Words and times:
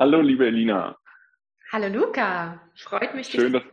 Hallo, 0.00 0.20
liebe 0.20 0.46
Elina. 0.46 0.96
Hallo, 1.72 1.88
Luca. 1.88 2.60
Freut 2.76 3.16
mich. 3.16 3.26
Schön, 3.26 3.52
dass, 3.52 3.64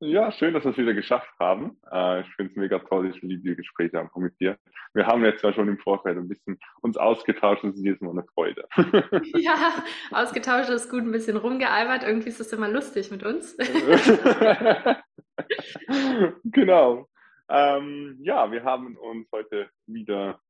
ja, 0.00 0.32
schön, 0.32 0.52
dass 0.52 0.64
wir 0.64 0.72
es 0.72 0.76
wieder 0.76 0.92
geschafft 0.92 1.30
haben. 1.38 1.80
Äh, 1.88 2.22
ich 2.22 2.34
finde 2.34 2.50
es 2.50 2.56
mega 2.56 2.80
toll, 2.80 3.08
ich 3.08 3.22
liebe 3.22 3.50
die 3.50 3.54
Gespräche 3.54 4.00
einfach 4.00 4.16
mit 4.16 4.40
dir. 4.40 4.58
Wir 4.92 5.06
haben 5.06 5.24
jetzt 5.24 5.44
ja 5.44 5.52
schon 5.52 5.68
im 5.68 5.78
Vorfeld 5.78 6.18
ein 6.18 6.26
bisschen 6.26 6.58
uns 6.80 6.96
ausgetauscht 6.96 7.62
und 7.62 7.70
es 7.70 7.76
ist 7.76 7.84
jedes 7.84 8.00
Mal 8.00 8.10
eine 8.10 8.24
Freude. 8.34 8.66
ja, 9.36 9.84
ausgetauscht 10.10 10.70
ist 10.70 10.90
gut, 10.90 11.02
ein 11.02 11.12
bisschen 11.12 11.36
rumgealbert. 11.36 12.02
Irgendwie 12.02 12.30
ist 12.30 12.40
das 12.40 12.52
immer 12.52 12.68
lustig 12.68 13.12
mit 13.12 13.22
uns. 13.22 13.56
genau. 16.42 17.08
Ähm, 17.48 18.18
ja, 18.20 18.50
wir 18.50 18.64
haben 18.64 18.96
uns 18.96 19.30
heute 19.30 19.70
wieder 19.86 20.40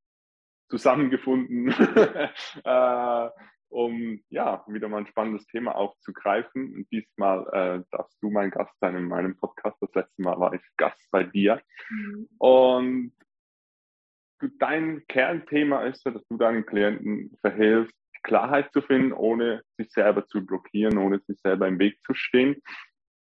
zusammengefunden, 0.70 1.68
äh, 2.64 3.28
um 3.76 4.22
ja 4.30 4.64
wieder 4.68 4.88
mal 4.88 4.98
ein 4.98 5.06
spannendes 5.06 5.46
Thema 5.48 5.74
aufzugreifen. 5.76 6.74
Und 6.74 6.90
diesmal 6.90 7.46
äh, 7.52 7.84
darfst 7.90 8.16
du 8.22 8.30
mein 8.30 8.50
Gast 8.50 8.72
sein 8.80 8.96
in 8.96 9.04
meinem 9.04 9.36
Podcast. 9.36 9.76
Das 9.82 9.92
letzte 9.92 10.22
Mal 10.22 10.40
war 10.40 10.54
ich 10.54 10.62
Gast 10.78 11.06
bei 11.10 11.24
dir. 11.24 11.60
Mhm. 11.90 12.26
Und 12.38 13.12
dein 14.58 15.06
Kernthema 15.08 15.84
ist 15.84 16.06
ja, 16.06 16.12
dass 16.12 16.26
du 16.28 16.38
deinen 16.38 16.64
Klienten 16.64 17.36
verhilfst, 17.42 17.94
Klarheit 18.22 18.72
zu 18.72 18.80
finden, 18.80 19.12
ohne 19.12 19.62
sich 19.76 19.90
selber 19.90 20.26
zu 20.26 20.44
blockieren, 20.44 20.96
ohne 20.96 21.20
sich 21.20 21.38
selber 21.42 21.68
im 21.68 21.78
Weg 21.78 22.02
zu 22.02 22.14
stehen. 22.14 22.62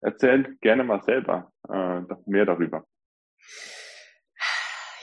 Erzähl 0.00 0.56
gerne 0.60 0.84
mal 0.84 1.02
selber 1.02 1.50
äh, 1.68 2.02
mehr 2.26 2.46
darüber. 2.46 2.86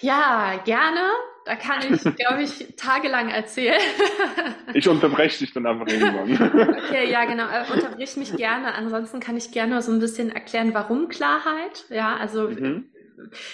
Ja, 0.04 0.62
gerne. 0.66 1.00
Da 1.46 1.56
kann 1.56 1.94
ich, 1.94 2.04
glaube 2.18 2.44
ich, 2.44 2.76
tagelang 2.76 3.30
erzählen. 3.30 3.80
ich 4.74 4.88
unterbreche 4.88 5.40
dich 5.40 5.54
dann 5.54 5.66
einfach 5.66 5.88
irgendwann. 5.88 6.76
okay, 6.86 7.10
ja, 7.10 7.24
genau. 7.24 7.46
Äh, 7.48 7.72
unterbrich 7.72 8.18
mich 8.18 8.36
gerne. 8.36 8.76
Ansonsten 8.76 9.22
kann 9.22 9.38
ich 9.38 9.52
gerne 9.52 9.82
so 9.82 9.94
ein 9.94 10.00
bisschen 10.00 10.30
erklären, 10.30 10.74
warum 10.74 11.08
Klarheit. 11.08 11.86
Ja, 11.90 12.18
also 12.18 12.50
mhm. 12.50 12.92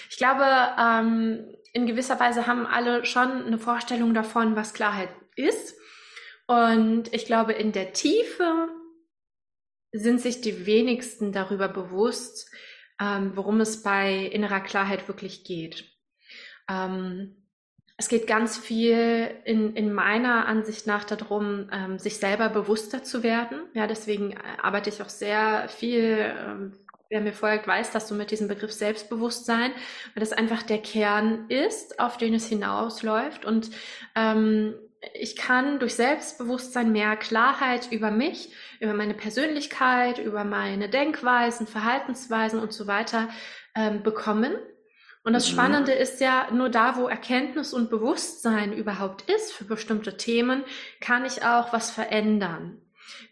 ich 0.10 0.18
glaube, 0.18 0.44
ähm, 0.80 1.56
in 1.74 1.86
gewisser 1.86 2.20
Weise 2.20 2.48
haben 2.48 2.66
alle 2.66 3.06
schon 3.06 3.46
eine 3.46 3.60
Vorstellung 3.60 4.16
davon, 4.16 4.56
was 4.56 4.74
Klarheit 4.74 5.10
ist. 5.36 5.76
Und 6.48 7.14
ich 7.14 7.26
glaube, 7.26 7.54
in 7.54 7.74
der 7.74 7.94
Tiefe 7.94 8.70
sind 9.92 10.20
sich 10.20 10.42
die 10.42 10.66
wenigsten 10.66 11.32
darüber 11.32 11.68
bewusst, 11.68 12.52
ähm, 13.00 13.34
worum 13.36 13.62
es 13.62 13.84
bei 13.84 14.26
innerer 14.26 14.62
Klarheit 14.62 15.08
wirklich 15.08 15.44
geht. 15.44 15.99
Ähm, 16.70 17.36
es 18.00 18.08
geht 18.08 18.28
ganz 18.28 18.58
viel 18.58 19.30
in, 19.44 19.76
in 19.76 19.92
meiner 19.92 20.48
Ansicht 20.48 20.88
nach 20.88 21.04
darum, 21.04 21.70
ähm, 21.74 22.00
sich 22.00 22.16
selber 22.16 22.48
bewusster 22.48 23.04
zu 23.04 23.24
werden. 23.24 23.60
Ja, 23.74 23.88
deswegen 23.88 24.32
äh, 24.32 24.38
arbeite 24.62 24.90
ich 24.90 25.02
auch 25.02 25.10
sehr 25.10 25.68
viel, 25.68 26.34
ähm, 26.38 26.72
wer 27.10 27.20
mir 27.20 27.34
folgt, 27.34 27.68
weiß 27.68 27.92
dass 27.92 28.08
du 28.08 28.16
mit 28.16 28.32
diesem 28.32 28.48
Begriff 28.48 28.72
Selbstbewusstsein, 28.72 29.72
weil 30.14 30.22
das 30.22 30.32
einfach 30.32 30.64
der 30.64 30.78
Kern 30.78 31.50
ist, 31.50 32.00
auf 32.00 32.16
den 32.16 32.34
es 32.34 32.48
hinausläuft. 32.48 33.44
Und 33.44 33.70
ähm, 34.16 34.76
ich 35.14 35.36
kann 35.36 35.80
durch 35.80 35.96
Selbstbewusstsein 35.96 36.94
mehr 36.94 37.18
Klarheit 37.18 37.92
über 37.92 38.12
mich, 38.12 38.54
über 38.80 38.94
meine 38.94 39.14
Persönlichkeit, 39.14 40.20
über 40.20 40.46
meine 40.46 40.88
Denkweisen, 40.88 41.68
Verhaltensweisen 41.68 42.62
und 42.62 42.72
so 42.72 42.88
weiter 42.88 43.28
ähm, 43.76 44.04
bekommen. 44.04 44.54
Und 45.30 45.34
das 45.34 45.48
mhm. 45.48 45.54
Spannende 45.54 45.92
ist 45.92 46.22
ja, 46.22 46.48
nur 46.52 46.70
da, 46.70 46.98
wo 46.98 47.08
Erkenntnis 47.08 47.72
und 47.72 47.92
Bewusstsein 47.92 48.74
überhaupt 48.74 49.30
ist 49.30 49.54
für 49.54 49.64
bestimmte 49.64 50.18
Themen, 50.18 50.64
kann 51.02 51.24
ich 51.24 51.44
auch 51.44 51.72
was 51.72 51.92
verändern. 51.92 52.82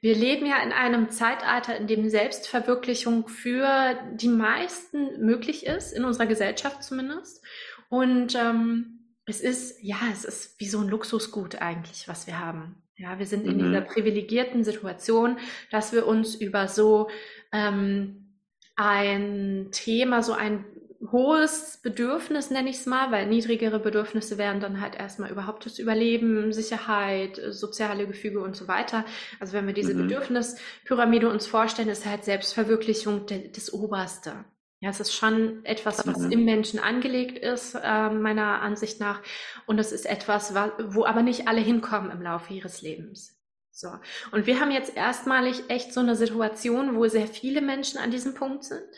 Wir 0.02 0.14
leben 0.14 0.46
ja 0.46 0.62
in 0.62 0.72
einem 0.72 1.10
Zeitalter, 1.10 1.76
in 1.76 1.88
dem 1.88 2.08
Selbstverwirklichung 2.08 3.28
für 3.28 3.98
die 4.14 4.28
meisten 4.28 5.26
möglich 5.26 5.66
ist, 5.66 5.92
in 5.92 6.06
unserer 6.06 6.28
Gesellschaft 6.28 6.84
zumindest. 6.84 7.44
Und 7.90 8.36
ähm, 8.36 9.16
es 9.26 9.42
ist, 9.42 9.80
ja, 9.82 9.98
es 10.12 10.24
ist 10.24 10.60
wie 10.60 10.68
so 10.68 10.80
ein 10.82 10.90
Luxusgut 10.90 11.56
eigentlich, 11.64 12.08
was 12.08 12.28
wir 12.28 12.38
haben. 12.38 12.76
Ja, 12.96 13.18
wir 13.18 13.26
sind 13.26 13.48
in 13.48 13.58
mhm. 13.58 13.64
dieser 13.64 13.82
privilegierten 13.82 14.64
Situation, 14.64 15.40
dass 15.72 15.94
wir 15.94 16.06
uns 16.06 16.36
über 16.36 16.68
so 16.68 17.10
ähm, 17.52 18.36
ein 18.76 19.70
Thema, 19.72 20.22
so 20.22 20.34
ein 20.34 20.64
hohes 21.12 21.80
Bedürfnis, 21.82 22.50
nenne 22.50 22.70
ich 22.70 22.78
es 22.78 22.86
mal, 22.86 23.12
weil 23.12 23.28
niedrigere 23.28 23.80
Bedürfnisse 23.80 24.38
wären 24.38 24.60
dann 24.60 24.82
halt 24.82 24.96
erstmal 24.96 25.32
überhaupt 25.32 25.66
das 25.66 25.80
Überleben, 25.80 26.54
Sicherheit, 26.54 27.42
soziale 27.50 28.08
Gefüge 28.08 28.40
und 28.40 28.56
so 28.56 28.68
weiter. 28.68 29.06
Also 29.40 29.54
wenn 29.54 29.68
wir 29.68 29.74
diese 29.74 29.94
mhm. 29.94 30.08
Bedürfnispyramide 30.08 31.30
uns 31.30 31.48
vorstellen, 31.48 31.90
ist 31.90 32.06
halt 32.06 32.26
Selbstverwirklichung 32.26 33.26
de, 33.26 33.52
das 33.52 33.72
Oberste. 33.74 34.46
Ja, 34.80 34.92
es 34.92 35.00
ist 35.00 35.14
schon 35.14 35.66
etwas, 35.66 36.06
was 36.06 36.20
mhm. 36.20 36.32
im 36.32 36.46
Menschen 36.46 36.80
angelegt 36.80 37.40
ist, 37.40 37.76
äh, 37.76 38.10
meiner 38.10 38.62
Ansicht 38.62 39.00
nach. 39.00 39.24
Und 39.66 39.80
es 39.80 39.92
ist 39.92 40.06
etwas, 40.06 40.54
wo 40.54 41.06
aber 41.06 41.24
nicht 41.24 41.48
alle 41.48 41.62
hinkommen 41.62 42.12
im 42.12 42.22
Laufe 42.22 42.54
ihres 42.54 42.82
Lebens. 42.84 43.37
So. 43.80 43.90
Und 44.32 44.48
wir 44.48 44.60
haben 44.60 44.72
jetzt 44.72 44.98
erstmalig 44.98 45.66
echt 45.68 45.94
so 45.94 46.00
eine 46.00 46.16
Situation, 46.16 46.96
wo 46.96 47.08
sehr 47.08 47.28
viele 47.28 47.62
Menschen 47.62 48.00
an 48.00 48.10
diesem 48.10 48.34
Punkt 48.34 48.64
sind. 48.64 48.90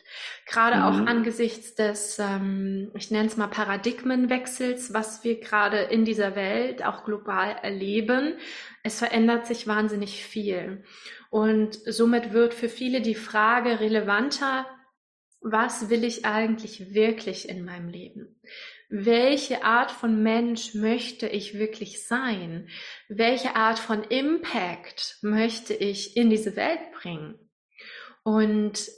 Gerade 0.45 0.77
mhm. 0.77 0.83
auch 0.83 1.05
angesichts 1.05 1.75
des, 1.75 2.17
ähm, 2.17 2.89
ich 2.95 3.11
nenne 3.11 3.27
es 3.27 3.35
mal 3.35 3.47
Paradigmenwechsels, 3.47 4.93
was 4.93 5.25
wir 5.25 5.41
gerade 5.41 5.79
in 5.79 6.05
dieser 6.05 6.37
Welt 6.37 6.85
auch 6.85 7.03
global 7.03 7.57
erleben. 7.61 8.37
Es 8.81 8.99
verändert 8.99 9.47
sich 9.47 9.67
wahnsinnig 9.67 10.23
viel. 10.23 10.85
Und 11.29 11.73
somit 11.85 12.31
wird 12.31 12.53
für 12.53 12.69
viele 12.69 13.01
die 13.01 13.15
Frage 13.15 13.81
relevanter, 13.81 14.65
was 15.41 15.89
will 15.89 16.05
ich 16.05 16.23
eigentlich 16.23 16.93
wirklich 16.93 17.49
in 17.49 17.65
meinem 17.65 17.89
Leben? 17.89 18.39
Welche 18.89 19.63
Art 19.63 19.91
von 19.91 20.23
Mensch 20.23 20.73
möchte 20.73 21.27
ich 21.27 21.57
wirklich 21.57 22.07
sein? 22.07 22.67
Welche 23.07 23.55
Art 23.55 23.77
von 23.77 24.03
Impact 24.03 25.17
möchte 25.21 25.75
ich 25.75 26.17
in 26.17 26.29
diese 26.29 26.55
Welt 26.55 26.91
bringen? 26.99 27.35
Und 28.23 28.89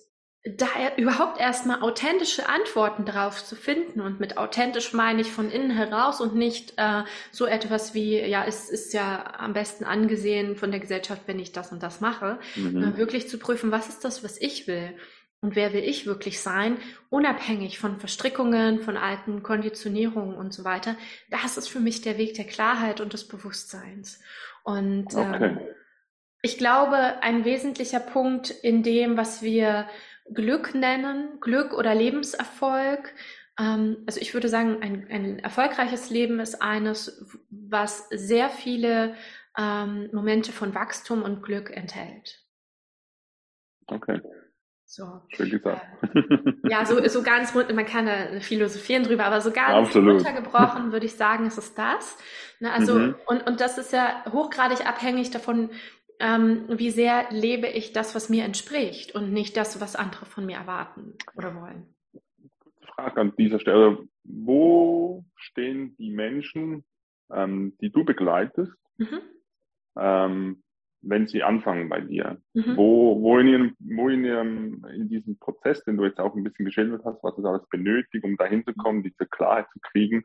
da 0.43 0.65
überhaupt 0.97 1.39
erstmal 1.39 1.83
authentische 1.83 2.49
Antworten 2.49 3.05
drauf 3.05 3.45
zu 3.45 3.55
finden 3.55 4.01
und 4.01 4.19
mit 4.19 4.37
authentisch 4.37 4.91
meine 4.91 5.21
ich 5.21 5.31
von 5.31 5.51
innen 5.51 5.69
heraus 5.69 6.19
und 6.19 6.33
nicht 6.33 6.73
äh, 6.77 7.03
so 7.31 7.45
etwas 7.45 7.93
wie, 7.93 8.19
ja, 8.19 8.43
es 8.45 8.69
ist 8.69 8.93
ja 8.93 9.35
am 9.37 9.53
besten 9.53 9.83
angesehen 9.83 10.55
von 10.55 10.71
der 10.71 10.79
Gesellschaft, 10.79 11.23
wenn 11.27 11.37
ich 11.37 11.51
das 11.51 11.71
und 11.71 11.83
das 11.83 12.01
mache, 12.01 12.39
mhm. 12.55 12.97
wirklich 12.97 13.29
zu 13.29 13.37
prüfen, 13.37 13.71
was 13.71 13.87
ist 13.87 14.03
das, 14.03 14.23
was 14.23 14.41
ich 14.41 14.67
will 14.67 14.95
und 15.41 15.55
wer 15.55 15.73
will 15.73 15.83
ich 15.83 16.05
wirklich 16.05 16.39
sein, 16.39 16.77
unabhängig 17.09 17.79
von 17.79 17.99
Verstrickungen, 17.99 18.81
von 18.81 18.95
alten 18.95 19.41
Konditionierungen 19.41 20.35
und 20.35 20.53
so 20.53 20.63
weiter. 20.63 20.95
Das 21.31 21.57
ist 21.57 21.67
für 21.67 21.79
mich 21.79 22.01
der 22.01 22.17
Weg 22.19 22.35
der 22.35 22.45
Klarheit 22.45 23.01
und 23.01 23.13
des 23.13 23.27
Bewusstseins. 23.27 24.21
Und 24.63 25.15
okay. 25.15 25.43
ähm, 25.43 25.59
ich 26.43 26.59
glaube, 26.59 27.21
ein 27.21 27.43
wesentlicher 27.43 27.99
Punkt 27.99 28.51
in 28.51 28.83
dem, 28.83 29.17
was 29.17 29.41
wir 29.41 29.87
Glück 30.31 30.75
nennen, 30.75 31.39
Glück 31.39 31.73
oder 31.73 31.95
Lebenserfolg, 31.95 33.11
ähm, 33.59 33.97
also 34.05 34.19
ich 34.21 34.35
würde 34.35 34.47
sagen, 34.47 34.77
ein, 34.81 35.07
ein 35.09 35.39
erfolgreiches 35.39 36.11
Leben 36.11 36.39
ist 36.39 36.61
eines, 36.61 37.25
was 37.49 38.07
sehr 38.09 38.49
viele 38.49 39.15
ähm, 39.57 40.09
Momente 40.13 40.51
von 40.51 40.75
Wachstum 40.75 41.23
und 41.23 41.41
Glück 41.41 41.71
enthält. 41.71 42.43
Okay. 43.87 44.21
So. 44.91 45.21
Schön 45.29 45.49
gesagt. 45.49 45.87
Äh, 46.13 46.69
ja, 46.69 46.85
so, 46.85 47.01
so 47.07 47.23
ganz 47.23 47.55
rund, 47.55 47.73
man 47.73 47.85
kann 47.85 48.07
da 48.07 48.41
philosophieren 48.41 49.03
drüber, 49.03 49.23
aber 49.23 49.39
so 49.39 49.49
ganz 49.51 49.87
Absolut. 49.87 50.15
runtergebrochen 50.15 50.91
würde 50.91 51.05
ich 51.05 51.13
sagen, 51.13 51.45
ist 51.45 51.57
es 51.57 51.73
das. 51.75 52.17
Ne, 52.59 52.73
also, 52.73 52.99
mhm. 52.99 53.15
und, 53.25 53.47
und 53.47 53.61
das 53.61 53.77
ist 53.77 53.93
ja 53.93 54.21
hochgradig 54.33 54.85
abhängig 54.85 55.31
davon, 55.31 55.69
ähm, 56.19 56.65
wie 56.67 56.89
sehr 56.89 57.27
lebe 57.31 57.67
ich 57.67 57.93
das, 57.93 58.15
was 58.15 58.27
mir 58.27 58.43
entspricht 58.43 59.15
und 59.15 59.31
nicht 59.31 59.55
das, 59.55 59.79
was 59.79 59.95
andere 59.95 60.25
von 60.25 60.45
mir 60.45 60.57
erwarten 60.57 61.13
oder 61.37 61.55
wollen. 61.55 61.95
Frage 62.93 63.21
an 63.21 63.33
dieser 63.37 63.61
Stelle. 63.61 63.97
Wo 64.25 65.23
stehen 65.37 65.95
die 65.99 66.11
Menschen, 66.11 66.83
ähm, 67.31 67.77
die 67.79 67.91
du 67.91 68.03
begleitest, 68.03 68.75
mhm. 68.97 69.21
ähm, 69.97 70.63
wenn 71.01 71.27
sie 71.27 71.43
anfangen 71.43 71.89
bei 71.89 72.01
dir? 72.01 72.41
Mhm. 72.53 72.77
Wo, 72.77 73.21
wo, 73.21 73.39
in 73.39 73.47
ihrem, 73.47 73.75
wo 73.79 74.09
in 74.09 74.23
ihrem, 74.23 74.85
in 74.93 75.09
diesem 75.09 75.37
Prozess, 75.39 75.83
den 75.83 75.97
du 75.97 76.05
jetzt 76.05 76.19
auch 76.19 76.35
ein 76.35 76.43
bisschen 76.43 76.65
geschildert 76.65 77.03
hast, 77.05 77.23
was 77.23 77.37
es 77.37 77.45
alles 77.45 77.67
benötigt, 77.69 78.23
um 78.23 78.37
dahin 78.37 78.63
zu 78.63 78.73
kommen, 78.73 79.03
diese 79.03 79.25
Klarheit 79.25 79.67
zu 79.73 79.79
kriegen, 79.81 80.23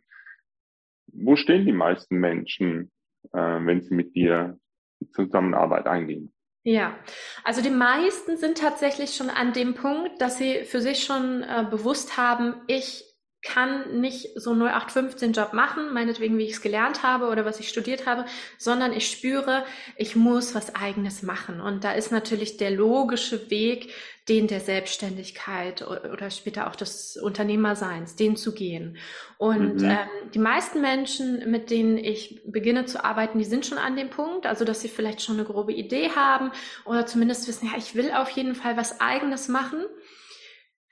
wo 1.13 1.37
stehen 1.37 1.65
die 1.65 1.73
meisten 1.73 2.17
Menschen, 2.19 2.91
äh, 3.33 3.39
wenn 3.39 3.83
sie 3.83 3.95
mit 3.95 4.15
dir 4.15 4.59
die 5.01 5.11
Zusammenarbeit 5.11 5.87
eingehen? 5.87 6.33
Ja, 6.63 6.99
also 7.45 7.63
die 7.63 7.71
meisten 7.71 8.37
sind 8.37 8.59
tatsächlich 8.59 9.15
schon 9.15 9.31
an 9.31 9.53
dem 9.53 9.75
Punkt, 9.75 10.21
dass 10.21 10.37
sie 10.37 10.65
für 10.65 10.81
sich 10.81 11.05
schon 11.05 11.43
äh, 11.43 11.65
bewusst 11.71 12.17
haben, 12.17 12.55
ich 12.67 13.05
kann 13.47 14.01
nicht 14.01 14.31
so 14.35 14.53
0815 14.53 15.33
Job 15.33 15.53
machen, 15.53 15.93
meinetwegen, 15.93 16.37
wie 16.37 16.45
ich 16.45 16.53
es 16.53 16.61
gelernt 16.61 17.03
habe 17.03 17.29
oder 17.29 17.45
was 17.45 17.61
ich 17.61 17.69
studiert 17.69 18.07
habe, 18.07 18.27
sondern 18.59 18.93
ich 18.93 19.09
spüre, 19.09 19.65
ich 19.97 20.17
muss 20.17 20.55
was 20.55 20.75
eigenes 20.75 21.23
machen. 21.23 21.61
Und 21.61 21.85
da 21.85 21.93
ist 21.93 22.11
natürlich 22.11 22.57
der 22.57 22.73
logische 22.73 23.51
Weg, 23.51 23.93
den 24.29 24.49
der 24.49 24.59
Selbstständigkeit 24.59 25.87
oder 25.87 26.31
später 26.31 26.67
auch 26.67 26.75
des 26.75 27.17
Unternehmerseins, 27.17 28.17
den 28.17 28.37
zu 28.37 28.53
gehen. 28.53 28.97
Und 29.39 29.77
mhm. 29.77 29.85
ähm, 29.85 30.31
die 30.35 30.41
meisten 30.41 30.81
Menschen, 30.81 31.49
mit 31.49 31.71
denen 31.71 31.97
ich 31.97 32.43
beginne 32.45 32.87
zu 32.87 33.05
arbeiten, 33.05 33.39
die 33.39 33.45
sind 33.45 33.67
schon 33.67 33.79
an 33.79 33.97
dem 33.97 34.11
Punkt, 34.11 34.47
also 34.47 34.65
dass 34.65 34.81
sie 34.81 34.89
vielleicht 34.89 35.23
schon 35.23 35.37
eine 35.37 35.45
grobe 35.45 35.73
Idee 35.73 36.11
haben 36.11 36.51
oder 36.85 37.07
zumindest 37.07 37.47
wissen, 37.47 37.67
ja, 37.67 37.79
ich 37.79 37.95
will 37.95 38.11
auf 38.11 38.31
jeden 38.31 38.57
Fall 38.57 38.77
was 38.77 39.01
eigenes 39.01 39.47
machen 39.47 39.85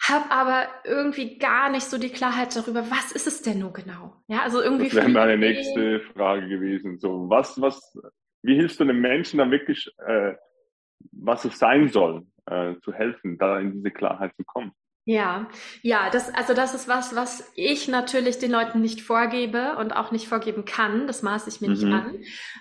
habe 0.09 0.31
aber 0.31 0.69
irgendwie 0.85 1.39
gar 1.39 1.71
nicht 1.71 1.85
so 1.85 1.99
die 1.99 2.11
Klarheit 2.11 2.55
darüber, 2.55 2.91
was 2.91 3.13
ist 3.13 3.27
es 3.27 3.43
denn 3.43 3.61
nun 3.61 3.73
genau? 3.73 4.15
Ja, 4.27 4.43
also 4.43 4.61
irgendwie. 4.61 4.87
Das 4.87 4.97
wäre 4.97 5.09
meine 5.09 5.39
nächste 5.39 6.01
Frage 6.15 6.49
gewesen. 6.49 6.99
So, 6.99 7.29
was, 7.29 7.61
was, 7.61 7.99
wie 8.43 8.55
hilfst 8.55 8.81
du 8.81 8.85
einem 8.85 9.01
Menschen 9.01 9.39
dann 9.39 9.51
wirklich, 9.51 9.91
äh, 10.07 10.35
was 11.13 11.45
es 11.45 11.59
sein 11.59 11.89
soll, 11.89 12.27
äh, 12.47 12.75
zu 12.83 12.93
helfen, 12.93 13.39
da 13.39 13.59
in 13.59 13.73
diese 13.73 13.91
Klarheit 13.91 14.35
zu 14.37 14.45
kommen? 14.45 14.73
Ja, 15.07 15.51
ja, 15.83 16.09
das, 16.09 16.33
also 16.33 16.55
das 16.55 16.73
ist 16.75 16.89
was, 16.89 17.15
was 17.15 17.53
ich 17.57 17.89
natürlich 17.89 18.39
den 18.39 18.51
Leuten 18.51 18.81
nicht 18.81 19.03
vorgebe 19.03 19.77
und 19.77 19.95
auch 19.95 20.13
nicht 20.13 20.29
vorgeben 20.29 20.65
kann. 20.65 21.07
Das 21.07 21.21
maße 21.21 21.51
ich 21.51 21.61
mir 21.61 21.69
mhm. 21.69 21.75
nicht 21.75 21.85
an. 21.85 22.15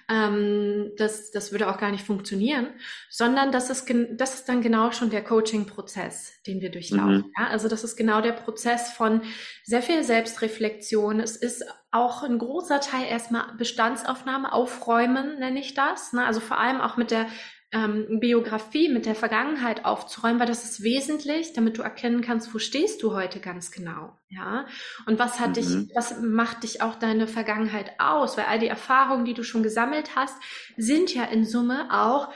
Ähm, 0.10 0.92
das, 0.98 1.32
das 1.32 1.54
würde 1.54 1.70
auch 1.70 1.78
gar 1.78 1.92
nicht 1.92 2.06
funktionieren, 2.06 2.68
sondern 3.10 3.54
das 3.54 3.70
ist, 3.70 3.90
das 4.18 4.34
ist 4.34 4.50
dann 4.50 4.62
genau 4.62 4.92
schon 4.92 5.10
der 5.10 5.24
Coaching-Prozess, 5.24 6.42
den 6.46 6.60
wir 6.60 6.70
durchlaufen. 6.70 7.20
Mhm. 7.20 7.34
Ja, 7.38 7.48
also 7.48 7.70
das 7.70 7.86
ist 7.86 7.96
genau 7.96 8.20
der 8.20 8.34
Prozess 8.34 8.92
von 8.92 9.22
sehr 9.64 9.82
viel 9.82 10.04
Selbstreflexion. 10.04 11.22
Es 11.22 11.38
ist 11.38 11.64
auch 11.92 12.24
ein 12.24 12.40
großer 12.40 12.82
Teil 12.82 13.06
erstmal 13.08 13.54
Bestandsaufnahme, 13.58 14.52
Aufräumen 14.52 15.40
nenne 15.40 15.62
ich 15.62 15.76
das. 15.76 16.12
Ne? 16.12 16.26
Also 16.26 16.42
vor 16.42 16.60
allem 16.60 16.82
auch 16.82 16.98
mit 16.98 17.12
der 17.12 17.28
ähm, 17.74 18.20
Biografie 18.20 18.88
mit 18.88 19.06
der 19.06 19.16
Vergangenheit 19.16 19.84
aufzuräumen, 19.84 20.40
weil 20.40 20.48
das 20.48 20.64
ist 20.64 20.84
wesentlich, 20.84 21.54
damit 21.54 21.78
du 21.78 21.82
erkennen 21.82 22.22
kannst, 22.22 22.54
wo 22.54 22.60
stehst 22.60 23.02
du 23.02 23.14
heute 23.14 23.40
ganz 23.40 23.72
genau, 23.72 24.16
ja? 24.30 24.68
Und 25.08 25.20
was 25.20 25.40
hat 25.40 25.50
mhm. 25.50 25.54
dich, 25.54 25.68
was 25.96 26.22
macht 26.22 26.64
dich 26.64 26.82
auch 26.82 26.96
deine 26.96 27.28
Vergangenheit 27.28 28.00
aus? 28.00 28.38
Weil 28.38 28.46
all 28.46 28.60
die 28.60 28.68
Erfahrungen, 28.68 29.26
die 29.26 29.34
du 29.34 29.44
schon 29.44 29.64
gesammelt 29.64 30.16
hast, 30.16 30.36
sind 30.78 31.14
ja 31.14 31.24
in 31.24 31.46
Summe 31.46 31.88
auch 31.92 32.32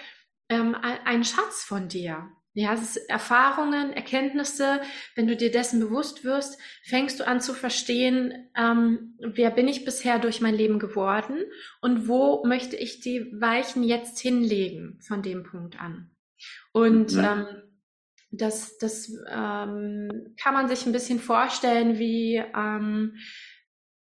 ähm, 0.50 0.76
ein 0.82 1.24
Schatz 1.24 1.64
von 1.64 1.88
dir. 1.88 2.30
Ja, 2.60 2.74
es 2.74 2.82
ist 2.82 3.08
Erfahrungen, 3.08 3.94
Erkenntnisse. 3.94 4.82
Wenn 5.14 5.28
du 5.28 5.36
dir 5.36 5.52
dessen 5.52 5.80
bewusst 5.80 6.24
wirst, 6.24 6.60
fängst 6.82 7.20
du 7.20 7.28
an 7.28 7.40
zu 7.40 7.54
verstehen, 7.54 8.50
ähm, 8.58 9.16
wer 9.20 9.52
bin 9.52 9.68
ich 9.68 9.86
bisher 9.86 10.18
durch 10.18 10.42
mein 10.42 10.56
Leben 10.56 10.80
geworden 10.80 11.44
und 11.82 12.08
wo 12.08 12.44
möchte 12.48 12.76
ich 12.76 13.00
die 13.00 13.32
Weichen 13.40 13.84
jetzt 13.84 14.20
hinlegen 14.20 15.00
von 15.06 15.22
dem 15.22 15.44
Punkt 15.44 15.80
an. 15.80 16.10
Und 16.72 17.14
mhm. 17.14 17.24
ähm, 17.24 17.46
das, 18.32 18.80
das 18.80 19.12
ähm, 19.30 20.34
kann 20.42 20.56
man 20.56 20.68
sich 20.68 20.84
ein 20.88 20.94
bisschen 20.94 21.20
vorstellen 21.20 22.00
wie 22.00 22.44
ähm, 22.56 23.18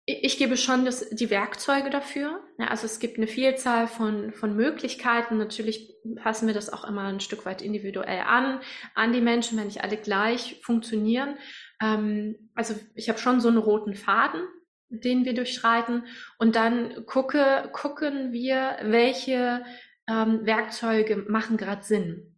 ich 0.04 0.36
gebe 0.36 0.58
schon 0.58 0.84
das, 0.84 1.08
die 1.08 1.30
Werkzeuge 1.30 1.88
dafür. 1.88 2.42
Ja, 2.62 2.68
also 2.68 2.86
es 2.86 3.00
gibt 3.00 3.16
eine 3.16 3.26
Vielzahl 3.26 3.88
von, 3.88 4.32
von 4.32 4.54
Möglichkeiten. 4.54 5.36
Natürlich 5.36 5.96
passen 6.22 6.46
wir 6.46 6.54
das 6.54 6.72
auch 6.72 6.84
immer 6.84 7.02
ein 7.02 7.18
Stück 7.18 7.44
weit 7.44 7.60
individuell 7.60 8.20
an, 8.20 8.60
an 8.94 9.12
die 9.12 9.20
Menschen, 9.20 9.58
wenn 9.58 9.66
nicht 9.66 9.82
alle 9.82 9.96
gleich 9.96 10.60
funktionieren. 10.62 11.38
Ähm, 11.82 12.50
also 12.54 12.76
ich 12.94 13.08
habe 13.08 13.18
schon 13.18 13.40
so 13.40 13.48
einen 13.48 13.56
roten 13.56 13.96
Faden, 13.96 14.42
den 14.90 15.24
wir 15.24 15.34
durchschreiten. 15.34 16.04
Und 16.38 16.54
dann 16.54 17.04
gucke, 17.06 17.68
gucken 17.72 18.30
wir, 18.30 18.76
welche 18.84 19.64
ähm, 20.08 20.46
Werkzeuge 20.46 21.16
machen 21.16 21.56
gerade 21.56 21.82
Sinn 21.82 22.31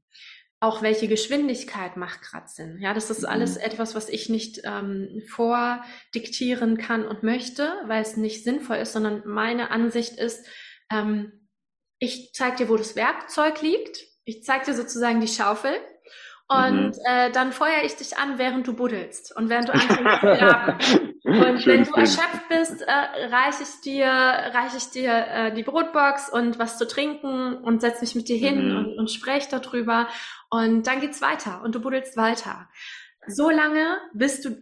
auch 0.64 0.80
welche 0.80 1.08
Geschwindigkeit 1.08 1.96
macht 1.98 2.22
gerade 2.22 2.48
Sinn. 2.48 2.78
Ja, 2.80 2.94
das 2.94 3.10
ist 3.10 3.22
mhm. 3.22 3.28
alles 3.28 3.56
etwas, 3.56 3.94
was 3.94 4.08
ich 4.08 4.30
nicht 4.30 4.62
ähm, 4.64 5.22
vordiktieren 5.28 6.78
kann 6.78 7.06
und 7.06 7.22
möchte, 7.22 7.74
weil 7.86 8.00
es 8.00 8.16
nicht 8.16 8.44
sinnvoll 8.44 8.76
ist, 8.76 8.94
sondern 8.94 9.22
meine 9.26 9.70
Ansicht 9.70 10.18
ist, 10.18 10.46
ähm, 10.90 11.48
ich 11.98 12.32
zeige 12.32 12.56
dir, 12.56 12.68
wo 12.70 12.76
das 12.76 12.96
Werkzeug 12.96 13.60
liegt. 13.60 13.98
Ich 14.24 14.42
zeige 14.42 14.64
dir 14.64 14.74
sozusagen 14.74 15.20
die 15.20 15.28
Schaufel 15.28 15.74
und 16.48 16.88
mhm. 16.88 16.92
äh, 17.06 17.30
dann 17.30 17.52
feuere 17.52 17.84
ich 17.84 17.96
dich 17.96 18.16
an, 18.16 18.38
während 18.38 18.66
du 18.66 18.74
buddelst 18.74 19.36
und 19.36 19.50
während 19.50 19.68
du 19.68 19.72
anfängst 19.74 20.20
zu 20.20 20.26
graben. 20.26 21.13
Und 21.34 21.66
wenn 21.66 21.84
du 21.84 21.92
erschöpft 21.92 22.48
bist, 22.48 22.82
äh, 22.82 22.90
reiche 22.90 23.62
ich 23.62 23.80
dir, 23.82 24.06
reiche 24.06 24.76
ich 24.76 24.90
dir 24.90 25.12
äh, 25.12 25.54
die 25.54 25.62
Brotbox 25.62 26.30
und 26.30 26.58
was 26.58 26.78
zu 26.78 26.86
trinken 26.86 27.54
und 27.56 27.80
setz 27.80 28.00
mich 28.00 28.14
mit 28.14 28.28
dir 28.28 28.36
hin 28.36 28.68
mhm. 28.68 28.76
und, 28.76 28.98
und 28.98 29.10
spreche 29.10 29.48
darüber. 29.50 30.08
Und 30.50 30.86
dann 30.86 31.00
geht's 31.00 31.20
weiter 31.22 31.62
und 31.64 31.74
du 31.74 31.80
buddelst 31.80 32.16
weiter. 32.16 32.68
So 33.26 33.50
lange, 33.50 33.98
bis 34.12 34.42
du 34.42 34.56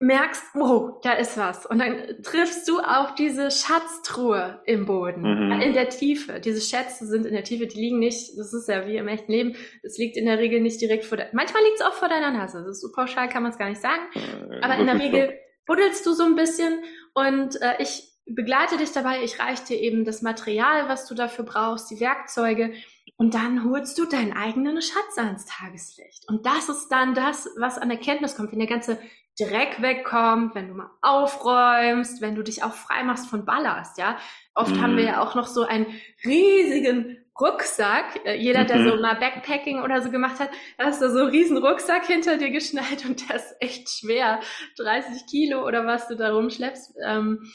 merkst, 0.00 0.42
wow, 0.54 1.00
da 1.02 1.12
ist 1.12 1.38
was. 1.38 1.66
Und 1.66 1.78
dann 1.78 2.22
triffst 2.22 2.68
du 2.68 2.78
auf 2.78 3.14
diese 3.14 3.50
Schatztruhe 3.50 4.60
im 4.66 4.86
Boden, 4.86 5.22
mhm. 5.22 5.60
in 5.60 5.72
der 5.72 5.88
Tiefe. 5.88 6.40
Diese 6.40 6.60
Schätze 6.60 7.06
sind 7.06 7.26
in 7.26 7.32
der 7.32 7.44
Tiefe, 7.44 7.66
die 7.66 7.78
liegen 7.78 7.98
nicht, 7.98 8.36
das 8.36 8.52
ist 8.52 8.68
ja 8.68 8.86
wie 8.86 8.96
im 8.96 9.08
echten 9.08 9.32
Leben, 9.32 9.56
es 9.82 9.96
liegt 9.96 10.16
in 10.16 10.26
der 10.26 10.38
Regel 10.38 10.60
nicht 10.60 10.80
direkt 10.80 11.04
vor 11.04 11.16
der, 11.16 11.28
manchmal 11.32 11.62
liegt 11.62 11.76
es 11.80 11.86
auch 11.86 11.94
vor 11.94 12.08
deiner 12.08 12.32
Nase. 12.32 12.58
Das 12.58 12.76
ist 12.76 12.82
so 12.82 12.92
pauschal, 12.92 13.28
kann 13.28 13.42
man 13.42 13.52
es 13.52 13.58
gar 13.58 13.68
nicht 13.68 13.80
sagen. 13.80 14.02
Äh, 14.14 14.60
Aber 14.60 14.76
in 14.76 14.86
der 14.86 14.98
Regel 14.98 15.32
buddelst 15.66 16.04
du 16.06 16.12
so 16.12 16.24
ein 16.24 16.36
bisschen 16.36 16.82
und 17.14 17.60
äh, 17.60 17.80
ich 17.80 18.12
begleite 18.26 18.76
dich 18.76 18.92
dabei, 18.92 19.22
ich 19.22 19.38
reiche 19.38 19.64
dir 19.64 19.80
eben 19.80 20.04
das 20.04 20.22
Material, 20.22 20.88
was 20.88 21.06
du 21.06 21.14
dafür 21.14 21.44
brauchst, 21.44 21.90
die 21.90 22.00
Werkzeuge 22.00 22.72
und 23.16 23.34
dann 23.34 23.64
holst 23.64 23.98
du 23.98 24.06
deinen 24.06 24.32
eigenen 24.32 24.80
Schatz 24.82 25.18
ans 25.18 25.46
Tageslicht. 25.46 26.28
Und 26.28 26.46
das 26.46 26.68
ist 26.68 26.88
dann 26.88 27.14
das, 27.14 27.48
was 27.56 27.78
an 27.78 27.90
Erkenntnis 27.90 28.34
kommt, 28.34 28.52
wenn 28.52 28.58
der 28.58 28.68
ganze 28.68 28.98
Dreck 29.38 29.82
wegkommt, 29.82 30.54
wenn 30.54 30.68
du 30.68 30.74
mal 30.74 30.90
aufräumst, 31.02 32.20
wenn 32.20 32.34
du 32.34 32.42
dich 32.42 32.62
auch 32.62 32.72
frei 32.72 33.02
machst 33.02 33.26
von 33.26 33.44
Ballast, 33.44 33.98
ja. 33.98 34.16
Oft 34.54 34.76
mhm. 34.76 34.80
haben 34.80 34.96
wir 34.96 35.04
ja 35.04 35.22
auch 35.22 35.34
noch 35.34 35.46
so 35.46 35.62
einen 35.62 35.86
riesigen 36.24 37.23
Rucksack. 37.40 38.20
Äh, 38.24 38.36
jeder, 38.36 38.64
der 38.64 38.78
mhm. 38.78 38.88
so 38.88 38.96
mal 38.96 39.14
Backpacking 39.14 39.82
oder 39.82 40.02
so 40.02 40.10
gemacht 40.10 40.40
hat, 40.40 40.50
da 40.78 40.86
hast 40.86 41.02
du 41.02 41.10
so 41.10 41.20
einen 41.20 41.30
riesen 41.30 41.56
Rucksack 41.58 42.06
hinter 42.06 42.36
dir 42.36 42.50
geschnallt 42.50 43.04
und 43.04 43.28
der 43.28 43.36
ist 43.36 43.56
echt 43.60 43.88
schwer. 43.90 44.40
30 44.78 45.26
Kilo 45.26 45.66
oder 45.66 45.86
was 45.86 46.08
du 46.08 46.16
da 46.16 46.32
rumschleppst. 46.32 46.94
Ähm, 47.04 47.50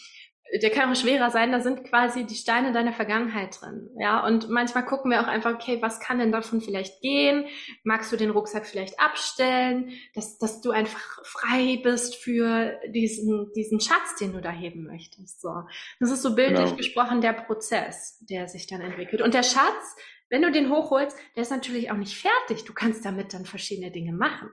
der 0.62 0.70
kann 0.72 0.91
auch 0.91 0.96
schwerer 0.96 1.29
sein, 1.29 1.51
da 1.51 1.60
sind 1.60 1.84
quasi 1.84 2.25
die 2.25 2.36
Steine 2.36 2.72
deiner 2.72 2.94
Vergangenheit 2.94 3.62
drin. 3.62 3.89
Ja, 4.00 4.25
und 4.25 4.50
manchmal 4.50 4.86
gucken 4.86 5.12
wir 5.12 5.22
auch 5.22 5.27
einfach, 5.27 5.53
okay, 5.53 5.77
was 5.82 6.00
kann 6.00 6.20
denn 6.20 6.32
davon 6.32 6.62
vielleicht 6.62 7.01
gehen? 7.01 7.46
Magst 7.84 8.12
du 8.12 8.18
den 8.18 8.32
Rucksack 8.32 8.65
vielleicht 8.65 9.00
abstellen, 9.00 9.91
dass, 10.15 10.38
dass 10.39 10.62
du 10.62 10.72
einfach 10.72 11.24
frei 11.24 11.79
bist 11.84 12.15
für 12.15 12.79
diesen, 12.94 13.51
diesen 13.56 13.79
Schatz, 13.79 14.15
den 14.20 14.34
du 14.34 14.41
da 14.41 14.51
heben 14.51 14.86
möchtest? 14.86 15.41
So. 15.41 15.53
Das 16.00 16.12
ist 16.12 16.24
so 16.24 16.36
bildlich 16.36 16.65
genau. 16.65 16.75
gesprochen 16.77 17.22
der 17.22 17.34
Prozess, 17.34 18.18
der 18.29 18.48
sich 18.48 18.65
dann 18.65 18.82
entwickelt. 18.82 19.22
Und 19.22 19.34
der 19.36 19.44
Schatz, 19.44 19.96
wenn 20.29 20.41
du 20.41 20.51
den 20.51 20.72
hochholst, 20.72 21.18
der 21.36 21.44
ist 21.44 21.51
natürlich 21.51 21.91
auch 21.91 21.98
nicht 21.98 22.18
fertig. 22.18 22.65
Du 22.65 22.74
kannst 22.74 23.06
damit 23.06 23.34
dann 23.34 23.46
verschiedene 23.46 23.91
Dinge 23.91 24.13
machen. 24.13 24.50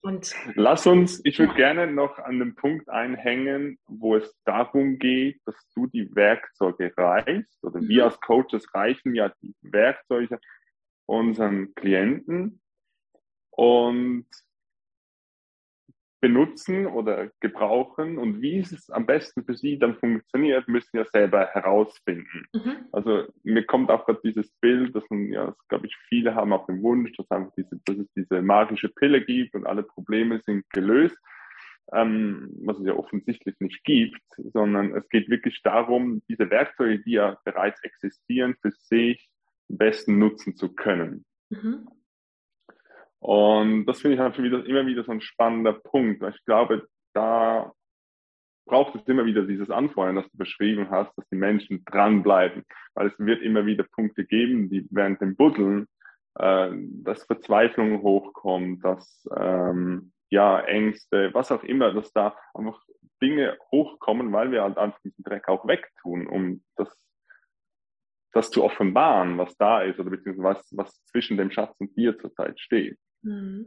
Und 0.00 0.34
Lass 0.54 0.86
uns, 0.86 1.20
ich 1.24 1.38
würde 1.38 1.52
ja. 1.52 1.72
gerne 1.72 1.92
noch 1.92 2.18
an 2.18 2.38
den 2.38 2.54
Punkt 2.54 2.88
einhängen, 2.88 3.78
wo 3.86 4.16
es 4.16 4.36
darum 4.44 4.98
geht, 4.98 5.40
dass 5.44 5.56
du 5.74 5.86
die 5.86 6.14
Werkzeuge 6.14 6.92
reichst, 6.96 7.62
oder 7.64 7.80
mhm. 7.80 7.88
wir 7.88 8.04
als 8.04 8.20
Coaches 8.20 8.72
reichen 8.74 9.14
ja 9.14 9.32
die 9.42 9.54
Werkzeuge 9.62 10.38
unseren 11.06 11.74
Klienten. 11.74 12.60
Und 13.50 14.26
benutzen 16.20 16.86
oder 16.86 17.30
gebrauchen 17.40 18.18
und 18.18 18.42
wie 18.42 18.58
es 18.58 18.90
am 18.90 19.06
besten 19.06 19.44
für 19.44 19.54
sie 19.54 19.78
dann 19.78 19.94
funktioniert, 19.96 20.66
müssen 20.66 20.90
wir 20.92 21.04
selber 21.06 21.46
herausfinden. 21.46 22.46
Mhm. 22.52 22.86
Also 22.92 23.24
mir 23.44 23.64
kommt 23.64 23.90
auch 23.90 24.04
gerade 24.04 24.20
dieses 24.24 24.50
Bild, 24.60 24.94
dass 24.96 25.04
man, 25.10 25.30
ja, 25.30 25.54
glaube 25.68 25.86
ich, 25.86 25.96
viele 26.08 26.34
haben 26.34 26.52
auch 26.52 26.66
den 26.66 26.82
Wunsch, 26.82 27.12
dass, 27.16 27.30
einfach 27.30 27.52
diese, 27.56 27.78
dass 27.84 27.98
es 27.98 28.12
diese 28.16 28.42
magische 28.42 28.88
Pille 28.88 29.24
gibt 29.24 29.54
und 29.54 29.66
alle 29.66 29.84
Probleme 29.84 30.40
sind 30.40 30.68
gelöst, 30.70 31.16
ähm, 31.92 32.50
was 32.64 32.78
es 32.78 32.86
ja 32.86 32.94
offensichtlich 32.94 33.54
nicht 33.60 33.84
gibt, 33.84 34.20
sondern 34.52 34.94
es 34.96 35.08
geht 35.08 35.30
wirklich 35.30 35.62
darum, 35.62 36.22
diese 36.28 36.50
Werkzeuge, 36.50 36.98
die 37.00 37.12
ja 37.12 37.38
bereits 37.44 37.82
existieren, 37.84 38.56
für 38.60 38.72
sich 38.72 39.28
am 39.70 39.78
besten 39.78 40.18
nutzen 40.18 40.56
zu 40.56 40.74
können. 40.74 41.24
Mhm. 41.50 41.88
Und 43.20 43.86
das 43.86 44.00
finde 44.00 44.14
ich 44.14 44.20
halt 44.20 44.40
wieder, 44.40 44.64
immer 44.64 44.86
wieder 44.86 45.04
so 45.04 45.12
ein 45.12 45.20
spannender 45.20 45.72
Punkt. 45.72 46.22
Ich 46.22 46.44
glaube, 46.44 46.86
da 47.14 47.72
braucht 48.66 48.94
es 48.94 49.06
immer 49.08 49.24
wieder 49.24 49.42
dieses 49.42 49.70
Anfeuern, 49.70 50.16
das 50.16 50.30
du 50.30 50.38
beschrieben 50.38 50.90
hast, 50.90 51.16
dass 51.16 51.28
die 51.28 51.36
Menschen 51.36 51.84
dranbleiben. 51.84 52.64
Weil 52.94 53.08
es 53.08 53.18
wird 53.18 53.42
immer 53.42 53.66
wieder 53.66 53.84
Punkte 53.84 54.24
geben, 54.24 54.70
die 54.70 54.86
während 54.90 55.20
dem 55.20 55.34
Buddeln, 55.34 55.88
äh, 56.36 56.70
dass 57.02 57.24
Verzweiflung 57.24 58.02
hochkommt, 58.02 58.84
dass 58.84 59.26
ähm, 59.36 60.12
ja 60.30 60.60
Ängste, 60.60 61.32
was 61.34 61.50
auch 61.50 61.64
immer, 61.64 61.92
dass 61.92 62.12
da 62.12 62.36
einfach 62.54 62.80
Dinge 63.20 63.58
hochkommen, 63.72 64.32
weil 64.32 64.52
wir 64.52 64.62
halt 64.62 64.78
einfach 64.78 65.00
diesen 65.00 65.24
Dreck 65.24 65.48
auch 65.48 65.66
wegtun, 65.66 66.26
um 66.26 66.62
das, 66.76 66.88
das 68.32 68.50
zu 68.50 68.62
offenbaren, 68.62 69.38
was 69.38 69.56
da 69.56 69.82
ist 69.82 69.98
oder 69.98 70.10
beziehungsweise 70.10 70.60
was, 70.60 70.68
was 70.76 71.04
zwischen 71.06 71.36
dem 71.36 71.50
Schatz 71.50 71.74
und 71.80 71.96
dir 71.96 72.16
zurzeit 72.18 72.60
steht. 72.60 72.98
Mhm. 73.22 73.66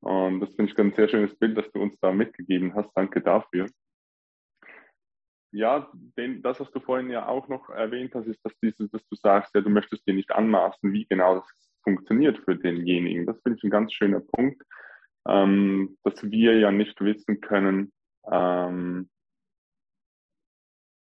Und 0.00 0.40
das 0.40 0.54
finde 0.54 0.72
ich 0.72 0.78
ein 0.78 0.94
sehr 0.94 1.08
schönes 1.08 1.36
Bild, 1.36 1.56
das 1.56 1.70
du 1.72 1.80
uns 1.82 1.98
da 2.00 2.12
mitgegeben 2.12 2.74
hast. 2.74 2.90
Danke 2.94 3.20
dafür. 3.20 3.66
Ja, 5.50 5.90
den, 6.16 6.42
das, 6.42 6.60
was 6.60 6.70
du 6.70 6.80
vorhin 6.80 7.10
ja 7.10 7.26
auch 7.26 7.48
noch 7.48 7.70
erwähnt 7.70 8.14
hast, 8.14 8.26
ist, 8.26 8.44
dass, 8.44 8.52
dieses, 8.60 8.90
dass 8.90 9.06
du 9.08 9.16
sagst, 9.16 9.54
ja, 9.54 9.60
du 9.60 9.70
möchtest 9.70 10.06
dir 10.06 10.14
nicht 10.14 10.30
anmaßen, 10.30 10.92
wie 10.92 11.06
genau 11.06 11.36
das 11.36 11.70
funktioniert 11.82 12.38
für 12.38 12.54
denjenigen. 12.54 13.26
Das 13.26 13.40
finde 13.42 13.56
ich 13.56 13.64
ein 13.64 13.70
ganz 13.70 13.92
schöner 13.92 14.20
Punkt, 14.20 14.62
ähm, 15.26 15.96
dass 16.04 16.22
wir 16.22 16.58
ja 16.58 16.70
nicht 16.70 17.00
wissen 17.00 17.40
können, 17.40 17.92
ähm, 18.30 19.08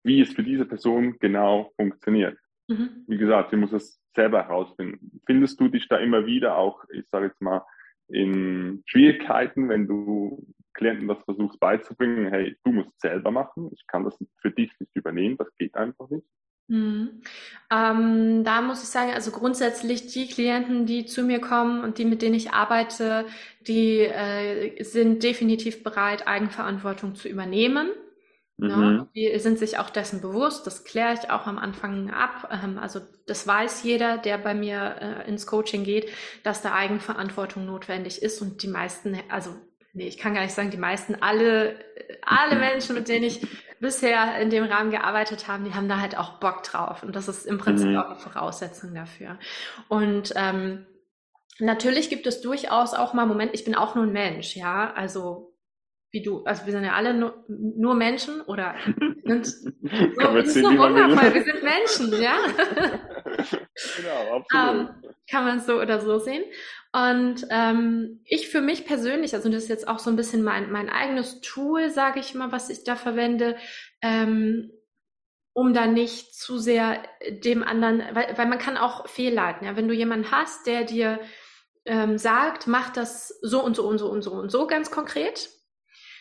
wie 0.04 0.20
es 0.20 0.32
für 0.32 0.44
diese 0.44 0.64
Person 0.64 1.18
genau 1.18 1.72
funktioniert. 1.76 2.38
Mhm. 2.68 3.04
Wie 3.06 3.18
gesagt, 3.18 3.50
sie 3.50 3.56
muss 3.56 3.72
es 3.72 4.00
selber 4.14 4.44
herausfinden. 4.44 5.20
Findest 5.26 5.60
du 5.60 5.68
dich 5.68 5.88
da 5.88 5.98
immer 5.98 6.26
wieder 6.26 6.56
auch, 6.56 6.84
ich 6.90 7.08
sage 7.08 7.26
jetzt 7.26 7.40
mal, 7.40 7.64
in 8.08 8.82
Schwierigkeiten, 8.86 9.68
wenn 9.68 9.86
du 9.86 10.46
Klienten 10.74 11.08
das 11.08 11.22
versuchst 11.24 11.58
beizubringen, 11.58 12.28
hey, 12.28 12.56
du 12.64 12.72
musst 12.72 13.00
selber 13.00 13.30
machen, 13.30 13.70
ich 13.72 13.86
kann 13.86 14.04
das 14.04 14.16
für 14.40 14.50
dich 14.50 14.70
nicht 14.78 14.94
übernehmen, 14.94 15.36
das 15.36 15.48
geht 15.56 15.74
einfach 15.74 16.08
nicht. 16.10 16.26
Mhm. 16.68 17.22
Ähm, 17.70 18.44
da 18.44 18.60
muss 18.60 18.82
ich 18.82 18.88
sagen, 18.88 19.12
also 19.12 19.30
grundsätzlich 19.30 20.08
die 20.08 20.26
Klienten, 20.26 20.84
die 20.84 21.06
zu 21.06 21.22
mir 21.22 21.40
kommen 21.40 21.82
und 21.82 21.98
die, 21.98 22.04
mit 22.04 22.22
denen 22.22 22.34
ich 22.34 22.52
arbeite, 22.52 23.26
die 23.66 24.00
äh, 24.00 24.82
sind 24.82 25.22
definitiv 25.22 25.82
bereit, 25.84 26.26
Eigenverantwortung 26.26 27.14
zu 27.14 27.28
übernehmen. 27.28 27.88
Ne? 28.58 28.74
Mhm. 28.74 29.08
Die 29.14 29.38
sind 29.38 29.58
sich 29.58 29.78
auch 29.78 29.90
dessen 29.90 30.22
bewusst, 30.22 30.66
das 30.66 30.84
kläre 30.84 31.12
ich 31.12 31.30
auch 31.30 31.46
am 31.46 31.58
Anfang 31.58 32.10
ab. 32.10 32.48
Ähm, 32.50 32.78
also 32.78 33.00
das 33.26 33.46
weiß 33.46 33.82
jeder, 33.82 34.16
der 34.16 34.38
bei 34.38 34.54
mir 34.54 34.96
äh, 35.00 35.28
ins 35.28 35.46
Coaching 35.46 35.84
geht, 35.84 36.10
dass 36.42 36.62
da 36.62 36.72
Eigenverantwortung 36.72 37.66
notwendig 37.66 38.22
ist 38.22 38.40
und 38.40 38.62
die 38.62 38.68
meisten, 38.68 39.18
also 39.28 39.50
nee, 39.92 40.08
ich 40.08 40.16
kann 40.16 40.32
gar 40.32 40.42
nicht 40.42 40.54
sagen, 40.54 40.70
die 40.70 40.78
meisten, 40.78 41.16
alle, 41.20 41.78
alle 42.22 42.56
Menschen, 42.58 42.94
mit 42.94 43.08
denen 43.08 43.24
ich 43.24 43.46
bisher 43.78 44.38
in 44.40 44.48
dem 44.48 44.64
Rahmen 44.64 44.90
gearbeitet 44.90 45.48
habe, 45.48 45.64
die 45.64 45.74
haben 45.74 45.88
da 45.88 46.00
halt 46.00 46.16
auch 46.16 46.38
Bock 46.40 46.62
drauf 46.62 47.02
und 47.02 47.14
das 47.14 47.28
ist 47.28 47.44
im 47.44 47.58
Prinzip 47.58 47.88
mhm. 47.88 47.98
auch 47.98 48.06
eine 48.06 48.18
Voraussetzung 48.18 48.94
dafür. 48.94 49.38
Und 49.88 50.32
ähm, 50.34 50.86
natürlich 51.58 52.08
gibt 52.08 52.26
es 52.26 52.40
durchaus 52.40 52.94
auch 52.94 53.12
mal 53.12 53.26
Moment, 53.26 53.52
ich 53.52 53.64
bin 53.64 53.74
auch 53.74 53.94
nur 53.94 54.04
ein 54.04 54.12
Mensch, 54.12 54.56
ja, 54.56 54.94
also 54.94 55.55
wie 56.10 56.22
du. 56.22 56.44
Also 56.44 56.64
wir 56.66 56.72
sind 56.72 56.84
ja 56.84 56.94
alle 56.94 57.14
nur, 57.14 57.44
nur 57.48 57.94
Menschen 57.94 58.40
oder 58.42 58.74
sind, 59.24 59.46
so, 59.46 59.70
das 60.16 60.48
ist 60.48 60.54
so 60.54 60.78
wundervoll, 60.78 61.34
wir 61.34 61.44
sind 61.44 61.62
Menschen, 61.62 62.22
ja. 62.22 62.38
genau, 63.96 64.36
absolut. 64.36 64.44
Ähm, 64.52 64.88
kann 65.28 65.44
man 65.44 65.60
so 65.60 65.80
oder 65.80 66.00
so 66.00 66.18
sehen. 66.18 66.44
Und 66.92 67.46
ähm, 67.50 68.20
ich 68.24 68.48
für 68.48 68.60
mich 68.60 68.86
persönlich, 68.86 69.34
also 69.34 69.50
das 69.50 69.64
ist 69.64 69.68
jetzt 69.68 69.88
auch 69.88 69.98
so 69.98 70.08
ein 70.08 70.16
bisschen 70.16 70.42
mein, 70.42 70.70
mein 70.70 70.88
eigenes 70.88 71.40
Tool, 71.40 71.90
sage 71.90 72.20
ich 72.20 72.34
mal, 72.34 72.52
was 72.52 72.70
ich 72.70 72.84
da 72.84 72.96
verwende, 72.96 73.56
ähm, 74.00 74.70
um 75.52 75.74
da 75.74 75.86
nicht 75.86 76.34
zu 76.34 76.58
sehr 76.58 77.02
dem 77.28 77.62
anderen, 77.62 78.02
weil, 78.14 78.38
weil 78.38 78.46
man 78.46 78.58
kann 78.58 78.76
auch 78.76 79.08
fehlleiten. 79.08 79.66
Ja? 79.66 79.76
Wenn 79.76 79.88
du 79.88 79.94
jemanden 79.94 80.30
hast, 80.30 80.66
der 80.66 80.84
dir 80.84 81.20
ähm, 81.84 82.18
sagt, 82.18 82.66
mach 82.66 82.90
das 82.90 83.28
so 83.42 83.62
und 83.62 83.76
so 83.76 83.86
und 83.86 83.98
so 83.98 84.10
und 84.10 84.22
so 84.22 84.32
und 84.32 84.50
so 84.50 84.66
ganz 84.66 84.90
konkret, 84.90 85.50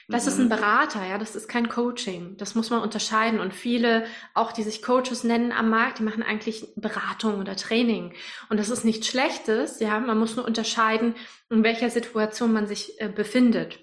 das 0.07 0.25
mhm. 0.25 0.31
ist 0.31 0.37
ein 0.37 0.45
mhm. 0.45 0.49
Berater, 0.49 1.05
ja, 1.05 1.17
das 1.17 1.35
ist 1.35 1.47
kein 1.47 1.69
Coaching. 1.69 2.37
Das 2.37 2.55
muss 2.55 2.69
man 2.69 2.81
unterscheiden. 2.81 3.39
Und 3.39 3.53
viele, 3.53 4.05
auch 4.33 4.51
die 4.51 4.63
sich 4.63 4.81
Coaches 4.81 5.23
nennen 5.23 5.51
am 5.51 5.69
Markt, 5.69 5.99
die 5.99 6.03
machen 6.03 6.23
eigentlich 6.23 6.67
Beratung 6.75 7.39
oder 7.39 7.55
Training. 7.55 8.13
Und 8.49 8.57
das 8.57 8.69
ist 8.69 8.85
nichts 8.85 9.07
Schlechtes, 9.07 9.79
ja. 9.79 9.99
Man 9.99 10.19
muss 10.19 10.35
nur 10.35 10.45
unterscheiden, 10.45 11.15
in 11.49 11.63
welcher 11.63 11.89
Situation 11.89 12.53
man 12.53 12.67
sich 12.67 12.99
äh, 13.01 13.09
befindet. 13.09 13.79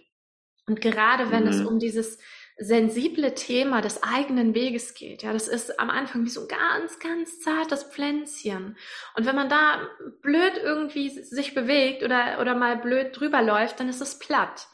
Und 0.67 0.81
gerade 0.81 1.31
wenn 1.31 1.45
mhm. 1.45 1.49
es 1.49 1.61
um 1.61 1.79
dieses 1.79 2.19
sensible 2.59 3.35
Thema 3.35 3.81
des 3.81 4.03
eigenen 4.03 4.55
Weges 4.55 4.95
geht. 4.95 5.23
Ja, 5.23 5.33
das 5.33 5.49
ist 5.49 5.81
am 5.81 5.91
Anfang 5.91 6.25
wie 6.25 6.31
so 6.31 6.43
ein 6.43 6.49
ganz, 6.49 6.99
ganz 6.99 7.41
zartes 7.41 7.83
Pflänzchen. 7.85 8.77
Und 9.17 9.27
wenn 9.27 9.35
man 9.35 9.49
da 9.49 9.89
blöd 10.21 10.53
irgendwie 10.63 11.09
sich 11.09 11.55
bewegt 11.55 12.03
oder, 12.03 12.39
oder 12.41 12.55
mal 12.55 12.77
blöd 12.77 13.19
drüber 13.19 13.43
läuft, 13.43 13.81
dann 13.81 13.89
ist 13.89 14.01
es 14.01 14.19
platt. 14.19 14.69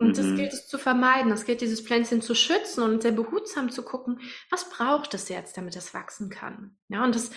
Und 0.00 0.16
das 0.16 0.24
mhm. 0.24 0.36
gilt 0.36 0.54
es 0.54 0.66
zu 0.66 0.78
vermeiden. 0.78 1.30
Es 1.30 1.44
gilt 1.44 1.60
dieses 1.60 1.82
Pflänzchen 1.82 2.22
zu 2.22 2.34
schützen 2.34 2.82
und 2.82 3.02
sehr 3.02 3.12
behutsam 3.12 3.70
zu 3.70 3.82
gucken, 3.82 4.20
was 4.48 4.70
braucht 4.70 5.12
es 5.12 5.28
jetzt, 5.28 5.58
damit 5.58 5.76
es 5.76 5.92
wachsen 5.92 6.30
kann. 6.30 6.74
Ja, 6.88 7.04
und 7.04 7.14
das, 7.14 7.30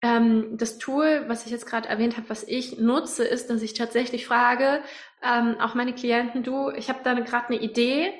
ähm, 0.00 0.56
das 0.56 0.78
Tool, 0.78 1.24
was 1.28 1.44
ich 1.44 1.52
jetzt 1.52 1.66
gerade 1.66 1.90
erwähnt 1.90 2.16
habe, 2.16 2.30
was 2.30 2.42
ich 2.42 2.78
nutze, 2.78 3.24
ist, 3.24 3.50
dass 3.50 3.60
ich 3.60 3.74
tatsächlich 3.74 4.26
frage, 4.26 4.82
ähm, 5.22 5.56
auch 5.60 5.74
meine 5.74 5.94
Klienten, 5.94 6.42
du, 6.42 6.70
ich 6.70 6.88
habe 6.88 7.00
da 7.04 7.12
gerade 7.12 7.48
eine 7.48 7.60
Idee 7.60 8.14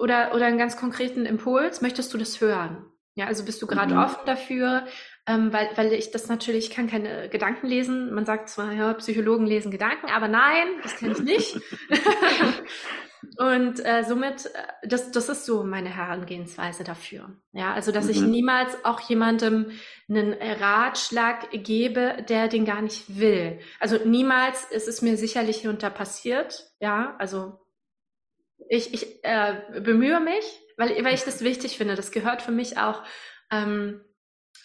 oder, 0.00 0.34
oder 0.34 0.46
einen 0.46 0.58
ganz 0.58 0.76
konkreten 0.76 1.24
Impuls, 1.24 1.82
möchtest 1.82 2.12
du 2.12 2.18
das 2.18 2.40
hören? 2.40 2.84
Ja, 3.14 3.26
also 3.26 3.44
bist 3.44 3.62
du 3.62 3.68
gerade 3.68 3.94
mhm. 3.94 4.00
offen 4.00 4.26
dafür? 4.26 4.86
Ähm, 5.26 5.52
weil, 5.52 5.70
weil 5.76 5.92
ich 5.92 6.10
das 6.10 6.28
natürlich, 6.28 6.68
ich 6.68 6.74
kann 6.74 6.86
keine 6.86 7.28
Gedanken 7.30 7.66
lesen. 7.66 8.12
Man 8.12 8.26
sagt 8.26 8.50
zwar, 8.50 8.72
ja, 8.72 8.92
Psychologen 8.94 9.46
lesen 9.46 9.70
Gedanken, 9.70 10.10
aber 10.10 10.28
nein, 10.28 10.66
das 10.82 10.96
kann 10.96 11.12
ich 11.12 11.20
nicht. 11.20 11.60
Und 13.38 13.84
äh, 13.84 14.04
somit, 14.04 14.46
äh, 14.46 14.50
das, 14.82 15.10
das 15.10 15.30
ist 15.30 15.46
so 15.46 15.64
meine 15.64 15.88
Herangehensweise 15.88 16.84
dafür. 16.84 17.36
Ja, 17.52 17.72
also 17.72 17.90
dass 17.90 18.04
mhm. 18.04 18.10
ich 18.10 18.20
niemals 18.20 18.84
auch 18.84 19.00
jemandem 19.00 19.70
einen 20.08 20.34
Ratschlag 20.34 21.50
gebe, 21.50 22.22
der 22.28 22.48
den 22.48 22.66
gar 22.66 22.82
nicht 22.82 23.18
will. 23.18 23.60
Also 23.80 23.98
niemals 24.04 24.64
ist 24.70 24.88
es 24.88 25.00
mir 25.00 25.16
sicherlich 25.16 25.56
hier 25.56 25.70
und 25.70 25.82
da 25.82 25.90
passiert. 25.90 26.70
Ja, 26.80 27.16
also 27.18 27.58
ich, 28.68 28.92
ich 28.94 29.24
äh, 29.24 29.80
bemühe 29.80 30.20
mich, 30.20 30.44
weil, 30.76 31.02
weil 31.04 31.14
ich 31.14 31.24
das 31.24 31.42
wichtig 31.42 31.76
finde. 31.78 31.94
Das 31.94 32.12
gehört 32.12 32.42
für 32.42 32.52
mich 32.52 32.78
auch 32.78 33.02
ähm, 33.50 34.02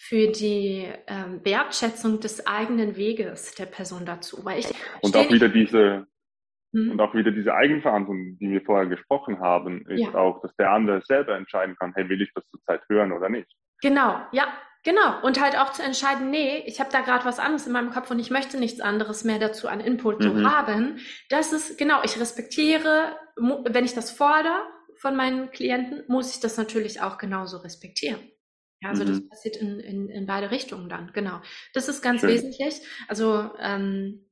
für 0.10 0.32
die 0.32 0.88
ähm, 1.06 1.40
Wertschätzung 1.44 2.20
des 2.20 2.48
eigenen 2.48 2.96
Weges 2.96 3.54
der 3.54 3.68
Person 3.68 4.08
dazu. 4.08 4.44
Weil 4.44 4.58
ich 4.58 4.68
und 5.02 5.16
auch 5.16 5.32
wieder 5.32 5.50
diese 5.50 6.08
hm? 6.74 6.90
und 6.92 7.00
auch 7.00 7.14
wieder 7.14 7.30
diese 7.30 7.54
Eigenverantwortung, 7.54 8.40
die 8.40 8.50
wir 8.50 8.62
vorher 8.62 8.88
gesprochen 8.88 9.40
haben, 9.40 9.86
ist 9.86 10.00
ja. 10.00 10.16
auch, 10.16 10.42
dass 10.42 10.56
der 10.56 10.72
andere 10.72 11.04
selber 11.04 11.36
entscheiden 11.36 11.76
kann, 11.80 11.94
hey, 11.94 12.10
will 12.10 12.24
ich 12.24 12.32
das 12.34 12.44
zurzeit 12.50 12.82
hören 12.90 13.12
oder 13.12 13.30
nicht? 13.30 13.48
Genau, 13.84 14.20
ja, 14.32 14.48
Genau, 14.86 15.22
und 15.24 15.42
halt 15.42 15.58
auch 15.58 15.74
zu 15.74 15.84
entscheiden, 15.84 16.30
nee, 16.30 16.64
ich 16.66 16.80
habe 16.80 16.90
da 16.90 17.02
gerade 17.02 17.26
was 17.26 17.38
anderes 17.38 17.68
in 17.68 17.74
meinem 17.74 17.92
Kopf 17.92 18.10
und 18.12 18.20
ich 18.20 18.32
möchte 18.32 18.58
nichts 18.58 18.80
anderes 18.80 19.26
mehr 19.26 19.38
dazu 19.38 19.68
an 19.68 19.82
Input 19.82 20.22
mhm. 20.22 20.24
zu 20.24 20.50
haben. 20.50 21.00
Das 21.28 21.52
ist, 21.52 21.78
genau, 21.78 22.02
ich 22.04 22.18
respektiere, 22.18 23.14
wenn 23.36 23.84
ich 23.84 23.94
das 23.94 24.10
fordere 24.10 24.64
von 24.96 25.18
meinen 25.18 25.52
Klienten, 25.52 26.06
muss 26.08 26.34
ich 26.34 26.40
das 26.40 26.56
natürlich 26.56 27.02
auch 27.02 27.18
genauso 27.18 27.58
respektieren. 27.58 28.22
Ja, 28.82 28.90
also 28.90 29.04
mhm. 29.04 29.08
das 29.08 29.28
passiert 29.28 29.58
in, 29.58 29.80
in, 29.80 30.10
in 30.10 30.26
beide 30.26 30.52
Richtungen 30.52 30.90
dann, 30.90 31.12
genau. 31.14 31.42
Das 31.74 31.90
ist 31.90 32.02
ganz 32.02 32.22
Schön. 32.22 32.30
wesentlich. 32.30 32.82
Also 33.08 33.52
ähm, 33.60 34.26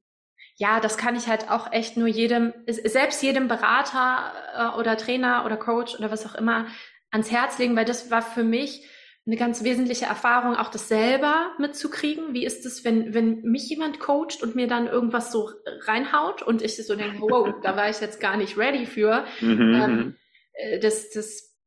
ja, 0.55 0.79
das 0.79 0.97
kann 0.97 1.15
ich 1.15 1.27
halt 1.27 1.49
auch 1.49 1.71
echt 1.71 1.97
nur 1.97 2.07
jedem, 2.07 2.53
selbst 2.67 3.21
jedem 3.21 3.47
Berater 3.47 4.33
äh, 4.55 4.79
oder 4.79 4.97
Trainer 4.97 5.45
oder 5.45 5.57
Coach 5.57 5.95
oder 5.95 6.11
was 6.11 6.25
auch 6.25 6.35
immer 6.35 6.67
ans 7.11 7.31
Herz 7.31 7.57
legen, 7.59 7.75
weil 7.75 7.85
das 7.85 8.09
war 8.09 8.21
für 8.21 8.43
mich 8.43 8.87
eine 9.27 9.35
ganz 9.35 9.63
wesentliche 9.63 10.05
Erfahrung, 10.05 10.55
auch 10.55 10.69
das 10.69 10.87
selber 10.87 11.51
mitzukriegen. 11.59 12.33
Wie 12.33 12.45
ist 12.45 12.65
es, 12.65 12.85
wenn, 12.85 13.13
wenn 13.13 13.41
mich 13.41 13.69
jemand 13.69 13.99
coacht 13.99 14.41
und 14.41 14.55
mir 14.55 14.67
dann 14.67 14.87
irgendwas 14.87 15.31
so 15.31 15.51
reinhaut 15.85 16.41
und 16.41 16.61
ich 16.61 16.77
so 16.77 16.95
denke, 16.95 17.19
wow, 17.19 17.53
da 17.61 17.75
war 17.75 17.89
ich 17.89 17.99
jetzt 17.99 18.21
gar 18.21 18.37
nicht 18.37 18.57
ready 18.57 18.85
für. 18.85 19.25
Mhm. 19.41 19.73
Ähm, 19.73 20.15
äh, 20.53 20.79
das, 20.79 21.09
das 21.09 21.57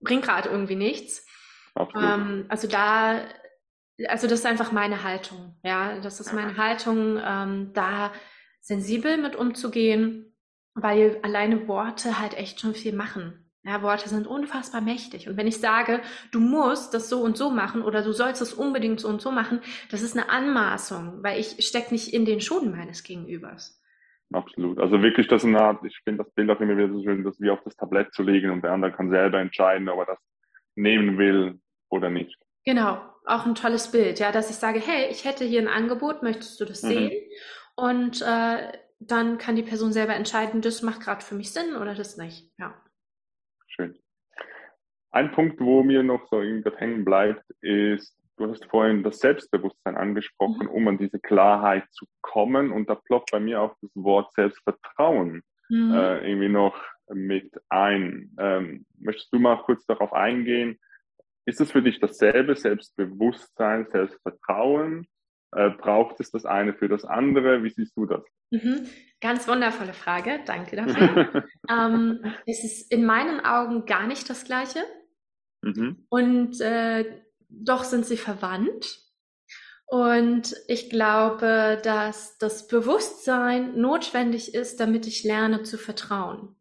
bringt 0.00 0.24
gerade 0.24 0.50
irgendwie 0.50 0.76
nichts. 0.76 1.26
Ähm, 1.76 2.46
also 2.48 2.68
da, 2.68 3.20
also 4.08 4.26
das 4.26 4.40
ist 4.40 4.46
einfach 4.46 4.72
meine 4.72 5.02
Haltung. 5.02 5.56
Ja, 5.62 6.00
das 6.00 6.20
ist 6.20 6.32
meine 6.32 6.56
Haltung, 6.56 7.20
ähm, 7.24 7.72
da 7.74 8.12
sensibel 8.60 9.16
mit 9.16 9.36
umzugehen, 9.36 10.36
weil 10.74 11.18
alleine 11.22 11.68
Worte 11.68 12.20
halt 12.20 12.36
echt 12.36 12.60
schon 12.60 12.74
viel 12.74 12.94
machen. 12.94 13.50
Ja, 13.62 13.82
Worte 13.82 14.08
sind 14.08 14.26
unfassbar 14.26 14.80
mächtig. 14.80 15.28
Und 15.28 15.36
wenn 15.36 15.46
ich 15.46 15.58
sage, 15.58 16.00
du 16.32 16.40
musst 16.40 16.94
das 16.94 17.10
so 17.10 17.20
und 17.20 17.36
so 17.36 17.50
machen 17.50 17.82
oder 17.82 18.02
du 18.02 18.12
sollst 18.12 18.40
es 18.40 18.54
unbedingt 18.54 19.00
so 19.00 19.08
und 19.08 19.20
so 19.20 19.30
machen, 19.30 19.60
das 19.90 20.00
ist 20.00 20.16
eine 20.16 20.30
Anmaßung, 20.30 21.22
weil 21.22 21.38
ich 21.38 21.56
stecke 21.66 21.92
nicht 21.92 22.14
in 22.14 22.24
den 22.24 22.40
Schuhen 22.40 22.70
meines 22.70 23.02
Gegenübers. 23.02 23.78
Absolut. 24.32 24.78
Also 24.78 25.02
wirklich 25.02 25.28
das 25.28 25.44
eine 25.44 25.60
Art, 25.60 25.84
ich 25.84 25.98
finde 26.04 26.24
das 26.24 26.32
Bild 26.32 26.50
auch 26.50 26.60
immer 26.60 26.76
wieder 26.76 26.88
so 26.88 27.02
schön, 27.02 27.24
das 27.24 27.38
wie 27.40 27.50
auf 27.50 27.62
das 27.64 27.76
Tablett 27.76 28.14
zu 28.14 28.22
legen 28.22 28.50
und 28.50 28.62
der 28.62 28.72
andere 28.72 28.92
kann 28.92 29.10
selber 29.10 29.40
entscheiden, 29.40 29.88
ob 29.88 29.98
er 29.98 30.06
das 30.06 30.18
nehmen 30.80 31.18
will 31.18 31.60
oder 31.88 32.10
nicht. 32.10 32.36
Genau, 32.64 33.00
auch 33.24 33.46
ein 33.46 33.54
tolles 33.54 33.90
Bild, 33.90 34.18
ja, 34.18 34.32
dass 34.32 34.50
ich 34.50 34.56
sage, 34.56 34.80
hey, 34.80 35.08
ich 35.10 35.24
hätte 35.24 35.44
hier 35.44 35.60
ein 35.60 35.68
Angebot, 35.68 36.22
möchtest 36.22 36.60
du 36.60 36.64
das 36.64 36.82
mhm. 36.82 36.88
sehen? 36.88 37.22
Und 37.76 38.22
äh, 38.22 38.72
dann 38.98 39.38
kann 39.38 39.56
die 39.56 39.62
Person 39.62 39.92
selber 39.92 40.14
entscheiden, 40.14 40.60
das 40.60 40.82
macht 40.82 41.00
gerade 41.00 41.24
für 41.24 41.34
mich 41.34 41.52
Sinn 41.52 41.76
oder 41.76 41.94
das 41.94 42.16
nicht. 42.16 42.50
Ja. 42.58 42.74
Schön. 43.66 43.98
ein 45.12 45.32
Punkt, 45.32 45.60
wo 45.60 45.82
mir 45.82 46.02
noch 46.02 46.28
so 46.28 46.40
irgendwie 46.40 46.70
hängen 46.76 47.04
bleibt, 47.04 47.48
ist, 47.62 48.16
du 48.36 48.50
hast 48.50 48.64
vorhin 48.66 49.02
das 49.02 49.20
Selbstbewusstsein 49.20 49.96
angesprochen, 49.96 50.66
mhm. 50.66 50.70
um 50.70 50.88
an 50.88 50.98
diese 50.98 51.18
Klarheit 51.18 51.84
zu 51.92 52.06
kommen. 52.20 52.72
Und 52.72 52.88
da 52.88 52.94
ploppt 52.94 53.30
bei 53.30 53.40
mir 53.40 53.62
auch 53.62 53.74
das 53.80 53.90
Wort 53.94 54.32
Selbstvertrauen 54.34 55.42
mhm. 55.68 55.94
äh, 55.94 56.28
irgendwie 56.28 56.48
noch 56.48 56.76
mit 57.12 57.52
ein. 57.68 58.34
Ähm, 58.38 58.86
möchtest 58.98 59.32
du 59.32 59.38
mal 59.38 59.62
kurz 59.62 59.84
darauf 59.86 60.12
eingehen? 60.12 60.78
Ist 61.46 61.60
es 61.60 61.72
für 61.72 61.82
dich 61.82 62.00
dasselbe, 62.00 62.54
Selbstbewusstsein, 62.54 63.86
Selbstvertrauen? 63.86 65.06
Äh, 65.52 65.70
braucht 65.70 66.20
es 66.20 66.30
das 66.30 66.44
eine 66.44 66.74
für 66.74 66.88
das 66.88 67.04
andere? 67.04 67.62
Wie 67.62 67.70
siehst 67.70 67.96
du 67.96 68.06
das? 68.06 68.22
Mhm. 68.50 68.86
Ganz 69.20 69.48
wundervolle 69.48 69.92
Frage, 69.92 70.40
danke 70.46 70.76
dafür. 70.76 71.44
ähm, 71.68 72.24
es 72.46 72.64
ist 72.64 72.92
in 72.92 73.04
meinen 73.04 73.40
Augen 73.40 73.84
gar 73.84 74.06
nicht 74.06 74.30
das 74.30 74.44
Gleiche. 74.44 74.80
Mhm. 75.62 76.06
Und 76.08 76.60
äh, 76.60 77.04
doch 77.48 77.84
sind 77.84 78.06
sie 78.06 78.16
verwandt. 78.16 79.00
Und 79.86 80.54
ich 80.68 80.88
glaube, 80.88 81.80
dass 81.82 82.38
das 82.38 82.68
Bewusstsein 82.68 83.80
notwendig 83.80 84.54
ist, 84.54 84.78
damit 84.78 85.06
ich 85.08 85.24
lerne 85.24 85.64
zu 85.64 85.78
vertrauen. 85.78 86.54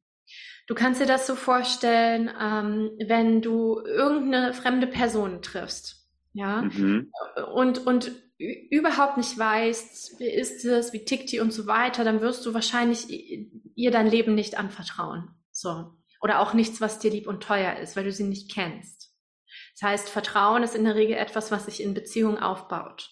Du 0.70 0.76
kannst 0.76 1.02
dir 1.02 1.08
das 1.08 1.26
so 1.26 1.34
vorstellen, 1.36 2.30
ähm, 2.40 2.92
wenn 3.04 3.42
du 3.42 3.82
irgendeine 3.84 4.54
fremde 4.54 4.86
Person 4.86 5.42
triffst, 5.42 6.08
ja, 6.34 6.62
mhm. 6.62 7.12
und, 7.56 7.88
und 7.88 8.12
überhaupt 8.38 9.18
nicht 9.18 9.36
weißt, 9.36 10.20
wie 10.20 10.30
ist 10.30 10.64
es, 10.66 10.94
wie 10.94 11.04
tickt 11.04 11.32
die 11.32 11.40
und 11.40 11.52
so 11.52 11.66
weiter, 11.66 12.04
dann 12.04 12.22
wirst 12.22 12.46
du 12.46 12.54
wahrscheinlich 12.54 13.10
ihr 13.10 13.90
dein 13.90 14.06
Leben 14.06 14.36
nicht 14.36 14.60
anvertrauen. 14.60 15.30
So. 15.52 15.96
Oder 16.22 16.40
auch 16.40 16.54
nichts, 16.54 16.80
was 16.80 17.00
dir 17.00 17.10
lieb 17.10 17.26
und 17.26 17.42
teuer 17.42 17.78
ist, 17.78 17.96
weil 17.96 18.04
du 18.04 18.12
sie 18.12 18.26
nicht 18.26 18.54
kennst. 18.54 19.12
Das 19.74 19.90
heißt, 19.90 20.10
Vertrauen 20.10 20.62
ist 20.62 20.76
in 20.76 20.84
der 20.84 20.94
Regel 20.94 21.18
etwas, 21.18 21.52
was 21.52 21.66
sich 21.66 21.82
in 21.82 21.96
Beziehungen 21.96 22.38
aufbaut. 22.38 23.10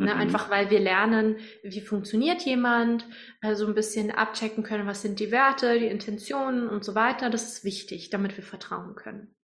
Ne, 0.00 0.14
mhm. 0.14 0.20
Einfach 0.20 0.48
weil 0.48 0.70
wir 0.70 0.78
lernen, 0.78 1.38
wie 1.64 1.80
funktioniert 1.80 2.42
jemand, 2.42 3.04
äh, 3.40 3.56
so 3.56 3.66
ein 3.66 3.74
bisschen 3.74 4.12
abchecken 4.12 4.62
können, 4.62 4.86
was 4.86 5.02
sind 5.02 5.18
die 5.18 5.32
Werte, 5.32 5.76
die 5.76 5.88
Intentionen 5.88 6.68
und 6.68 6.84
so 6.84 6.94
weiter. 6.94 7.30
Das 7.30 7.52
ist 7.52 7.64
wichtig, 7.64 8.08
damit 8.08 8.36
wir 8.36 8.44
vertrauen 8.44 8.94
können. 8.94 9.34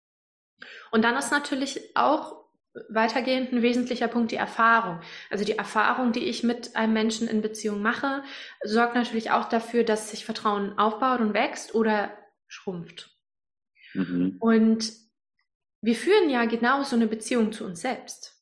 Und 0.92 1.02
dann 1.02 1.16
ist 1.16 1.32
natürlich 1.32 1.96
auch 1.96 2.44
weitergehend 2.88 3.52
ein 3.52 3.62
wesentlicher 3.62 4.06
Punkt 4.06 4.30
die 4.30 4.36
Erfahrung. 4.36 5.00
Also 5.28 5.44
die 5.44 5.58
Erfahrung, 5.58 6.12
die 6.12 6.24
ich 6.24 6.44
mit 6.44 6.76
einem 6.76 6.92
Menschen 6.92 7.26
in 7.26 7.42
Beziehung 7.42 7.82
mache, 7.82 8.22
sorgt 8.62 8.94
natürlich 8.94 9.32
auch 9.32 9.48
dafür, 9.48 9.82
dass 9.82 10.12
sich 10.12 10.24
Vertrauen 10.24 10.78
aufbaut 10.78 11.20
und 11.20 11.34
wächst 11.34 11.74
oder 11.74 12.16
schrumpft. 12.46 13.10
Mhm. 13.92 14.36
Und 14.38 14.92
wir 15.80 15.96
führen 15.96 16.30
ja 16.30 16.44
genau 16.44 16.84
so 16.84 16.94
eine 16.94 17.08
Beziehung 17.08 17.50
zu 17.50 17.64
uns 17.64 17.80
selbst 17.80 18.33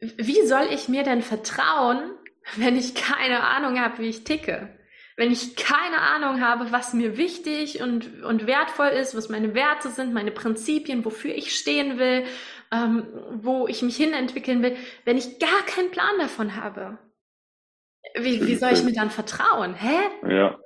wie 0.00 0.46
soll 0.46 0.66
ich 0.72 0.88
mir 0.88 1.02
denn 1.02 1.22
vertrauen, 1.22 2.12
wenn 2.56 2.76
ich 2.76 2.94
keine 2.94 3.42
Ahnung 3.42 3.78
habe, 3.80 3.98
wie 3.98 4.08
ich 4.08 4.24
ticke? 4.24 4.76
Wenn 5.16 5.30
ich 5.30 5.56
keine 5.56 5.98
Ahnung 5.98 6.40
habe, 6.40 6.72
was 6.72 6.94
mir 6.94 7.18
wichtig 7.18 7.82
und, 7.82 8.22
und 8.22 8.46
wertvoll 8.46 8.88
ist, 8.88 9.14
was 9.14 9.28
meine 9.28 9.54
Werte 9.54 9.90
sind, 9.90 10.14
meine 10.14 10.30
Prinzipien, 10.30 11.04
wofür 11.04 11.34
ich 11.34 11.54
stehen 11.54 11.98
will, 11.98 12.24
ähm, 12.72 13.06
wo 13.32 13.68
ich 13.68 13.82
mich 13.82 13.96
hinentwickeln 13.96 14.62
will, 14.62 14.76
wenn 15.04 15.18
ich 15.18 15.38
gar 15.38 15.62
keinen 15.66 15.90
Plan 15.90 16.18
davon 16.18 16.56
habe, 16.56 16.98
wie, 18.14 18.46
wie 18.46 18.54
soll 18.54 18.72
ich 18.72 18.82
mir 18.82 18.94
dann 18.94 19.10
vertrauen? 19.10 19.74
Hä? 19.74 19.98
Ja. 20.26 20.58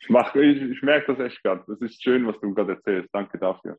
Ich, 0.00 0.08
mach, 0.08 0.34
ich, 0.34 0.60
ich 0.60 0.82
merke 0.82 1.14
das 1.14 1.26
echt 1.26 1.42
gerade. 1.42 1.64
Das 1.68 1.80
ist 1.80 2.02
schön, 2.02 2.26
was 2.26 2.38
du 2.40 2.52
gerade 2.52 2.72
erzählst. 2.72 3.10
Danke 3.12 3.38
dafür. 3.38 3.78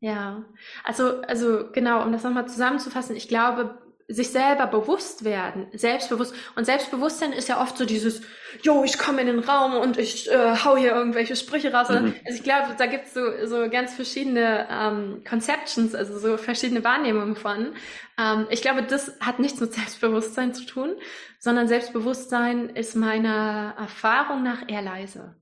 Ja, 0.00 0.44
also, 0.82 1.20
also 1.22 1.70
genau, 1.72 2.02
um 2.02 2.12
das 2.12 2.24
nochmal 2.24 2.48
zusammenzufassen, 2.48 3.14
ich 3.16 3.28
glaube, 3.28 3.78
sich 4.10 4.30
selber 4.30 4.66
bewusst 4.66 5.24
werden, 5.24 5.68
selbstbewusst. 5.72 6.34
Und 6.56 6.64
Selbstbewusstsein 6.64 7.32
ist 7.32 7.48
ja 7.48 7.62
oft 7.62 7.78
so 7.78 7.84
dieses, 7.84 8.22
jo, 8.62 8.82
ich 8.82 8.98
komme 8.98 9.20
in 9.20 9.28
den 9.28 9.38
Raum 9.38 9.74
und 9.74 9.98
ich 9.98 10.28
äh, 10.28 10.56
hau 10.56 10.76
hier 10.76 10.92
irgendwelche 10.92 11.36
Sprüche 11.36 11.72
raus. 11.72 11.88
Mhm. 11.90 12.14
Also 12.26 12.38
ich 12.38 12.42
glaube, 12.42 12.74
da 12.76 12.86
gibt's 12.86 13.14
so, 13.14 13.20
so 13.46 13.70
ganz 13.70 13.94
verschiedene 13.94 14.66
ähm, 14.68 15.22
Conceptions, 15.28 15.94
also 15.94 16.18
so 16.18 16.36
verschiedene 16.38 16.82
Wahrnehmungen 16.82 17.36
von. 17.36 17.74
Ähm, 18.18 18.46
ich 18.50 18.62
glaube, 18.62 18.82
das 18.82 19.16
hat 19.20 19.38
nichts 19.38 19.60
mit 19.60 19.74
Selbstbewusstsein 19.74 20.54
zu 20.54 20.66
tun, 20.66 20.96
sondern 21.38 21.68
Selbstbewusstsein 21.68 22.70
ist 22.70 22.96
meiner 22.96 23.76
Erfahrung 23.78 24.42
nach 24.42 24.68
eher 24.68 24.82
leise. 24.82 25.36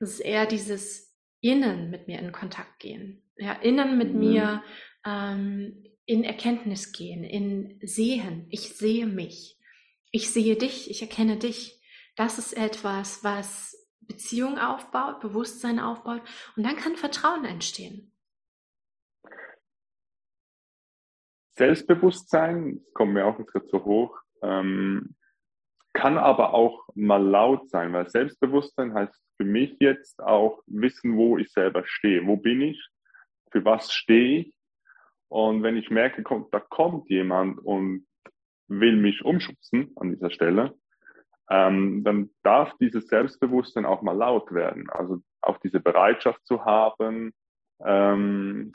Das 0.00 0.10
ist 0.10 0.20
eher 0.20 0.46
dieses 0.46 1.14
Innen 1.40 1.90
mit 1.90 2.08
mir 2.08 2.18
in 2.18 2.32
Kontakt 2.32 2.80
gehen 2.80 3.22
ja, 3.38 3.52
innen 3.52 3.98
mit 3.98 4.12
mhm. 4.12 4.18
mir 4.20 4.62
ähm, 5.04 5.84
in 6.04 6.24
Erkenntnis 6.24 6.92
gehen, 6.92 7.24
in 7.24 7.78
Sehen. 7.82 8.46
Ich 8.50 8.76
sehe 8.76 9.06
mich. 9.06 9.58
Ich 10.10 10.30
sehe 10.30 10.56
dich, 10.56 10.90
ich 10.90 11.02
erkenne 11.02 11.36
dich. 11.36 11.80
Das 12.16 12.38
ist 12.38 12.54
etwas, 12.54 13.22
was 13.22 13.88
Beziehung 14.00 14.58
aufbaut, 14.58 15.20
Bewusstsein 15.20 15.78
aufbaut 15.78 16.22
und 16.56 16.64
dann 16.64 16.76
kann 16.76 16.96
Vertrauen 16.96 17.44
entstehen. 17.44 18.12
Selbstbewusstsein, 21.56 22.80
kommt 22.94 23.12
mir 23.12 23.26
auch 23.26 23.36
gerade 23.36 23.66
so 23.68 23.84
hoch, 23.84 24.16
ähm, 24.42 25.14
kann 25.92 26.16
aber 26.16 26.54
auch 26.54 26.88
mal 26.94 27.22
laut 27.22 27.68
sein, 27.68 27.92
weil 27.92 28.08
Selbstbewusstsein 28.08 28.94
heißt 28.94 29.14
für 29.36 29.44
mich 29.44 29.76
jetzt 29.80 30.20
auch 30.22 30.62
wissen, 30.66 31.16
wo 31.16 31.36
ich 31.36 31.50
selber 31.52 31.84
stehe. 31.86 32.26
Wo 32.26 32.36
bin 32.36 32.60
ich? 32.60 32.88
Für 33.50 33.64
was 33.64 33.92
stehe 33.92 34.40
ich. 34.40 34.54
Und 35.28 35.62
wenn 35.62 35.76
ich 35.76 35.90
merke, 35.90 36.22
kommt, 36.22 36.52
da 36.54 36.60
kommt 36.60 37.08
jemand 37.10 37.58
und 37.58 38.06
will 38.68 38.96
mich 38.96 39.24
umschubsen 39.24 39.92
an 39.96 40.10
dieser 40.10 40.30
Stelle, 40.30 40.74
ähm, 41.50 42.04
dann 42.04 42.30
darf 42.42 42.76
dieses 42.78 43.08
Selbstbewusstsein 43.08 43.86
auch 43.86 44.02
mal 44.02 44.16
laut 44.16 44.52
werden. 44.52 44.90
Also 44.90 45.22
auch 45.40 45.58
diese 45.58 45.80
Bereitschaft 45.80 46.46
zu 46.46 46.64
haben, 46.64 47.32
ähm, 47.84 48.72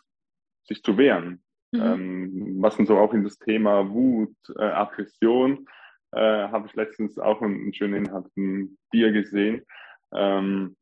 sich 0.63 0.81
zu 0.83 0.97
wehren. 0.97 1.43
Mhm. 1.71 1.81
Ähm, 1.81 2.61
was 2.61 2.77
dann 2.77 2.85
so 2.85 2.97
auch 2.97 3.13
in 3.13 3.23
das 3.23 3.37
Thema 3.37 3.89
Wut, 3.89 4.35
äh, 4.57 4.63
Aggression, 4.63 5.67
äh, 6.11 6.19
habe 6.19 6.67
ich 6.67 6.75
letztens 6.75 7.17
auch 7.17 7.41
einen, 7.41 7.55
einen 7.55 7.73
schönen 7.73 8.05
Inhalt 8.05 8.27
von 8.33 8.77
dir 8.93 9.11
gesehen. 9.11 9.63
Ähm, 10.13 10.75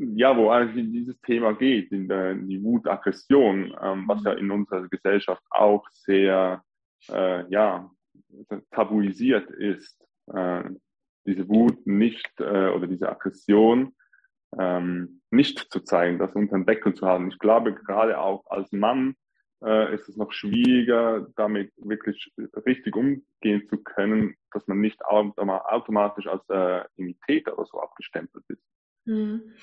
ja, 0.00 0.36
wo 0.36 0.50
eigentlich 0.50 0.84
in 0.84 0.92
dieses 0.92 1.20
Thema 1.20 1.52
geht, 1.52 1.92
in, 1.92 2.08
der, 2.08 2.32
in 2.32 2.48
die 2.48 2.62
Wut, 2.62 2.86
Aggression, 2.86 3.74
ähm, 3.82 4.04
was 4.06 4.24
ja 4.24 4.32
in 4.32 4.50
unserer 4.50 4.88
Gesellschaft 4.88 5.42
auch 5.50 5.86
sehr, 5.90 6.62
äh, 7.10 7.48
ja, 7.50 7.90
tabuisiert 8.70 9.50
ist, 9.50 9.96
äh, 10.32 10.62
diese 11.26 11.48
Wut 11.48 11.86
nicht 11.86 12.32
äh, 12.38 12.68
oder 12.68 12.86
diese 12.86 13.08
Aggression 13.08 13.94
ähm, 14.58 15.20
nicht 15.30 15.70
zu 15.70 15.80
zeigen, 15.80 16.18
das 16.18 16.32
unter 16.32 16.56
den 16.56 16.66
Deckel 16.66 16.94
zu 16.94 17.06
haben. 17.06 17.28
Ich 17.28 17.38
glaube, 17.38 17.74
gerade 17.74 18.18
auch 18.18 18.44
als 18.50 18.72
Mann 18.72 19.14
äh, 19.62 19.94
ist 19.94 20.08
es 20.08 20.16
noch 20.16 20.32
schwieriger, 20.32 21.26
damit 21.36 21.72
wirklich 21.76 22.32
richtig 22.66 22.96
umgehen 22.96 23.68
zu 23.68 23.78
können, 23.82 24.34
dass 24.52 24.66
man 24.66 24.80
nicht 24.80 25.04
automatisch 25.04 26.26
als 26.26 26.48
äh, 26.48 26.84
Imitator 26.96 27.58
oder 27.58 27.66
so 27.66 27.80
abgestempelt 27.80 28.44
ist. 28.48 28.62
Mhm. 29.04 29.54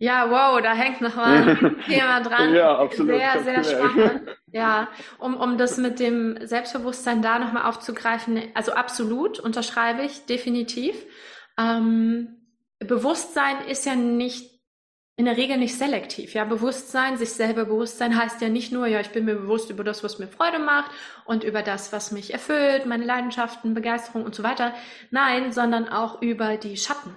Ja, 0.00 0.30
wow, 0.30 0.62
da 0.62 0.74
hängt 0.74 1.00
noch 1.00 1.16
mal 1.16 1.48
ein 1.48 1.76
Thema 1.88 2.20
dran. 2.20 2.54
ja, 2.54 2.78
absolut. 2.78 3.16
Sehr, 3.16 3.42
sehr 3.42 3.64
spannend. 3.64 4.22
Ja, 4.50 4.88
um, 5.18 5.36
um 5.36 5.58
das 5.58 5.76
mit 5.76 6.00
dem 6.00 6.38
Selbstbewusstsein 6.40 7.20
da 7.20 7.38
nochmal 7.38 7.68
aufzugreifen. 7.68 8.40
Also 8.54 8.72
absolut, 8.72 9.38
unterschreibe 9.38 10.02
ich, 10.02 10.24
definitiv. 10.24 10.94
Ähm, 11.58 12.28
Bewusstsein 12.78 13.66
ist 13.68 13.84
ja 13.84 13.94
nicht 13.94 14.58
in 15.16 15.24
der 15.26 15.36
Regel 15.36 15.58
nicht 15.58 15.76
selektiv. 15.76 16.32
Ja, 16.32 16.44
Bewusstsein, 16.44 17.18
sich 17.18 17.30
selber 17.30 17.64
Bewusstsein 17.64 18.16
heißt 18.16 18.40
ja 18.40 18.48
nicht 18.48 18.72
nur, 18.72 18.86
ja, 18.86 19.00
ich 19.00 19.10
bin 19.10 19.24
mir 19.24 19.34
bewusst 19.34 19.68
über 19.68 19.84
das, 19.84 20.02
was 20.02 20.20
mir 20.20 20.28
Freude 20.28 20.60
macht 20.60 20.92
und 21.26 21.42
über 21.44 21.60
das, 21.62 21.92
was 21.92 22.12
mich 22.12 22.32
erfüllt, 22.32 22.86
meine 22.86 23.04
Leidenschaften, 23.04 23.74
Begeisterung 23.74 24.24
und 24.24 24.34
so 24.34 24.44
weiter. 24.44 24.72
Nein, 25.10 25.52
sondern 25.52 25.88
auch 25.88 26.22
über 26.22 26.56
die 26.56 26.76
Schatten. 26.76 27.14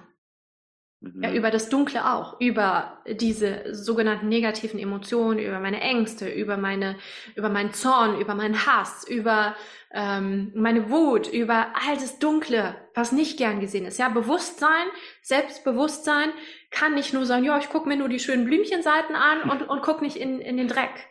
Ja, 1.02 1.30
mhm. 1.30 1.34
über 1.34 1.50
das 1.50 1.68
Dunkle 1.68 2.12
auch, 2.12 2.40
über 2.40 3.02
diese 3.08 3.74
sogenannten 3.74 4.28
negativen 4.28 4.78
Emotionen, 4.78 5.40
über 5.40 5.58
meine 5.58 5.80
Ängste, 5.80 6.28
über 6.28 6.56
meine, 6.56 6.96
über 7.34 7.48
meinen 7.48 7.72
Zorn, 7.72 8.20
über 8.20 8.36
meinen 8.36 8.66
Hass, 8.66 9.04
über 9.08 9.56
ähm, 9.92 10.52
meine 10.54 10.90
Wut, 10.90 11.26
über 11.26 11.72
all 11.74 11.96
das 11.96 12.20
Dunkle, 12.20 12.76
was 12.94 13.10
nicht 13.10 13.36
gern 13.36 13.58
gesehen 13.58 13.84
ist. 13.84 13.98
Ja, 13.98 14.10
Bewusstsein, 14.10 14.86
Selbstbewusstsein 15.22 16.30
kann 16.70 16.94
nicht 16.94 17.12
nur 17.12 17.26
sagen, 17.26 17.44
ja, 17.44 17.58
ich 17.58 17.68
gucke 17.68 17.88
mir 17.88 17.96
nur 17.96 18.08
die 18.08 18.20
schönen 18.20 18.44
Blümchenseiten 18.44 19.16
an 19.16 19.50
und, 19.50 19.68
und 19.68 19.82
guck 19.82 20.02
nicht 20.02 20.16
in, 20.16 20.40
in 20.40 20.56
den 20.56 20.68
Dreck. 20.68 21.08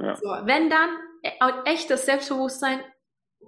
Ja. 0.00 0.14
So, 0.14 0.28
wenn 0.44 0.70
dann 0.70 0.90
e, 1.22 1.30
echtes 1.64 2.06
Selbstbewusstsein 2.06 2.78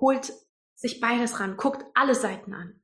holt 0.01 0.33
sich 0.75 1.01
beides 1.01 1.39
ran, 1.39 1.57
guckt 1.57 1.85
alle 1.95 2.17
Seiten 2.17 2.53
an. 2.53 2.81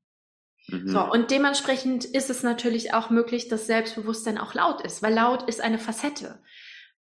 Mhm. 0.68 0.88
So, 0.88 1.00
und 1.10 1.30
dementsprechend 1.30 2.04
ist 2.04 2.30
es 2.30 2.42
natürlich 2.42 2.94
auch 2.94 3.10
möglich, 3.10 3.48
dass 3.48 3.66
Selbstbewusstsein 3.66 4.38
auch 4.38 4.54
laut 4.54 4.82
ist, 4.82 5.02
weil 5.02 5.12
laut 5.12 5.42
ist 5.48 5.60
eine 5.60 5.78
Facette. 5.78 6.42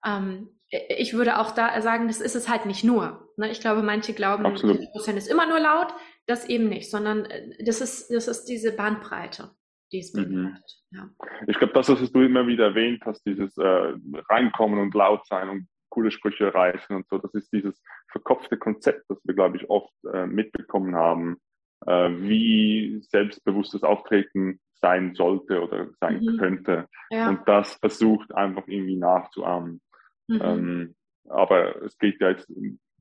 Ähm, 0.05 0.49
ich 0.69 1.13
würde 1.13 1.39
auch 1.39 1.51
da 1.51 1.79
sagen, 1.81 2.07
das 2.07 2.19
ist 2.19 2.35
es 2.35 2.49
halt 2.49 2.65
nicht 2.65 2.83
nur. 2.83 3.29
Ne? 3.37 3.51
Ich 3.51 3.61
glaube, 3.61 3.83
manche 3.83 4.13
glauben, 4.13 4.45
Absolut. 4.45 4.77
Selbstbewusstsein 4.77 5.17
ist 5.17 5.31
immer 5.31 5.47
nur 5.47 5.59
laut, 5.59 5.93
das 6.25 6.47
eben 6.49 6.67
nicht, 6.67 6.89
sondern 6.89 7.25
äh, 7.25 7.63
das 7.63 7.79
ist, 7.79 8.09
das 8.09 8.27
ist 8.27 8.45
diese 8.45 8.75
Bandbreite, 8.75 9.51
die 9.91 9.99
es 9.99 10.13
mhm. 10.13 10.23
Mhm. 10.23 10.57
Ja. 10.91 11.09
Ich 11.47 11.57
glaube, 11.57 11.73
das, 11.73 11.89
was 11.89 12.11
du 12.11 12.21
immer 12.21 12.47
wieder 12.47 12.65
erwähnt 12.65 13.03
hast, 13.05 13.25
dieses 13.25 13.57
äh, 13.57 13.93
Reinkommen 14.29 14.79
und 14.79 14.93
laut 14.93 15.25
sein 15.27 15.49
und 15.49 15.67
coole 15.89 16.11
Sprüche 16.11 16.53
reißen 16.53 16.95
und 16.95 17.07
so, 17.07 17.19
das 17.19 17.33
ist 17.35 17.53
dieses 17.53 17.81
verkopfte 18.11 18.57
Konzept, 18.57 19.05
das 19.09 19.19
wir, 19.23 19.35
glaube 19.35 19.57
ich, 19.57 19.69
oft 19.69 19.93
äh, 20.11 20.25
mitbekommen 20.25 20.95
haben 20.95 21.37
äh, 21.85 22.09
wie 22.09 22.99
selbstbewusstes 23.01 23.83
Auftreten 23.83 24.59
sein 24.81 25.15
sollte 25.15 25.61
oder 25.61 25.87
sein 25.99 26.21
mhm. 26.21 26.37
könnte. 26.37 26.87
Ja. 27.09 27.29
Und 27.29 27.47
das 27.47 27.75
versucht 27.75 28.33
einfach 28.35 28.67
irgendwie 28.67 28.97
nachzuahmen. 28.97 29.81
Mhm. 30.27 30.41
Ähm, 30.43 30.95
aber 31.29 31.81
es 31.83 31.97
geht 31.97 32.19
ja 32.19 32.31
jetzt, 32.31 32.51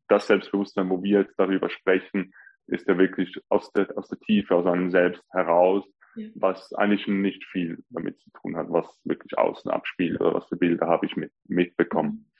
das 0.08 0.26
Selbstbewusstsein, 0.26 0.90
wo 0.90 1.02
wir 1.02 1.20
jetzt 1.20 1.38
darüber 1.38 1.70
sprechen, 1.70 2.32
ist 2.66 2.86
ja 2.86 2.96
wirklich 2.96 3.36
aus 3.48 3.72
der, 3.72 3.88
aus 3.96 4.08
der 4.08 4.20
Tiefe, 4.20 4.54
aus 4.54 4.66
einem 4.66 4.90
Selbst 4.90 5.22
heraus, 5.32 5.84
ja. 6.14 6.28
was 6.34 6.72
eigentlich 6.74 7.06
nicht 7.08 7.44
viel 7.46 7.82
damit 7.90 8.20
zu 8.20 8.30
tun 8.40 8.56
hat, 8.56 8.66
was 8.70 8.86
wirklich 9.04 9.36
außen 9.36 9.70
abspielt 9.70 10.20
oder 10.20 10.34
was 10.34 10.46
für 10.48 10.56
Bilder 10.56 10.86
habe 10.86 11.06
ich 11.06 11.16
mit, 11.16 11.32
mitbekommen. 11.48 12.30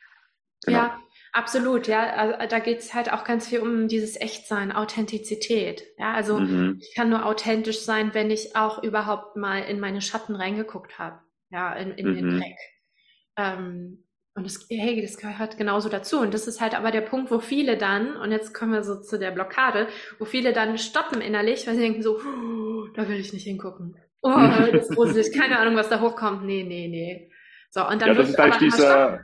Genau. 0.64 0.78
Ja, 0.78 1.02
absolut. 1.32 1.88
Ja, 1.88 2.10
also, 2.14 2.34
da 2.48 2.58
geht 2.60 2.78
es 2.78 2.94
halt 2.94 3.12
auch 3.12 3.24
ganz 3.24 3.48
viel 3.48 3.60
um 3.60 3.88
dieses 3.88 4.20
Echtsein, 4.20 4.72
Authentizität. 4.72 5.82
Ja, 5.98 6.12
also 6.12 6.38
mhm. 6.38 6.78
ich 6.80 6.94
kann 6.94 7.10
nur 7.10 7.26
authentisch 7.26 7.80
sein, 7.80 8.14
wenn 8.14 8.30
ich 8.30 8.54
auch 8.54 8.82
überhaupt 8.82 9.36
mal 9.36 9.58
in 9.58 9.80
meine 9.80 10.00
Schatten 10.00 10.36
reingeguckt 10.36 10.98
habe. 10.98 11.20
Ja, 11.50 11.74
in, 11.74 11.92
in 11.92 12.08
mhm. 12.08 12.14
den 12.14 12.38
Dreck. 12.38 12.58
Ähm, 13.36 14.04
und 14.34 14.46
das, 14.46 14.66
hey, 14.70 15.02
das 15.02 15.18
gehört 15.18 15.58
genauso 15.58 15.90
dazu. 15.90 16.18
Und 16.18 16.32
das 16.32 16.46
ist 16.46 16.60
halt 16.60 16.74
aber 16.74 16.90
der 16.90 17.02
Punkt, 17.02 17.30
wo 17.30 17.38
viele 17.38 17.76
dann, 17.76 18.16
und 18.16 18.30
jetzt 18.30 18.54
kommen 18.54 18.72
wir 18.72 18.82
so 18.82 19.00
zu 19.00 19.18
der 19.18 19.30
Blockade, 19.30 19.88
wo 20.18 20.24
viele 20.24 20.54
dann 20.54 20.78
stoppen 20.78 21.20
innerlich, 21.20 21.66
weil 21.66 21.74
sie 21.74 21.82
denken 21.82 22.02
so, 22.02 22.18
da 22.94 23.08
will 23.08 23.20
ich 23.20 23.32
nicht 23.34 23.44
hingucken. 23.44 23.96
Oh, 24.22 24.30
das 24.30 24.88
ist 24.88 24.90
gruselig, 24.94 25.32
keine 25.38 25.58
Ahnung, 25.58 25.76
was 25.76 25.90
da 25.90 26.00
hochkommt. 26.00 26.44
Nee, 26.44 26.62
nee, 26.62 26.88
nee. 26.88 27.30
So, 27.70 27.86
und 27.86 28.00
dann 28.00 28.08
ja, 28.08 28.14
das 28.14 28.30
ist 28.30 28.38
eigentlich 28.38 28.72
dieser, 28.72 29.20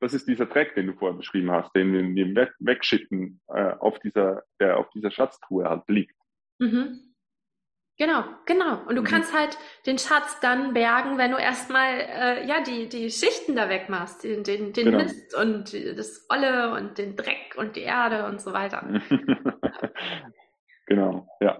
das 0.00 0.14
ist 0.14 0.28
dieser 0.28 0.48
Track, 0.48 0.74
den 0.74 0.88
du 0.88 0.92
vorher 0.94 1.16
beschrieben 1.16 1.50
hast, 1.50 1.74
den 1.74 2.14
wir 2.14 2.34
weg, 2.34 2.52
wegschicken 2.58 3.40
äh, 3.48 3.72
auf 3.78 3.98
dieser, 4.00 4.44
der 4.60 4.78
auf 4.78 4.88
dieser 4.90 5.10
Schatztruhe 5.10 5.68
halt 5.68 5.82
liegt. 5.88 6.16
Mhm. 6.58 7.00
Genau, 7.98 8.24
genau. 8.44 8.82
Und 8.86 8.96
du 8.96 9.00
mhm. 9.00 9.06
kannst 9.06 9.34
halt 9.34 9.56
den 9.86 9.96
Schatz 9.98 10.38
dann 10.40 10.74
bergen, 10.74 11.16
wenn 11.16 11.30
du 11.30 11.38
erstmal 11.38 12.00
äh, 12.00 12.46
ja 12.46 12.62
die, 12.62 12.88
die 12.88 13.10
Schichten 13.10 13.56
da 13.56 13.70
wegmachst, 13.70 14.22
den, 14.22 14.44
den, 14.44 14.74
den 14.74 14.86
genau. 14.86 14.98
Mist 14.98 15.34
und 15.34 15.72
das 15.72 16.26
Olle 16.28 16.74
und 16.74 16.98
den 16.98 17.16
Dreck 17.16 17.54
und 17.56 17.74
die 17.74 17.82
Erde 17.82 18.26
und 18.26 18.40
so 18.40 18.52
weiter. 18.52 18.86
genau, 20.86 21.26
ja. 21.40 21.58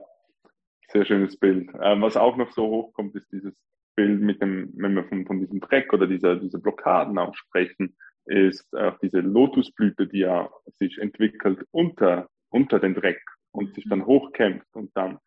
Sehr 0.88 1.06
schönes 1.06 1.38
Bild. 1.38 1.70
Ähm, 1.80 2.02
was 2.02 2.16
auch 2.16 2.36
noch 2.36 2.52
so 2.52 2.66
hochkommt, 2.68 3.14
ist 3.16 3.32
dieses 3.32 3.54
Bild 3.96 4.20
mit 4.20 4.42
dem, 4.42 4.72
wenn 4.76 4.94
wir 4.94 5.04
von, 5.04 5.26
von 5.26 5.40
diesem 5.40 5.60
Dreck 5.60 5.92
oder 5.94 6.06
dieser, 6.06 6.36
dieser 6.36 6.58
Blockaden 6.58 7.18
auch 7.18 7.34
sprechen, 7.34 7.96
ist 8.26 8.74
auch 8.74 8.98
diese 8.98 9.20
Lotusblüte, 9.20 10.06
die 10.06 10.20
ja 10.20 10.50
sich 10.78 10.98
entwickelt 10.98 11.64
unter, 11.70 12.28
unter 12.50 12.78
den 12.78 12.94
Dreck 12.94 13.22
und 13.52 13.74
sich 13.74 13.88
dann 13.88 14.06
hochkämpft 14.06 14.68
und 14.74 14.90
dann 14.94 15.18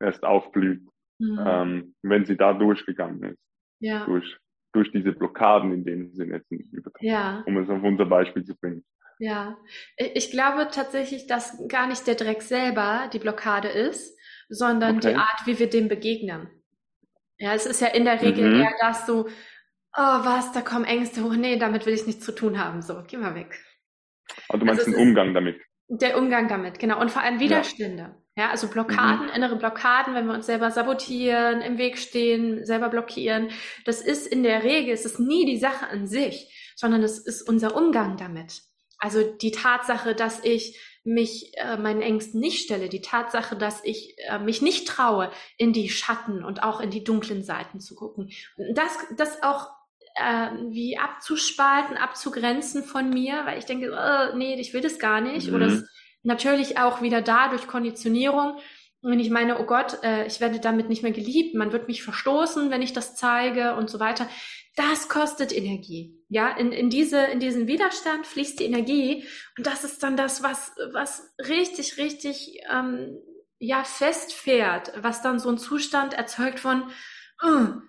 erst 0.00 0.22
aufblüht, 0.24 0.82
mhm. 1.18 1.40
ähm, 1.44 1.94
wenn 2.02 2.24
sie 2.24 2.36
da 2.36 2.52
durchgegangen 2.52 3.22
ist. 3.32 3.42
Ja. 3.80 4.04
Durch, 4.06 4.38
durch 4.72 4.90
diese 4.92 5.12
Blockaden 5.12 5.72
in 5.72 5.84
dem 5.84 6.12
Sinne 6.12 6.36
jetzt 6.36 6.50
ja. 7.00 7.42
um 7.46 7.56
es 7.56 7.68
auf 7.68 7.82
unser 7.82 8.06
Beispiel 8.06 8.44
zu 8.44 8.54
bringen. 8.56 8.84
Ja, 9.18 9.56
ich 9.96 10.30
glaube 10.30 10.68
tatsächlich, 10.72 11.26
dass 11.26 11.56
gar 11.68 11.86
nicht 11.86 12.06
der 12.06 12.16
Dreck 12.16 12.42
selber 12.42 13.08
die 13.12 13.20
Blockade 13.20 13.68
ist, 13.68 14.18
sondern 14.48 14.96
okay. 14.96 15.10
die 15.10 15.14
Art, 15.16 15.46
wie 15.46 15.58
wir 15.58 15.70
dem 15.70 15.88
begegnen. 15.88 16.48
Ja, 17.38 17.54
es 17.54 17.66
ist 17.66 17.80
ja 17.80 17.88
in 17.88 18.04
der 18.04 18.20
Regel 18.20 18.48
mhm. 18.48 18.60
eher 18.60 18.74
das 18.80 19.06
so, 19.06 19.28
oh 19.96 20.24
was, 20.24 20.52
da 20.52 20.60
kommen 20.60 20.84
Ängste 20.84 21.22
hoch, 21.22 21.34
nee, 21.34 21.58
damit 21.58 21.86
will 21.86 21.94
ich 21.94 22.06
nichts 22.06 22.24
zu 22.24 22.32
tun 22.32 22.62
haben, 22.62 22.82
so, 22.82 23.02
geh 23.06 23.16
mal 23.16 23.34
weg. 23.34 23.60
Also 24.48 24.58
du 24.58 24.66
meinst 24.66 24.86
also 24.86 24.98
den 24.98 25.08
Umgang 25.08 25.34
damit? 25.34 25.60
Der 25.88 26.16
Umgang 26.16 26.48
damit, 26.48 26.78
genau. 26.78 27.00
Und 27.00 27.10
vor 27.10 27.22
allem 27.22 27.38
Widerstände. 27.38 28.14
Ja, 28.34 28.44
ja 28.44 28.50
also 28.50 28.68
Blockaden, 28.68 29.26
mhm. 29.26 29.32
innere 29.34 29.56
Blockaden, 29.56 30.14
wenn 30.14 30.26
wir 30.26 30.34
uns 30.34 30.46
selber 30.46 30.70
sabotieren, 30.70 31.60
im 31.60 31.76
Weg 31.76 31.98
stehen, 31.98 32.64
selber 32.64 32.88
blockieren. 32.88 33.50
Das 33.84 34.00
ist 34.00 34.26
in 34.26 34.42
der 34.42 34.62
Regel, 34.62 34.94
es 34.94 35.04
ist 35.04 35.20
nie 35.20 35.44
die 35.44 35.58
Sache 35.58 35.88
an 35.88 36.06
sich, 36.06 36.72
sondern 36.76 37.02
es 37.02 37.18
ist 37.18 37.46
unser 37.46 37.76
Umgang 37.76 38.16
damit. 38.16 38.62
Also 38.98 39.22
die 39.22 39.50
Tatsache, 39.50 40.14
dass 40.14 40.42
ich 40.44 40.80
mich 41.04 41.52
äh, 41.56 41.76
meinen 41.76 42.00
Ängsten 42.00 42.40
nicht 42.40 42.62
stelle, 42.62 42.88
die 42.88 43.00
Tatsache, 43.00 43.56
dass 43.56 43.84
ich 43.84 44.16
äh, 44.28 44.38
mich 44.38 44.62
nicht 44.62 44.86
traue, 44.86 45.30
in 45.58 45.72
die 45.72 45.88
Schatten 45.88 46.44
und 46.44 46.62
auch 46.62 46.80
in 46.80 46.90
die 46.90 47.02
dunklen 47.02 47.42
Seiten 47.42 47.80
zu 47.80 47.96
gucken. 47.96 48.30
Das, 48.74 48.96
das 49.16 49.42
auch 49.42 49.68
äh, 50.14 50.50
wie 50.70 50.98
abzuspalten, 50.98 51.96
abzugrenzen 51.96 52.84
von 52.84 53.10
mir, 53.10 53.44
weil 53.46 53.58
ich 53.58 53.64
denke, 53.64 53.86
äh, 53.86 54.36
nee, 54.36 54.54
ich 54.60 54.74
will 54.74 54.80
das 54.80 54.98
gar 54.98 55.20
nicht. 55.20 55.48
Mhm. 55.48 55.54
Oder 55.54 55.66
es, 55.66 55.84
natürlich 56.22 56.78
auch 56.78 57.02
wieder 57.02 57.22
da 57.22 57.48
durch 57.48 57.66
Konditionierung. 57.66 58.58
Wenn 59.02 59.18
ich 59.18 59.30
meine, 59.30 59.58
oh 59.58 59.64
Gott, 59.64 59.98
äh, 60.04 60.26
ich 60.26 60.40
werde 60.40 60.60
damit 60.60 60.88
nicht 60.88 61.02
mehr 61.02 61.12
geliebt, 61.12 61.54
man 61.56 61.72
wird 61.72 61.88
mich 61.88 62.02
verstoßen, 62.04 62.70
wenn 62.70 62.82
ich 62.82 62.92
das 62.92 63.16
zeige 63.16 63.74
und 63.74 63.90
so 63.90 63.98
weiter. 63.98 64.28
Das 64.76 65.08
kostet 65.08 65.52
Energie. 65.52 66.14
Ja, 66.28 66.48
in, 66.50 66.72
in 66.72 66.88
diese, 66.88 67.18
in 67.24 67.40
diesen 67.40 67.66
Widerstand 67.66 68.26
fließt 68.26 68.60
die 68.60 68.64
Energie. 68.64 69.24
Und 69.58 69.66
das 69.66 69.84
ist 69.84 70.02
dann 70.02 70.16
das, 70.16 70.42
was, 70.42 70.72
was 70.92 71.34
richtig, 71.38 71.98
richtig, 71.98 72.60
ähm, 72.72 73.18
ja, 73.58 73.84
festfährt, 73.84 74.92
was 74.96 75.20
dann 75.20 75.38
so 75.38 75.48
ein 75.48 75.58
Zustand 75.58 76.14
erzeugt 76.14 76.58
von, 76.58 76.84
oh, 76.84 76.90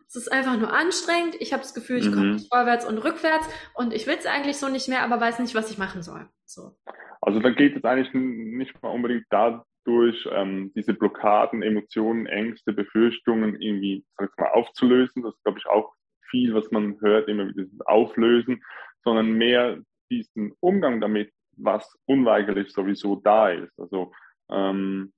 es 0.08 0.16
ist 0.16 0.32
einfach 0.32 0.58
nur 0.58 0.74
anstrengend. 0.74 1.36
Ich 1.40 1.54
habe 1.54 1.64
das 1.64 1.74
Gefühl, 1.74 1.98
ich 1.98 2.10
mhm. 2.10 2.14
komme 2.14 2.34
nicht 2.34 2.54
vorwärts 2.54 2.86
und 2.86 2.98
rückwärts 3.00 3.48
und 3.76 3.94
ich 3.94 4.08
will 4.08 4.16
es 4.18 4.26
eigentlich 4.26 4.58
so 4.58 4.70
nicht 4.70 4.90
mehr, 4.90 5.04
aber 5.04 5.20
weiß 5.20 5.40
nicht, 5.40 5.56
was 5.56 5.72
ich 5.72 5.78
machen 5.78 6.02
soll. 6.02 6.28
So. 6.46 6.76
Also 7.22 7.40
da 7.40 7.50
geht 7.52 7.76
es 7.76 7.84
eigentlich 7.84 8.14
nicht 8.14 8.82
mal 8.82 8.90
unbedingt 8.90 9.26
dadurch, 9.30 10.28
ähm, 10.32 10.72
diese 10.76 10.94
Blockaden, 10.94 11.64
Emotionen, 11.64 12.26
Ängste, 12.26 12.74
Befürchtungen 12.74 13.62
irgendwie 13.62 14.06
sag 14.18 14.30
ich 14.30 14.38
mal, 14.38 14.52
aufzulösen. 14.52 15.24
Das 15.24 15.34
ist, 15.34 15.44
glaube 15.44 15.60
ich, 15.60 15.66
auch 15.68 15.94
viel, 16.30 16.54
was 16.54 16.70
man 16.72 17.00
hört, 17.00 17.30
immer 17.30 17.48
wieder 17.48 17.66
Auflösen, 17.86 18.64
sondern 19.04 19.34
mehr 19.34 19.80
diesen 20.10 20.54
Umgang 20.60 21.00
damit, 21.00 21.32
was 21.56 21.96
unweigerlich 22.06 22.72
sowieso 22.72 23.16
da 23.16 23.50
ist. 23.50 23.80
Also 23.80 24.12
ähm, 24.50 25.14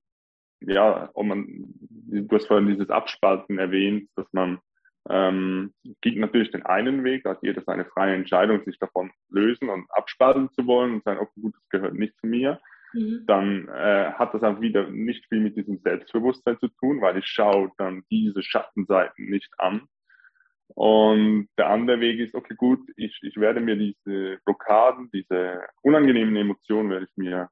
ja, 0.67 1.09
ob 1.13 1.25
man, 1.25 1.45
du 1.89 2.35
hast 2.35 2.47
vorhin 2.47 2.67
dieses 2.67 2.89
Abspalten 2.89 3.57
erwähnt, 3.57 4.09
dass 4.15 4.27
man 4.31 4.59
ähm, 5.09 5.73
geht 6.01 6.17
natürlich 6.17 6.51
den 6.51 6.65
einen 6.65 7.03
Weg, 7.03 7.23
da 7.23 7.31
hat 7.31 7.43
jeder 7.43 7.61
seine 7.61 7.85
freie 7.85 8.15
Entscheidung, 8.15 8.63
sich 8.63 8.79
davon 8.79 9.11
lösen 9.29 9.69
und 9.69 9.85
abspalten 9.91 10.49
zu 10.51 10.65
wollen 10.65 10.95
und 10.95 11.03
sagen, 11.03 11.19
okay, 11.19 11.41
gut, 11.41 11.55
das 11.55 11.69
gehört 11.69 11.93
nicht 11.93 12.17
zu 12.19 12.27
mir. 12.27 12.59
Mhm. 12.93 13.23
Dann 13.27 13.67
äh, 13.67 14.11
hat 14.13 14.33
das 14.33 14.41
auch 14.41 14.61
wieder 14.61 14.89
nicht 14.89 15.25
viel 15.27 15.41
mit 15.41 15.57
diesem 15.57 15.77
Selbstbewusstsein 15.79 16.57
zu 16.59 16.69
tun, 16.69 17.01
weil 17.01 17.17
ich 17.17 17.27
schaue 17.27 17.71
dann 17.77 18.03
diese 18.09 18.41
Schattenseiten 18.41 19.25
nicht 19.29 19.53
an. 19.59 19.87
Und 20.69 21.49
der 21.59 21.69
andere 21.69 21.99
Weg 21.99 22.19
ist, 22.19 22.33
okay, 22.33 22.55
gut, 22.55 22.79
ich, 22.95 23.19
ich 23.21 23.37
werde 23.37 23.61
mir 23.61 23.75
diese 23.75 24.39
Blockaden, 24.43 25.11
diese 25.13 25.61
unangenehmen 25.83 26.35
Emotionen 26.35 26.89
werde 26.89 27.05
ich 27.05 27.15
mir 27.15 27.49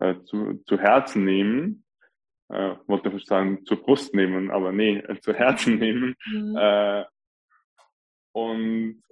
äh, 0.00 0.16
zu, 0.24 0.60
zu 0.66 0.76
Herzen 0.78 1.24
nehmen 1.24 1.85
äh, 2.48 2.76
wollte 2.86 3.08
ich 3.10 3.24
sagen, 3.24 3.64
zur 3.64 3.82
Brust 3.82 4.14
nehmen, 4.14 4.50
aber 4.50 4.72
nee, 4.72 4.98
äh, 4.98 5.20
zu 5.20 5.32
Herzen 5.32 5.78
nehmen. 5.78 6.14
Mhm. 6.26 6.56
Äh, 6.56 7.04
und 8.32 9.02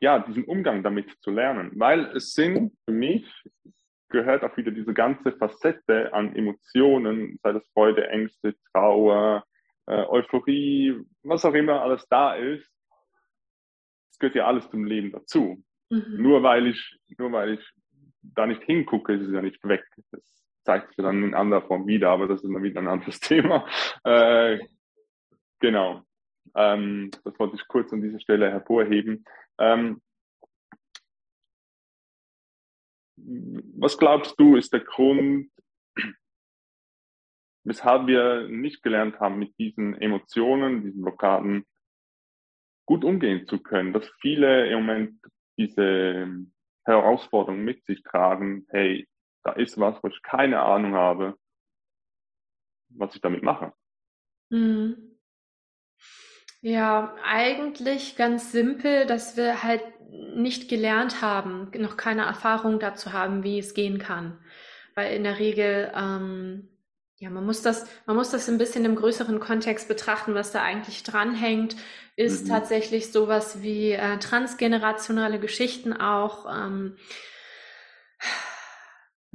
ja, 0.00 0.18
diesen 0.18 0.44
Umgang 0.44 0.82
damit 0.82 1.10
zu 1.20 1.30
lernen, 1.30 1.72
weil 1.74 2.06
es 2.16 2.32
sind 2.32 2.72
für 2.84 2.92
mich 2.92 3.26
gehört 4.08 4.44
auch 4.44 4.56
wieder 4.56 4.70
diese 4.70 4.94
ganze 4.94 5.32
Facette 5.32 6.12
an 6.12 6.34
Emotionen, 6.36 7.38
sei 7.42 7.52
das 7.52 7.66
Freude, 7.72 8.08
Ängste, 8.08 8.54
Trauer, 8.72 9.44
äh, 9.86 10.04
Euphorie, 10.04 11.04
was 11.22 11.44
auch 11.44 11.54
immer 11.54 11.82
alles 11.82 12.06
da 12.08 12.34
ist. 12.34 12.70
Es 14.10 14.18
gehört 14.18 14.36
ja 14.36 14.46
alles 14.46 14.70
zum 14.70 14.84
Leben 14.84 15.12
dazu. 15.12 15.62
Mhm. 15.90 16.16
Nur 16.18 16.42
weil 16.42 16.68
ich, 16.68 16.98
nur 17.18 17.32
weil 17.32 17.54
ich 17.54 17.70
da 18.22 18.46
nicht 18.46 18.62
hingucke, 18.62 19.14
ist 19.14 19.26
es 19.26 19.32
ja 19.32 19.42
nicht 19.42 19.62
weg. 19.64 19.84
Das 20.10 20.45
zeigt 20.66 20.88
sich 20.88 20.96
dann 20.96 21.22
in 21.22 21.34
anderer 21.34 21.62
Form 21.62 21.86
wieder, 21.86 22.10
aber 22.10 22.26
das 22.26 22.42
ist 22.42 22.52
dann 22.52 22.62
wieder 22.62 22.80
ein 22.80 22.88
anderes 22.88 23.20
Thema. 23.20 23.66
Äh, 24.04 24.58
genau. 25.60 26.02
Ähm, 26.54 27.10
das 27.24 27.38
wollte 27.38 27.56
ich 27.56 27.66
kurz 27.68 27.92
an 27.92 28.02
dieser 28.02 28.20
Stelle 28.20 28.50
hervorheben. 28.50 29.24
Ähm, 29.58 30.02
was 33.16 33.96
glaubst 33.96 34.38
du, 34.38 34.56
ist 34.56 34.72
der 34.72 34.80
Grund, 34.80 35.50
weshalb 37.64 38.06
wir 38.06 38.48
nicht 38.48 38.82
gelernt 38.82 39.20
haben, 39.20 39.38
mit 39.38 39.56
diesen 39.58 39.94
Emotionen, 40.00 40.82
diesen 40.82 41.02
Blockaden 41.02 41.64
gut 42.86 43.04
umgehen 43.04 43.46
zu 43.46 43.62
können, 43.62 43.92
dass 43.92 44.08
viele 44.20 44.68
im 44.68 44.80
Moment 44.80 45.20
diese 45.58 46.28
Herausforderung 46.84 47.64
mit 47.64 47.84
sich 47.84 48.02
tragen, 48.02 48.66
hey, 48.70 49.08
da 49.46 49.52
ist 49.52 49.78
was, 49.78 50.02
wo 50.02 50.08
ich 50.08 50.22
keine 50.22 50.60
Ahnung 50.60 50.94
habe, 50.94 51.38
was 52.88 53.14
ich 53.14 53.20
damit 53.20 53.42
mache. 53.42 53.72
Mhm. 54.50 55.18
Ja, 56.60 57.14
eigentlich 57.22 58.16
ganz 58.16 58.50
simpel, 58.50 59.06
dass 59.06 59.36
wir 59.36 59.62
halt 59.62 59.84
nicht 60.34 60.68
gelernt 60.68 61.22
haben, 61.22 61.70
noch 61.78 61.96
keine 61.96 62.24
Erfahrung 62.24 62.80
dazu 62.80 63.12
haben, 63.12 63.44
wie 63.44 63.58
es 63.58 63.74
gehen 63.74 63.98
kann. 63.98 64.38
Weil 64.96 65.14
in 65.14 65.22
der 65.22 65.38
Regel, 65.38 65.92
ähm, 65.94 66.68
ja, 67.18 67.30
man 67.30 67.46
muss 67.46 67.62
das, 67.62 67.86
man 68.06 68.16
muss 68.16 68.30
das 68.30 68.48
ein 68.48 68.58
bisschen 68.58 68.84
im 68.84 68.96
größeren 68.96 69.38
Kontext 69.38 69.86
betrachten, 69.86 70.34
was 70.34 70.50
da 70.50 70.62
eigentlich 70.62 71.04
dranhängt, 71.04 71.76
ist 72.16 72.46
mhm. 72.46 72.48
tatsächlich 72.50 73.12
sowas 73.12 73.62
wie 73.62 73.92
äh, 73.92 74.18
transgenerationale 74.18 75.38
Geschichten 75.38 75.92
auch. 75.92 76.46
Ähm, 76.52 76.96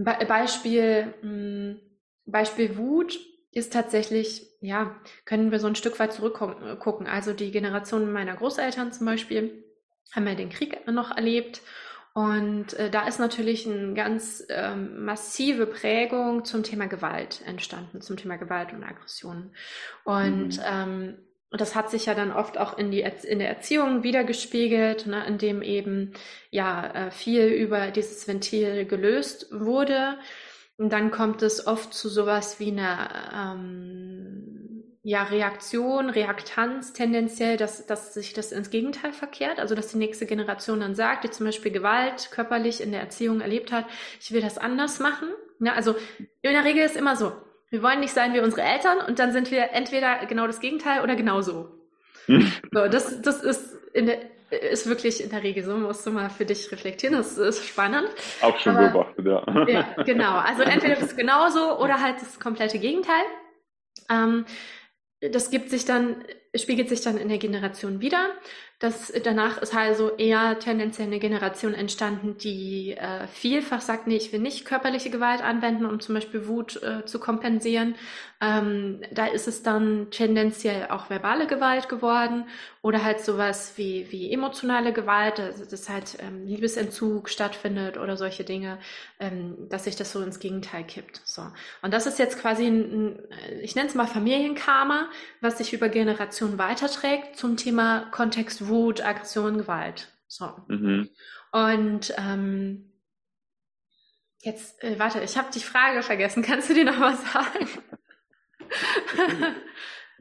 Be 0.04 0.26
Beispiel, 0.28 1.14
mh, 1.22 1.30
hm, 1.30 1.80
Beispiel 2.26 2.78
Wut 2.78 3.20
ist 3.52 3.74
tatsächlich, 3.74 4.48
ja, 4.62 4.96
können 5.26 5.52
wir 5.52 5.60
so 5.60 5.68
ein 5.68 5.76
Stück 5.76 6.00
weit 6.00 6.14
zurückgucken. 6.14 7.08
Also 7.08 7.34
die 7.34 7.52
Generation 7.52 8.12
meiner 8.12 8.36
Großeltern 8.36 8.94
zum 8.94 9.06
Beispiel 9.06 9.66
haben 10.14 10.28
ja 10.28 10.36
den 10.36 10.50
Krieg 10.50 10.88
noch 10.88 11.16
erlebt. 11.16 11.62
Und 12.14 12.74
äh, 12.74 12.90
da 12.90 13.08
ist 13.08 13.20
natürlich 13.20 13.66
eine 13.66 13.94
ganz 13.94 14.44
ähm, 14.50 15.06
massive 15.06 15.66
Prägung 15.66 16.44
zum 16.44 16.64
Thema 16.64 16.88
Gewalt 16.88 17.42
entstanden, 17.46 18.02
zum 18.02 18.18
Thema 18.18 18.38
Gewalt 18.38 18.74
und 18.74 18.84
Aggression. 18.84 19.54
Und 20.04 20.58
mhm. 20.58 20.64
ähm, 20.66 21.18
das 21.60 21.76
hat 21.76 21.90
sich 21.92 22.06
ja 22.06 22.16
dann 22.16 22.32
oft 22.32 22.58
auch 22.58 22.78
in, 22.78 22.92
die, 22.92 23.02
in 23.02 23.40
der 23.40 23.50
Erziehung 23.50 24.04
wiedergespiegelt, 24.04 25.06
ne, 25.06 25.26
in 25.26 25.38
dem 25.38 25.62
eben 25.62 26.14
ja 26.50 27.08
äh, 27.08 27.12
viel 27.12 27.48
über 27.48 27.92
dieses 27.92 28.28
Ventil 28.28 28.86
gelöst 28.86 29.48
wurde. 29.52 30.18
Und 30.78 30.94
dann 30.94 31.12
kommt 31.12 31.42
es 31.42 31.68
oft 31.68 31.94
zu 31.94 32.10
sowas 32.10 32.60
wie 32.60 32.72
einer 32.72 33.56
ähm, 33.56 34.52
ja, 35.04 35.24
Reaktion, 35.24 36.10
Reaktanz 36.10 36.94
tendenziell, 36.94 37.58
dass, 37.58 37.86
dass 37.86 38.14
sich 38.14 38.34
das 38.34 38.52
ins 38.52 38.70
Gegenteil 38.70 39.12
verkehrt. 39.12 39.60
Also 39.60 39.76
dass 39.76 39.90
die 39.90 39.98
nächste 39.98 40.26
Generation 40.26 40.80
dann 40.80 40.96
sagt, 40.96 41.24
die 41.26 41.32
zum 41.32 41.48
Beispiel 41.48 41.72
Gewalt 41.72 42.30
körperlich 42.32 42.82
in 42.82 42.92
der 42.92 43.02
Erziehung 43.02 43.42
erlebt 43.42 43.72
hat, 43.72 43.86
ich 44.20 44.32
will 44.32 44.42
das 44.42 44.58
anders 44.58 45.00
machen. 45.00 45.28
Ja, 45.60 45.74
also 45.74 45.96
in 46.42 46.54
der 46.54 46.64
Regel 46.64 46.86
ist 46.86 46.96
immer 46.96 47.16
so, 47.16 47.34
wir 47.72 47.82
wollen 47.82 48.02
nicht 48.02 48.14
sein 48.14 48.34
wie 48.34 48.42
unsere 48.42 48.62
Eltern 48.62 49.00
und 49.00 49.18
dann 49.18 49.32
sind 49.32 49.50
wir 49.50 49.72
entweder 49.72 50.26
genau 50.28 50.46
das 50.46 50.60
Gegenteil 50.60 51.02
oder 51.02 51.16
genauso. 51.16 51.70
so, 52.28 52.88
das, 52.88 53.22
das 53.22 53.42
ist 53.42 53.76
in 53.94 54.06
der, 54.06 54.20
ist 54.52 54.88
wirklich 54.88 55.24
in 55.24 55.30
der 55.30 55.44
Regel 55.44 55.64
so, 55.64 55.76
musst 55.78 56.06
du 56.06 56.12
mal 56.12 56.30
für 56.30 56.46
dich 56.46 56.72
reflektieren, 56.72 57.16
das 57.16 57.38
ist 57.38 57.66
spannend. 57.66 58.10
Auch 58.42 58.60
schon 58.60 58.76
Aber, 58.76 58.90
beobachtet, 58.90 59.26
ja. 59.26 59.68
ja. 59.68 60.04
Genau, 60.04 60.38
also 60.38 60.64
entweder 60.64 60.96
das 60.96 61.16
genauso 61.16 61.80
oder 61.80 62.02
halt 62.02 62.22
das 62.22 62.40
komplette 62.40 62.78
Gegenteil. 62.78 63.24
Ähm, 64.10 64.46
das 65.22 65.50
gibt 65.50 65.70
sich 65.70 65.86
dann, 65.86 66.24
spiegelt 66.56 66.90
sich 66.90 67.02
dann 67.02 67.18
in 67.18 67.30
der 67.30 67.38
Generation 67.38 68.02
wieder. 68.02 68.32
Das, 68.82 69.13
danach 69.24 69.60
ist 69.60 69.76
also 69.76 70.10
eher 70.17 70.58
tendenziell 70.58 71.08
eine 71.08 71.20
Generation 71.20 71.76
entstanden, 71.76 72.38
die 72.38 72.98
äh, 72.98 73.28
vielfach 73.28 73.80
sagt, 73.80 74.08
nee, 74.08 74.17
ich 74.17 74.34
will 74.34 74.39
nicht 74.39 74.65
körperliche 74.65 75.12
Gewalt 75.12 75.44
anwenden, 75.44 75.86
um 75.86 76.00
zum 76.00 76.15
Beispiel 76.15 76.48
Wut 76.48 76.82
äh, 76.82 77.06
zu 77.06 77.20
kompensieren. 77.20 77.94
Ähm, 78.41 79.02
da 79.12 79.28
ist 79.28 79.48
es 79.48 79.62
dann 79.62 80.08
tendenziell 80.10 80.88
auch 80.89 81.12
verbale 81.12 81.46
Gewalt 81.46 81.89
geworden 81.89 82.46
oder 82.82 83.04
halt 83.04 83.22
sowas 83.22 83.74
wie, 83.76 84.08
wie 84.10 84.34
emotionale 84.34 84.94
Gewalt, 84.94 85.39
also 85.39 85.63
dass 85.63 85.88
halt 85.88 86.17
ähm, 86.20 86.48
Liebesentzug 86.48 87.30
stattfindet 87.30 87.98
oder 87.98 88.17
solche 88.17 88.44
Dinge, 88.44 88.80
ähm, 89.20 89.70
dass 89.70 89.84
sich 89.84 89.96
das 89.96 90.12
so 90.12 90.22
ins 90.22 90.39
Gegenteil 90.39 90.84
kippt. 90.86 91.22
So. 91.24 91.44
Und 91.84 91.94
das 91.94 92.08
ist 92.08 92.17
jetzt 92.17 92.39
quasi 92.39 92.65
ein 92.65 93.20
ich 93.62 93.76
nenne 93.76 93.88
es 93.88 93.96
mal 93.96 94.08
Familienkarma, 94.08 95.10
was 95.39 95.58
sich 95.58 95.74
über 95.74 95.89
Generationen 95.89 96.58
weiterträgt 96.58 97.38
zum 97.38 97.58
Thema 97.58 98.08
Kontext 98.12 98.67
Wut, 98.67 98.71
Aggression, 99.02 99.58
Gewalt. 99.58 100.08
So. 100.28 100.50
Mhm. 100.68 101.10
Und 101.52 102.14
ähm, 102.18 102.92
jetzt, 104.40 104.82
äh, 104.84 104.98
warte, 104.98 105.22
ich 105.22 105.38
habe 105.38 105.52
die 105.54 105.60
Frage 105.60 106.02
vergessen. 106.04 106.44
Kannst 106.48 106.70
du 106.70 106.74
dir 106.74 106.86
noch 106.86 107.00
was 107.00 107.32
sagen? 107.32 107.68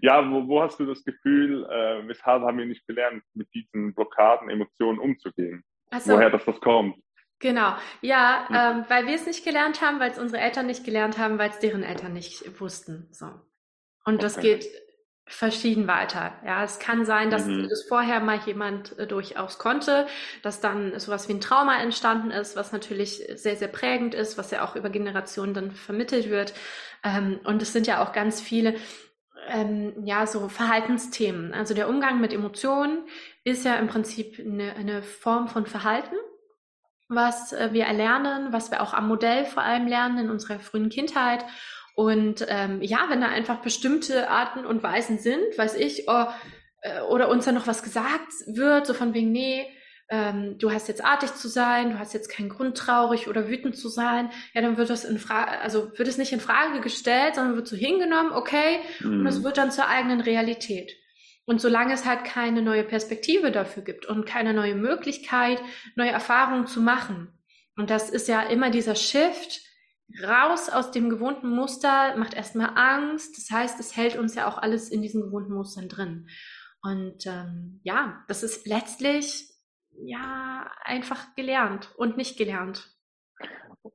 ja, 0.01 0.29
wo, 0.31 0.49
wo, 0.49 0.63
hast 0.63 0.81
du 0.81 0.87
das 0.87 1.05
Gefühl, 1.05 1.65
äh, 1.65 2.09
weshalb 2.09 2.43
haben 2.43 2.59
wir 2.59 2.67
nicht 2.67 2.87
gelernt, 2.87 3.23
mit 3.35 3.49
diesen 3.55 3.95
Blockaden, 3.95 4.51
Emotionen 4.51 4.99
umzugehen? 4.99 5.65
So. 5.99 6.15
Woher 6.15 6.31
das, 6.31 6.45
das 6.45 6.61
kommt? 6.61 6.97
Genau, 7.41 7.75
ja, 8.03 8.47
mhm. 8.49 8.57
ähm, 8.57 8.85
weil 8.89 9.07
wir 9.07 9.15
es 9.15 9.27
nicht 9.27 9.45
gelernt 9.45 9.81
haben, 9.81 9.99
weil 9.99 10.11
es 10.11 10.19
unsere 10.19 10.43
Eltern 10.43 10.67
nicht 10.67 10.85
gelernt 10.85 11.17
haben, 11.17 11.39
weil 11.39 11.51
es 11.51 11.59
deren 11.59 11.83
Eltern 11.83 12.13
nicht 12.13 12.61
wussten. 12.61 13.09
So. 13.13 13.27
Und 14.05 14.17
okay. 14.17 14.23
das 14.23 14.41
geht 14.41 14.67
verschieden 15.31 15.87
weiter. 15.87 16.33
Ja, 16.45 16.65
es 16.65 16.79
kann 16.79 17.05
sein, 17.05 17.31
dass 17.31 17.47
mhm. 17.47 17.69
das 17.69 17.85
vorher 17.89 18.21
mal 18.21 18.39
jemand 18.45 18.99
äh, 18.99 19.07
durchaus 19.07 19.59
konnte, 19.59 20.07
dass 20.43 20.61
dann 20.61 20.99
sowas 20.99 21.29
wie 21.29 21.35
ein 21.35 21.41
Trauma 21.41 21.81
entstanden 21.81 22.31
ist, 22.31 22.57
was 22.57 22.73
natürlich 22.73 23.23
sehr, 23.35 23.57
sehr 23.57 23.69
prägend 23.69 24.15
ist, 24.15 24.37
was 24.37 24.51
ja 24.51 24.65
auch 24.65 24.77
über 24.77 24.91
Generationen 24.91 25.55
dann 25.55 25.71
vermittelt 25.71 26.29
wird. 26.29 26.53
Ähm, 27.05 27.41
und 27.45 27.63
es 27.63 27.73
sind 27.73 27.87
ja 27.87 28.03
auch 28.03 28.13
ganz 28.13 28.41
viele, 28.41 28.75
ähm, 29.49 29.95
ja, 30.05 30.27
so 30.27 30.49
Verhaltensthemen. 30.49 31.55
Also 31.55 31.75
der 31.75 31.89
Umgang 31.89 32.21
mit 32.21 32.33
Emotionen 32.33 33.07
ist 33.45 33.65
ja 33.65 33.77
im 33.77 33.87
Prinzip 33.87 34.39
eine, 34.39 34.75
eine 34.75 35.03
Form 35.03 35.49
von 35.49 35.65
Verhalten 35.65 36.17
was 37.11 37.53
äh, 37.53 37.71
wir 37.73 37.85
erlernen, 37.85 38.53
was 38.53 38.71
wir 38.71 38.81
auch 38.81 38.95
am 38.95 39.09
Modell 39.09 39.45
vor 39.45 39.65
allem 39.65 39.87
lernen 39.89 40.19
in 40.19 40.31
unserer 40.31 40.61
frühen 40.61 40.89
Kindheit 40.89 41.45
und 42.01 42.47
ähm, 42.49 42.81
ja, 42.81 43.05
wenn 43.11 43.21
da 43.21 43.29
einfach 43.29 43.61
bestimmte 43.61 44.31
Arten 44.31 44.65
und 44.65 44.83
Weisen 44.83 45.19
sind, 45.19 45.43
weiß 45.59 45.75
ich, 45.75 46.05
oh, 46.07 46.25
äh, 46.81 47.03
oder 47.03 47.29
uns 47.29 47.45
dann 47.45 47.55
noch 47.55 47.67
was 47.67 47.83
gesagt 47.83 48.33
wird, 48.47 48.87
so 48.87 48.95
von 48.95 49.13
wegen, 49.13 49.31
nee, 49.33 49.67
ähm, 50.09 50.57
du 50.57 50.73
hast 50.73 50.89
jetzt 50.89 51.05
artig 51.05 51.35
zu 51.35 51.47
sein, 51.47 51.91
du 51.91 51.99
hast 51.99 52.15
jetzt 52.15 52.31
keinen 52.31 52.49
Grund 52.49 52.79
traurig 52.79 53.29
oder 53.29 53.49
wütend 53.51 53.77
zu 53.77 53.91
sein, 53.91 54.31
ja, 54.55 54.63
dann 54.63 54.79
wird 54.79 54.89
das 54.89 55.05
in 55.05 55.19
Frage, 55.19 55.61
also 55.61 55.93
wird 55.99 56.09
es 56.09 56.17
nicht 56.17 56.33
in 56.33 56.41
Frage 56.41 56.81
gestellt, 56.81 57.35
sondern 57.35 57.57
wird 57.57 57.69
so 57.69 57.77
hingenommen, 57.77 58.33
okay, 58.33 58.79
mhm. 59.01 59.21
und 59.21 59.27
es 59.27 59.45
wird 59.45 59.59
dann 59.59 59.71
zur 59.71 59.87
eigenen 59.87 60.23
Realität. 60.23 60.97
Und 61.45 61.61
solange 61.61 61.93
es 61.93 62.07
halt 62.07 62.25
keine 62.25 62.63
neue 62.63 62.85
Perspektive 62.85 63.53
dafür 63.53 63.83
gibt 63.83 64.07
und 64.07 64.25
keine 64.25 64.55
neue 64.55 64.75
Möglichkeit, 64.75 65.61
neue 65.97 66.13
Erfahrungen 66.13 66.67
zu 66.67 66.81
machen, 66.81 67.29
und 67.77 67.91
das 67.91 68.09
ist 68.09 68.27
ja 68.27 68.41
immer 68.41 68.71
dieser 68.71 68.95
Shift, 68.95 69.61
raus 70.23 70.69
aus 70.69 70.91
dem 70.91 71.11
gewohnten 71.11 71.51
Muster, 71.51 72.17
macht 72.17 72.35
erstmal 72.35 72.73
Angst. 72.75 73.37
Das 73.37 73.51
heißt, 73.51 73.81
es 73.81 73.97
hält 73.97 74.17
uns 74.17 74.35
ja 74.35 74.49
auch 74.49 74.59
alles 74.59 74.91
in 74.91 75.03
diesen 75.03 75.23
gewohnten 75.23 75.55
Mustern 75.55 75.89
drin. 75.89 76.29
Und 76.83 77.27
ähm, 77.27 77.81
ja, 77.83 78.25
das 78.29 78.43
ist 78.43 78.67
letztlich 78.67 79.49
ja 79.93 80.71
einfach 80.83 81.35
gelernt 81.35 81.93
und 81.97 82.17
nicht 82.17 82.39
gelernt. 82.39 82.91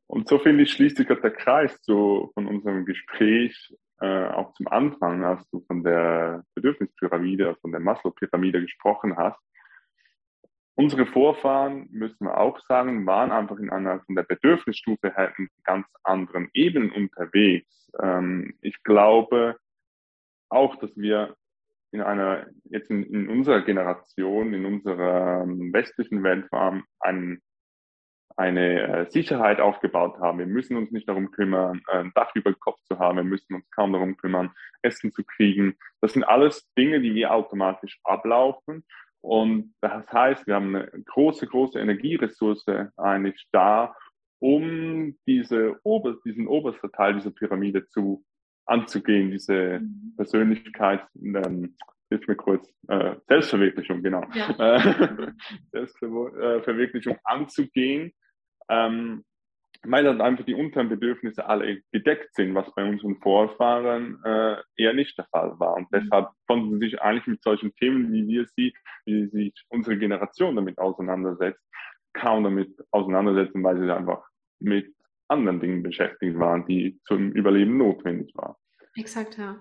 Und 0.07 0.27
so 0.27 0.39
finde 0.39 0.63
ich, 0.63 0.71
schließt 0.71 0.97
sich 0.97 1.07
der 1.07 1.31
Kreis 1.31 1.81
zu, 1.81 2.31
von 2.33 2.47
unserem 2.47 2.85
Gespräch 2.85 3.75
äh, 4.01 4.27
auch 4.27 4.53
zum 4.53 4.67
Anfang, 4.67 5.23
als 5.23 5.47
du 5.49 5.63
von 5.67 5.83
der 5.83 6.43
Bedürfnispyramide, 6.55 7.55
von 7.61 7.71
der 7.71 7.81
Maslow-Pyramide 7.81 8.61
gesprochen 8.61 9.15
hast 9.17 9.39
unsere 10.75 11.05
Vorfahren, 11.05 11.87
müssen 11.91 12.25
wir 12.25 12.37
auch 12.37 12.59
sagen, 12.67 13.05
waren 13.05 13.31
einfach 13.31 13.57
in 13.57 13.69
einer 13.69 14.01
von 14.01 14.15
der 14.15 14.23
Bedürfnisstufe 14.23 15.13
her 15.15 15.33
in 15.37 15.49
ganz 15.63 15.87
anderen 16.03 16.49
Ebenen 16.53 16.91
unterwegs. 16.91 17.91
Ähm, 18.01 18.53
ich 18.61 18.83
glaube 18.83 19.57
auch, 20.49 20.75
dass 20.77 20.95
wir 20.95 21.35
in 21.91 22.01
einer, 22.01 22.45
jetzt 22.65 22.91
in, 22.91 23.03
in 23.03 23.29
unserer 23.29 23.61
Generation, 23.61 24.53
in 24.53 24.65
unserer 24.65 25.43
ähm, 25.43 25.71
westlichen 25.73 26.23
Welt 26.23 26.45
vor 26.49 26.59
allem 26.59 26.83
ein, 26.99 27.41
eine 28.35 28.81
äh, 28.81 29.09
Sicherheit 29.09 29.61
aufgebaut 29.61 30.19
haben. 30.19 30.39
Wir 30.39 30.45
müssen 30.45 30.75
uns 30.75 30.91
nicht 30.91 31.07
darum 31.07 31.31
kümmern, 31.31 31.81
ein 31.87 32.11
Dach 32.15 32.35
über 32.35 32.51
den 32.51 32.59
Kopf 32.59 32.81
zu 32.83 32.99
haben. 32.99 33.15
Wir 33.15 33.23
müssen 33.23 33.55
uns 33.55 33.69
kaum 33.71 33.93
darum 33.93 34.17
kümmern, 34.17 34.51
Essen 34.81 35.13
zu 35.13 35.23
kriegen. 35.23 35.77
Das 36.01 36.11
sind 36.13 36.25
alles 36.25 36.69
Dinge, 36.77 36.99
die 36.99 37.15
wir 37.15 37.33
automatisch 37.33 37.97
ablaufen. 38.03 38.83
Und 39.25 39.73
das 39.81 40.07
heißt, 40.11 40.45
wir 40.45 40.53
haben 40.53 40.75
eine 40.75 41.03
große, 41.05 41.47
große 41.47 41.79
Energieressource 41.79 42.63
eigentlich 42.95 43.47
da, 43.51 43.95
um 44.39 45.17
diese 45.25 45.79
Ober, 45.81 46.17
diesen 46.23 46.47
obersten 46.47 46.91
Teil 46.91 47.15
dieser 47.15 47.31
Pyramide 47.31 47.87
zu 47.87 48.23
anzugehen, 48.67 49.31
diese 49.31 49.79
mhm. 49.79 50.13
Persönlichkeit, 50.15 51.07
ähm, 51.15 51.75
hilf 52.09 52.27
mir 52.27 52.35
kurz, 52.35 52.71
äh, 52.87 53.15
Selbstverwirklichung, 53.27 54.03
genau, 54.03 54.21
ja. 54.35 54.79
Selbstverwirklichung 55.71 57.17
anzugehen. 57.23 58.13
Ähm, 58.69 59.23
weil 59.87 60.03
dann 60.03 60.21
einfach 60.21 60.45
die 60.45 60.53
unteren 60.53 60.89
Bedürfnisse 60.89 61.47
alle 61.47 61.81
gedeckt 61.91 62.35
sind, 62.35 62.55
was 62.55 62.73
bei 62.73 62.83
unseren 62.83 63.17
Vorfahren 63.21 64.19
äh, 64.23 64.57
eher 64.77 64.93
nicht 64.93 65.17
der 65.17 65.25
Fall 65.25 65.53
war. 65.59 65.75
Und 65.75 65.91
mhm. 65.91 65.99
deshalb 66.01 66.29
konnten 66.47 66.71
sie 66.71 66.89
sich 66.89 67.01
eigentlich 67.01 67.27
mit 67.27 67.43
solchen 67.43 67.73
Themen, 67.75 68.11
wie 68.11 68.27
wir 68.27 68.45
sie, 68.55 68.73
wie 69.05 69.27
sich 69.27 69.53
unsere 69.69 69.97
Generation 69.97 70.55
damit 70.55 70.77
auseinandersetzt, 70.77 71.61
kaum 72.13 72.43
damit 72.43 72.75
auseinandersetzen, 72.91 73.63
weil 73.63 73.79
sie 73.79 73.93
einfach 73.93 74.23
mit 74.59 74.93
anderen 75.27 75.59
Dingen 75.59 75.83
beschäftigt 75.83 76.37
waren, 76.39 76.65
die 76.67 76.99
zum 77.03 77.31
Überleben 77.31 77.77
notwendig 77.77 78.31
waren. 78.35 78.55
Exakt, 78.95 79.37
ja. 79.37 79.57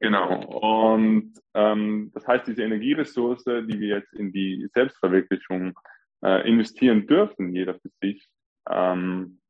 Genau. 0.00 0.44
Und 0.58 1.32
ähm, 1.54 2.10
das 2.12 2.26
heißt, 2.26 2.46
diese 2.48 2.64
Energieressource, 2.64 3.44
die 3.44 3.78
wir 3.78 3.98
jetzt 3.98 4.12
in 4.14 4.32
die 4.32 4.68
Selbstverwirklichung 4.74 5.78
äh, 6.24 6.48
investieren 6.48 7.06
dürfen, 7.06 7.54
jeder 7.54 7.74
für 7.74 7.90
sich, 8.00 8.28
ähm, 8.68 9.40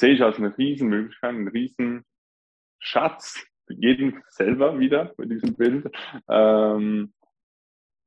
sehe 0.00 0.14
ich 0.14 0.22
als 0.22 0.38
eine 0.38 0.56
Riesenmöglichkeit, 0.56 1.30
einen 1.30 1.48
Riesenschatz, 1.48 3.46
jeden 3.68 4.22
selber 4.28 4.78
wieder 4.80 5.14
bei 5.16 5.26
diesem 5.26 5.54
Bild, 5.54 5.90
ähm, 6.28 7.12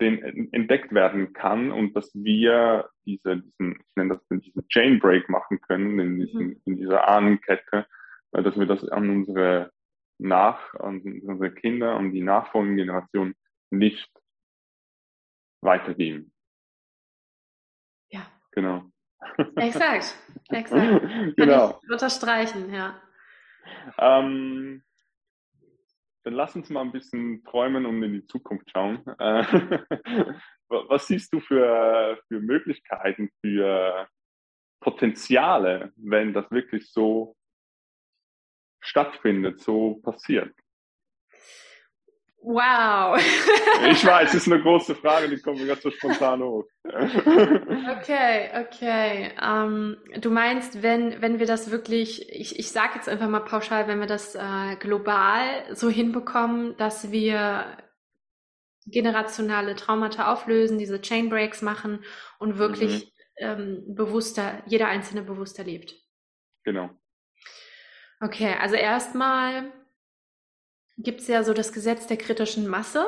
den 0.02 0.52
entdeckt 0.52 0.92
werden 0.94 1.32
kann 1.34 1.72
und 1.72 1.96
dass 1.96 2.12
wir 2.14 2.90
diese, 3.06 3.38
diesen, 3.38 3.80
ich 3.80 3.96
nenne 3.96 4.16
das 4.16 4.42
diesen 4.44 4.68
Chain 4.68 5.00
Break 5.00 5.30
machen 5.30 5.62
können 5.62 6.00
in, 6.00 6.20
diesen, 6.20 6.48
mhm. 6.48 6.62
in 6.66 6.78
dieser 6.78 7.08
Ahnenkette, 7.08 7.86
weil 8.32 8.44
dass 8.44 8.60
wir 8.60 8.66
das 8.66 8.84
an 8.90 9.10
unsere 9.10 9.72
nach, 10.18 10.74
an 10.76 11.02
unsere 11.02 11.54
Kinder 11.54 11.98
und 11.98 12.12
die 12.12 12.22
nachfolgenden 12.22 12.78
Generationen 12.78 13.36
nicht 13.70 14.10
weitergeben. 15.62 16.34
Ja. 18.10 18.26
Genau. 18.52 18.93
Exakt, 19.56 20.16
exakt. 20.50 21.02
Kann 21.02 21.34
genau. 21.36 21.80
ich 21.84 21.92
unterstreichen, 21.92 22.74
ja. 22.74 23.02
Ähm, 23.98 24.84
dann 26.24 26.34
lass 26.34 26.56
uns 26.56 26.70
mal 26.70 26.82
ein 26.82 26.92
bisschen 26.92 27.44
träumen 27.44 27.86
und 27.86 28.02
in 28.02 28.14
die 28.14 28.26
Zukunft 28.26 28.70
schauen. 28.72 29.06
Äh, 29.20 29.44
was 30.70 31.08
siehst 31.08 31.34
du 31.34 31.40
für, 31.40 32.20
für 32.28 32.40
Möglichkeiten, 32.40 33.30
für 33.42 34.08
Potenziale, 34.80 35.92
wenn 35.98 36.34
das 36.34 36.50
wirklich 36.52 36.92
so 36.92 37.36
stattfindet, 38.80 39.60
so 39.60 39.96
passiert? 39.96 40.54
Wow. 42.46 43.18
ich 43.90 44.06
weiß, 44.06 44.34
es 44.34 44.46
ist 44.46 44.52
eine 44.52 44.62
große 44.62 44.96
Frage, 44.96 45.30
die 45.30 45.42
kommt 45.42 45.60
mir 45.60 45.68
ganz 45.68 45.82
so 45.82 45.90
spontan 45.92 46.44
hoch. 46.44 46.66
okay, 46.84 48.50
okay. 48.60 49.32
Ähm, 49.42 49.98
du 50.20 50.30
meinst, 50.30 50.84
wenn, 50.84 51.22
wenn 51.22 51.40
wir 51.40 51.46
das 51.46 51.72
wirklich, 51.72 52.30
ich, 52.30 52.60
ich 52.60 52.70
sage 52.70 52.96
jetzt 52.96 53.08
einfach 53.08 53.30
mal 53.30 53.40
pauschal, 53.40 53.88
wenn 53.88 54.02
wir 54.02 54.08
das 54.08 54.36
äh, 54.36 54.76
global 54.78 55.74
so 55.74 55.90
hinbekommen, 55.90 56.76
dass 56.76 57.12
wir 57.12 57.78
generationale 58.88 59.76
Traumata 59.76 60.34
auflösen, 60.34 60.78
diese 60.78 61.00
Chain 61.00 61.30
Breaks 61.30 61.62
machen 61.62 62.04
und 62.40 62.58
wirklich 62.58 63.06
mhm. 63.06 63.10
ähm, 63.38 63.84
bewusster, 63.96 64.62
jeder 64.66 64.90
Einzelne 64.90 65.22
bewusster 65.22 65.64
lebt. 65.64 65.96
Genau. 66.66 66.90
Okay, 68.20 68.54
also 68.60 68.76
erstmal 68.76 69.72
gibt 70.98 71.22
es 71.22 71.28
ja 71.28 71.44
so 71.44 71.54
das 71.54 71.74
Gesetz 71.74 72.08
der 72.08 72.18
kritischen 72.18 72.68
Masse. 72.68 73.06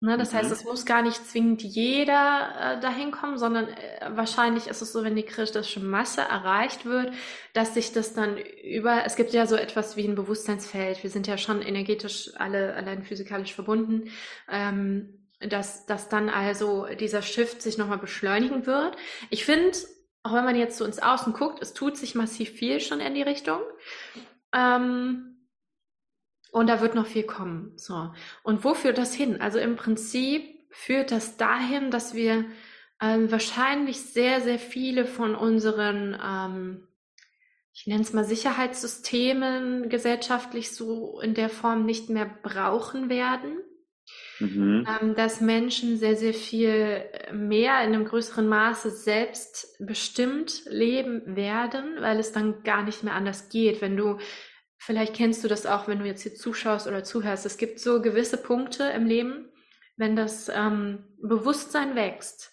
Ne? 0.00 0.18
Das 0.18 0.32
mhm. 0.32 0.36
heißt, 0.36 0.52
es 0.52 0.64
muss 0.64 0.84
gar 0.84 1.02
nicht 1.02 1.26
zwingend 1.26 1.62
jeder 1.62 2.76
äh, 2.76 2.80
dahin 2.80 3.10
kommen, 3.10 3.38
sondern 3.38 3.68
äh, 3.68 4.10
wahrscheinlich 4.10 4.66
ist 4.66 4.82
es 4.82 4.92
so, 4.92 5.02
wenn 5.02 5.16
die 5.16 5.22
kritische 5.22 5.80
Masse 5.80 6.20
erreicht 6.20 6.84
wird, 6.84 7.12
dass 7.54 7.74
sich 7.74 7.92
das 7.92 8.12
dann 8.12 8.36
über, 8.36 9.04
es 9.06 9.16
gibt 9.16 9.32
ja 9.32 9.46
so 9.46 9.56
etwas 9.56 9.96
wie 9.96 10.06
ein 10.06 10.14
Bewusstseinsfeld, 10.14 11.02
wir 11.02 11.10
sind 11.10 11.26
ja 11.26 11.38
schon 11.38 11.62
energetisch 11.62 12.32
alle 12.36 12.74
allein 12.74 13.02
physikalisch 13.02 13.54
verbunden, 13.54 14.10
ähm, 14.50 15.28
dass, 15.40 15.86
dass 15.86 16.08
dann 16.08 16.28
also 16.28 16.86
dieser 17.00 17.22
Shift 17.22 17.62
sich 17.62 17.78
nochmal 17.78 17.98
beschleunigen 17.98 18.66
wird. 18.66 18.96
Ich 19.30 19.44
finde, 19.44 19.76
auch 20.22 20.32
wenn 20.32 20.44
man 20.44 20.56
jetzt 20.56 20.76
so 20.76 20.84
ins 20.84 20.98
Außen 20.98 21.32
guckt, 21.32 21.62
es 21.62 21.72
tut 21.74 21.96
sich 21.96 22.14
massiv 22.14 22.50
viel 22.50 22.80
schon 22.80 23.00
in 23.00 23.14
die 23.14 23.22
Richtung. 23.22 23.60
Ähm, 24.54 25.33
und 26.54 26.68
da 26.68 26.80
wird 26.80 26.94
noch 26.94 27.06
viel 27.06 27.24
kommen. 27.24 27.72
So. 27.74 28.12
Und 28.44 28.62
wo 28.62 28.74
führt 28.74 28.96
das 28.96 29.12
hin? 29.12 29.40
Also 29.40 29.58
im 29.58 29.74
Prinzip 29.74 30.44
führt 30.70 31.10
das 31.10 31.36
dahin, 31.36 31.90
dass 31.90 32.14
wir 32.14 32.44
ähm, 33.02 33.28
wahrscheinlich 33.32 34.00
sehr, 34.00 34.40
sehr 34.40 34.60
viele 34.60 35.04
von 35.04 35.34
unseren, 35.34 36.16
ähm, 36.24 36.86
ich 37.72 37.88
nenne 37.88 38.02
es 38.02 38.12
mal 38.12 38.24
Sicherheitssystemen 38.24 39.88
gesellschaftlich 39.88 40.70
so 40.70 41.20
in 41.20 41.34
der 41.34 41.48
Form 41.48 41.86
nicht 41.86 42.08
mehr 42.08 42.30
brauchen 42.44 43.08
werden. 43.08 43.58
Mhm. 44.38 44.86
Ähm, 44.88 45.14
dass 45.16 45.40
Menschen 45.40 45.96
sehr, 45.96 46.14
sehr 46.14 46.34
viel 46.34 47.02
mehr 47.32 47.80
in 47.82 47.94
einem 47.94 48.04
größeren 48.04 48.46
Maße 48.46 48.90
selbstbestimmt 48.90 50.66
leben 50.66 51.34
werden, 51.34 51.96
weil 51.98 52.20
es 52.20 52.30
dann 52.30 52.62
gar 52.62 52.84
nicht 52.84 53.02
mehr 53.02 53.14
anders 53.14 53.48
geht. 53.48 53.80
Wenn 53.80 53.96
du 53.96 54.18
Vielleicht 54.84 55.14
kennst 55.14 55.42
du 55.42 55.48
das 55.48 55.64
auch, 55.64 55.88
wenn 55.88 55.98
du 55.98 56.04
jetzt 56.04 56.24
hier 56.24 56.34
zuschaust 56.34 56.86
oder 56.86 57.02
zuhörst. 57.02 57.46
Es 57.46 57.56
gibt 57.56 57.80
so 57.80 58.02
gewisse 58.02 58.36
Punkte 58.36 58.84
im 58.84 59.06
Leben, 59.06 59.50
wenn 59.96 60.14
das 60.14 60.50
ähm, 60.50 61.04
Bewusstsein 61.22 61.94
wächst, 61.94 62.52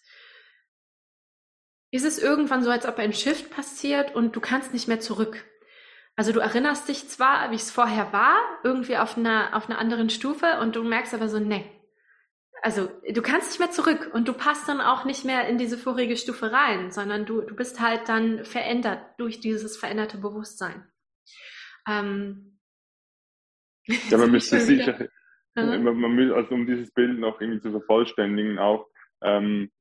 ist 1.91 2.06
es 2.06 2.20
irgendwann 2.20 2.63
so, 2.63 2.70
als 2.70 2.86
ob 2.86 3.00
ein 3.00 3.12
Shift 3.12 3.52
passiert 3.52 4.15
und 4.15 4.34
du 4.34 4.39
kannst 4.39 4.72
nicht 4.72 4.88
mehr 4.88 5.02
zurück. 5.02 5.44
Also 6.15 6.32
du 6.32 6.39
erinnerst 6.39 6.88
dich 6.88 7.10
zwar, 7.10 7.52
wie 7.52 7.56
es 7.56 7.70
vorher 7.70 8.13
war, 8.13 8.38
irgendwie 8.63 8.96
auf 8.96 9.17
einer, 9.17 9.50
auf 9.54 9.70
einer 9.70 9.80
anderen 9.80 10.10
Stufe 10.10 10.60
und 10.62 10.78
du 10.78 10.84
merkst 10.84 11.13
aber 11.13 11.28
so, 11.28 11.38
nee. 11.38 11.70
Also 12.62 12.89
du 13.10 13.22
kannst 13.22 13.50
nicht 13.50 13.60
mehr 13.60 13.72
zurück 13.72 14.12
und 14.13 14.30
du 14.30 14.34
passt 14.34 14.70
dann 14.70 14.80
auch 14.80 15.04
nicht 15.04 15.26
mehr 15.26 15.50
in 15.50 15.58
diese 15.58 15.78
vorige 15.78 16.15
Stufe 16.15 16.54
rein, 16.54 16.91
sondern 16.91 17.26
du, 17.26 17.41
du 17.41 17.56
bist 17.58 17.82
halt 17.82 18.08
dann 18.08 18.46
verändert 18.46 19.02
durch 19.17 19.41
dieses 19.41 19.76
veränderte 19.76 20.17
Bewusstsein. 20.17 20.90
Ähm, 21.88 22.60
ja, 23.86 24.17
man 24.17 24.32
müsste 24.32 24.60
sicher, 24.60 25.08
man, 25.56 25.84
man, 25.84 26.32
also 26.34 26.54
um 26.56 26.65
dieses 26.65 26.91
Bild 26.91 27.20
noch 27.20 27.41
irgendwie 27.41 27.62
zu 27.62 27.72
vervollständigen, 27.72 28.60
auch, 28.60 28.88
ähm, 29.24 29.72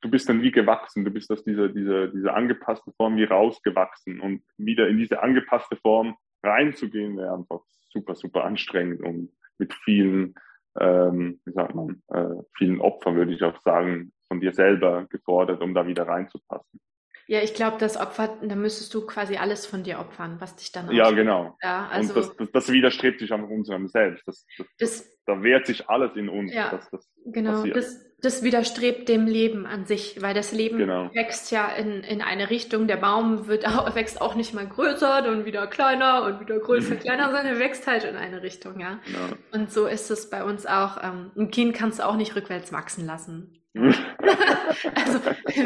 du 0.00 0.10
bist 0.10 0.28
dann 0.28 0.42
wie 0.42 0.50
gewachsen, 0.50 1.04
du 1.04 1.10
bist 1.10 1.30
aus 1.30 1.44
dieser, 1.44 1.68
dieser, 1.68 2.08
dieser 2.08 2.34
angepassten 2.34 2.92
Form 2.94 3.16
wie 3.16 3.24
rausgewachsen 3.24 4.20
und 4.20 4.42
wieder 4.56 4.88
in 4.88 4.98
diese 4.98 5.22
angepasste 5.22 5.76
Form 5.76 6.16
reinzugehen, 6.42 7.16
wäre 7.16 7.34
einfach 7.34 7.60
super, 7.90 8.14
super 8.14 8.44
anstrengend 8.44 9.00
und 9.00 9.32
mit 9.58 9.72
vielen, 9.84 10.34
ähm, 10.78 11.40
wie 11.44 11.52
sagt 11.52 11.74
man, 11.74 12.02
äh, 12.08 12.42
vielen 12.56 12.80
Opfern, 12.80 13.16
würde 13.16 13.32
ich 13.32 13.42
auch 13.42 13.60
sagen, 13.62 14.12
von 14.28 14.40
dir 14.40 14.52
selber 14.52 15.06
gefordert, 15.06 15.62
um 15.62 15.74
da 15.74 15.86
wieder 15.86 16.06
reinzupassen. 16.06 16.80
Ja, 17.28 17.40
ich 17.40 17.54
glaube, 17.54 17.76
das 17.78 17.96
Opfer, 17.96 18.38
da 18.40 18.54
müsstest 18.54 18.94
du 18.94 19.04
quasi 19.04 19.36
alles 19.36 19.66
von 19.66 19.82
dir 19.82 19.98
opfern, 19.98 20.36
was 20.38 20.54
dich 20.56 20.70
dann 20.70 20.90
Ja, 20.92 21.10
genau. 21.10 21.56
Ja, 21.62 21.88
also, 21.90 22.14
und 22.14 22.16
das, 22.16 22.36
das, 22.36 22.50
das 22.52 22.72
widerstrebt 22.72 23.18
sich 23.18 23.32
einfach 23.32 23.48
unserem 23.48 23.88
Selbst. 23.88 24.26
Das, 24.26 24.46
das, 24.78 25.18
da 25.26 25.42
wehrt 25.42 25.66
sich 25.66 25.88
alles 25.88 26.14
in 26.14 26.28
uns. 26.28 26.52
Ja, 26.52 26.70
dass 26.70 26.88
das 26.90 27.10
genau. 27.24 27.64
Das, 27.66 28.06
das 28.20 28.42
widerstrebt 28.42 29.08
dem 29.08 29.26
Leben 29.26 29.66
an 29.66 29.84
sich, 29.84 30.22
weil 30.22 30.34
das 30.34 30.52
Leben 30.52 30.78
genau. 30.78 31.10
wächst 31.14 31.50
ja 31.50 31.68
in, 31.68 32.02
in 32.02 32.22
eine 32.22 32.48
Richtung. 32.48 32.86
Der 32.86 32.96
Baum 32.96 33.48
wird 33.48 33.66
auch, 33.66 33.94
wächst 33.94 34.20
auch 34.20 34.36
nicht 34.36 34.54
mal 34.54 34.66
größer, 34.66 35.22
dann 35.22 35.44
wieder 35.44 35.66
kleiner 35.66 36.24
und 36.24 36.40
wieder 36.40 36.58
größer, 36.58 36.96
kleiner, 36.96 37.24
sondern 37.24 37.46
er 37.46 37.58
wächst 37.58 37.86
halt 37.86 38.04
in 38.04 38.16
eine 38.16 38.42
Richtung, 38.42 38.80
ja. 38.80 39.00
Genau. 39.04 39.36
Und 39.52 39.70
so 39.70 39.86
ist 39.86 40.10
es 40.10 40.30
bei 40.30 40.44
uns 40.44 40.64
auch. 40.64 41.02
Ähm, 41.02 41.32
ein 41.36 41.50
Kind 41.50 41.74
kannst 41.74 41.98
du 41.98 42.06
auch 42.06 42.16
nicht 42.16 42.36
rückwärts 42.36 42.72
wachsen 42.72 43.04
lassen. 43.04 43.52
Also, 43.76 45.20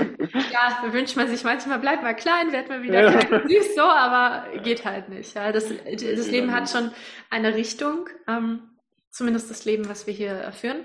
ja, 0.53 0.93
wünscht 0.93 1.17
man 1.17 1.29
sich 1.29 1.45
manchmal, 1.45 1.79
bleib 1.79 2.03
mal 2.03 2.15
klein, 2.15 2.53
werd 2.53 2.69
mal 2.69 2.83
wieder 2.83 3.11
klein, 3.11 3.49
süß, 3.49 3.75
so, 3.75 3.83
aber 3.83 4.47
geht 4.63 4.85
halt 4.85 5.09
nicht. 5.09 5.35
Ja. 5.35 5.53
Das, 5.53 5.69
das 5.69 6.31
Leben 6.31 6.53
hat 6.53 6.69
schon 6.69 6.91
eine 7.31 7.55
Richtung, 7.55 8.09
ähm, 8.27 8.63
zumindest 9.11 9.51
das 9.51 9.65
Leben, 9.65 9.89
was 9.89 10.07
wir 10.07 10.15
hier 10.15 10.53
führen. 10.53 10.85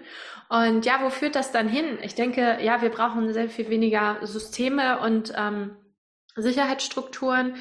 Und 0.50 0.86
ja, 0.86 1.00
wo 1.02 1.10
führt 1.10 1.36
das 1.36 1.52
dann 1.52 1.68
hin? 1.68 1.98
Ich 2.02 2.16
denke, 2.16 2.60
ja, 2.62 2.82
wir 2.82 2.90
brauchen 2.90 3.34
sehr 3.34 3.50
viel 3.50 3.70
weniger 3.70 4.20
Systeme 4.24 5.00
und 5.00 5.34
ähm, 5.36 5.76
Sicherheitsstrukturen. 6.36 7.56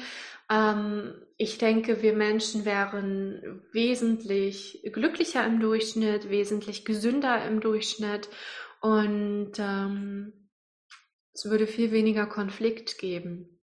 Ähm, 0.49 1.15
ich 1.37 1.57
denke, 1.57 2.01
wir 2.01 2.13
Menschen 2.13 2.63
wären 2.63 3.61
wesentlich 3.71 4.81
glücklicher 4.93 5.45
im 5.45 5.59
Durchschnitt, 5.59 6.29
wesentlich 6.29 6.85
gesünder 6.85 7.43
im 7.45 7.59
Durchschnitt 7.59 8.29
und 8.81 9.53
ähm, 9.57 10.49
es 11.33 11.45
würde 11.45 11.67
viel 11.67 11.91
weniger 11.91 12.25
Konflikt 12.25 12.97
geben. 12.97 13.59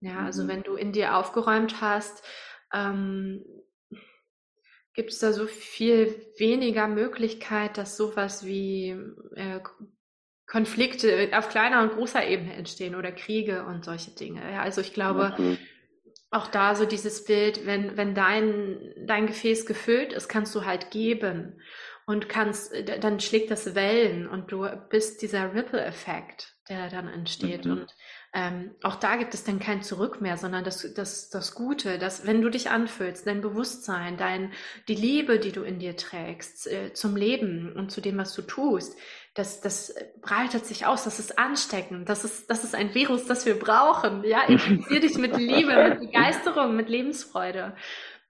Ja, 0.00 0.24
also 0.24 0.44
mhm. 0.44 0.48
wenn 0.48 0.62
du 0.62 0.74
in 0.74 0.92
dir 0.92 1.16
aufgeräumt 1.16 1.80
hast, 1.80 2.24
ähm, 2.72 3.44
gibt 4.94 5.10
es 5.10 5.18
da 5.18 5.32
so 5.32 5.46
viel 5.46 6.14
weniger 6.38 6.88
Möglichkeit, 6.88 7.78
dass 7.78 7.96
sowas 7.96 8.44
wie 8.44 8.96
äh, 9.34 9.60
Konflikte 10.46 11.30
auf 11.32 11.48
kleiner 11.48 11.82
und 11.82 11.92
großer 11.92 12.26
Ebene 12.26 12.54
entstehen 12.54 12.96
oder 12.96 13.12
Kriege 13.12 13.64
und 13.64 13.84
solche 13.84 14.10
Dinge. 14.10 14.40
Ja, 14.50 14.62
also 14.62 14.80
ich 14.80 14.94
glaube, 14.94 15.30
okay. 15.32 15.58
auch 16.30 16.48
da 16.48 16.74
so 16.74 16.86
dieses 16.86 17.24
Bild, 17.24 17.66
wenn, 17.66 17.96
wenn 17.96 18.14
dein, 18.14 18.92
dein 19.06 19.26
Gefäß 19.26 19.64
gefüllt 19.64 20.12
ist, 20.12 20.28
kannst 20.28 20.54
du 20.54 20.64
halt 20.64 20.90
geben 20.90 21.60
und 22.10 22.28
kannst, 22.28 22.72
dann 23.00 23.20
schlägt 23.20 23.52
das 23.52 23.76
Wellen 23.76 24.28
und 24.28 24.50
du 24.50 24.66
bist 24.88 25.22
dieser 25.22 25.54
Ripple-Effekt, 25.54 26.56
der 26.68 26.90
dann 26.90 27.06
entsteht. 27.06 27.64
Mhm. 27.64 27.72
Und 27.72 27.94
ähm, 28.32 28.74
auch 28.82 28.96
da 28.96 29.14
gibt 29.14 29.32
es 29.32 29.44
dann 29.44 29.60
kein 29.60 29.82
Zurück 29.82 30.20
mehr, 30.20 30.36
sondern 30.36 30.64
das, 30.64 30.92
das, 30.94 31.30
das 31.30 31.54
Gute, 31.54 31.98
dass 31.98 32.26
wenn 32.26 32.42
du 32.42 32.48
dich 32.48 32.68
anfüllst, 32.68 33.28
dein 33.28 33.40
Bewusstsein, 33.42 34.16
dein, 34.16 34.52
die 34.88 34.96
Liebe, 34.96 35.38
die 35.38 35.52
du 35.52 35.62
in 35.62 35.78
dir 35.78 35.96
trägst, 35.96 36.66
äh, 36.66 36.92
zum 36.94 37.14
Leben 37.14 37.72
und 37.76 37.92
zu 37.92 38.00
dem, 38.00 38.18
was 38.18 38.34
du 38.34 38.42
tust, 38.42 38.96
das, 39.34 39.60
das 39.60 39.94
breitet 40.20 40.66
sich 40.66 40.86
aus, 40.86 41.04
das 41.04 41.20
ist 41.20 41.38
ansteckend, 41.38 42.08
das 42.08 42.24
ist, 42.24 42.50
das 42.50 42.64
ist 42.64 42.74
ein 42.74 42.92
Virus, 42.94 43.26
das 43.26 43.46
wir 43.46 43.56
brauchen. 43.56 44.24
Ja, 44.24 44.42
infizier 44.42 45.00
dich 45.00 45.16
mit 45.16 45.36
Liebe, 45.36 45.88
mit 45.88 46.00
Begeisterung, 46.00 46.74
mit 46.74 46.88
Lebensfreude. 46.88 47.76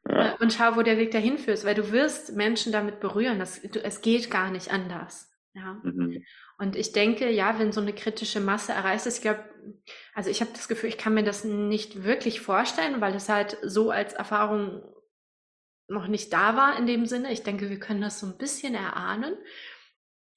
Ja. 0.08 0.36
Und 0.36 0.52
schau, 0.52 0.76
wo 0.76 0.82
der 0.82 0.98
Weg 0.98 1.10
dahin 1.10 1.38
führt, 1.38 1.64
weil 1.64 1.74
du 1.74 1.92
wirst 1.92 2.34
Menschen 2.34 2.72
damit 2.72 3.00
berühren. 3.00 3.38
Das, 3.38 3.60
du, 3.60 3.82
es 3.82 4.00
geht 4.00 4.30
gar 4.30 4.50
nicht 4.50 4.72
anders. 4.72 5.30
Ja. 5.52 5.80
Mhm. 5.82 6.24
Und 6.58 6.76
ich 6.76 6.92
denke, 6.92 7.30
ja, 7.30 7.58
wenn 7.58 7.72
so 7.72 7.80
eine 7.80 7.92
kritische 7.92 8.40
Masse 8.40 8.72
erreicht 8.72 9.06
ist, 9.06 9.16
ich 9.16 9.22
glaube, 9.22 9.44
also 10.14 10.30
ich 10.30 10.40
habe 10.40 10.52
das 10.52 10.68
Gefühl, 10.68 10.88
ich 10.88 10.98
kann 10.98 11.14
mir 11.14 11.24
das 11.24 11.44
nicht 11.44 12.04
wirklich 12.04 12.40
vorstellen, 12.40 13.00
weil 13.00 13.14
es 13.14 13.28
halt 13.28 13.58
so 13.62 13.90
als 13.90 14.12
Erfahrung 14.12 14.82
noch 15.88 16.06
nicht 16.06 16.32
da 16.32 16.56
war 16.56 16.78
in 16.78 16.86
dem 16.86 17.06
Sinne. 17.06 17.32
Ich 17.32 17.42
denke, 17.42 17.68
wir 17.68 17.80
können 17.80 18.00
das 18.00 18.20
so 18.20 18.26
ein 18.26 18.38
bisschen 18.38 18.74
erahnen 18.74 19.34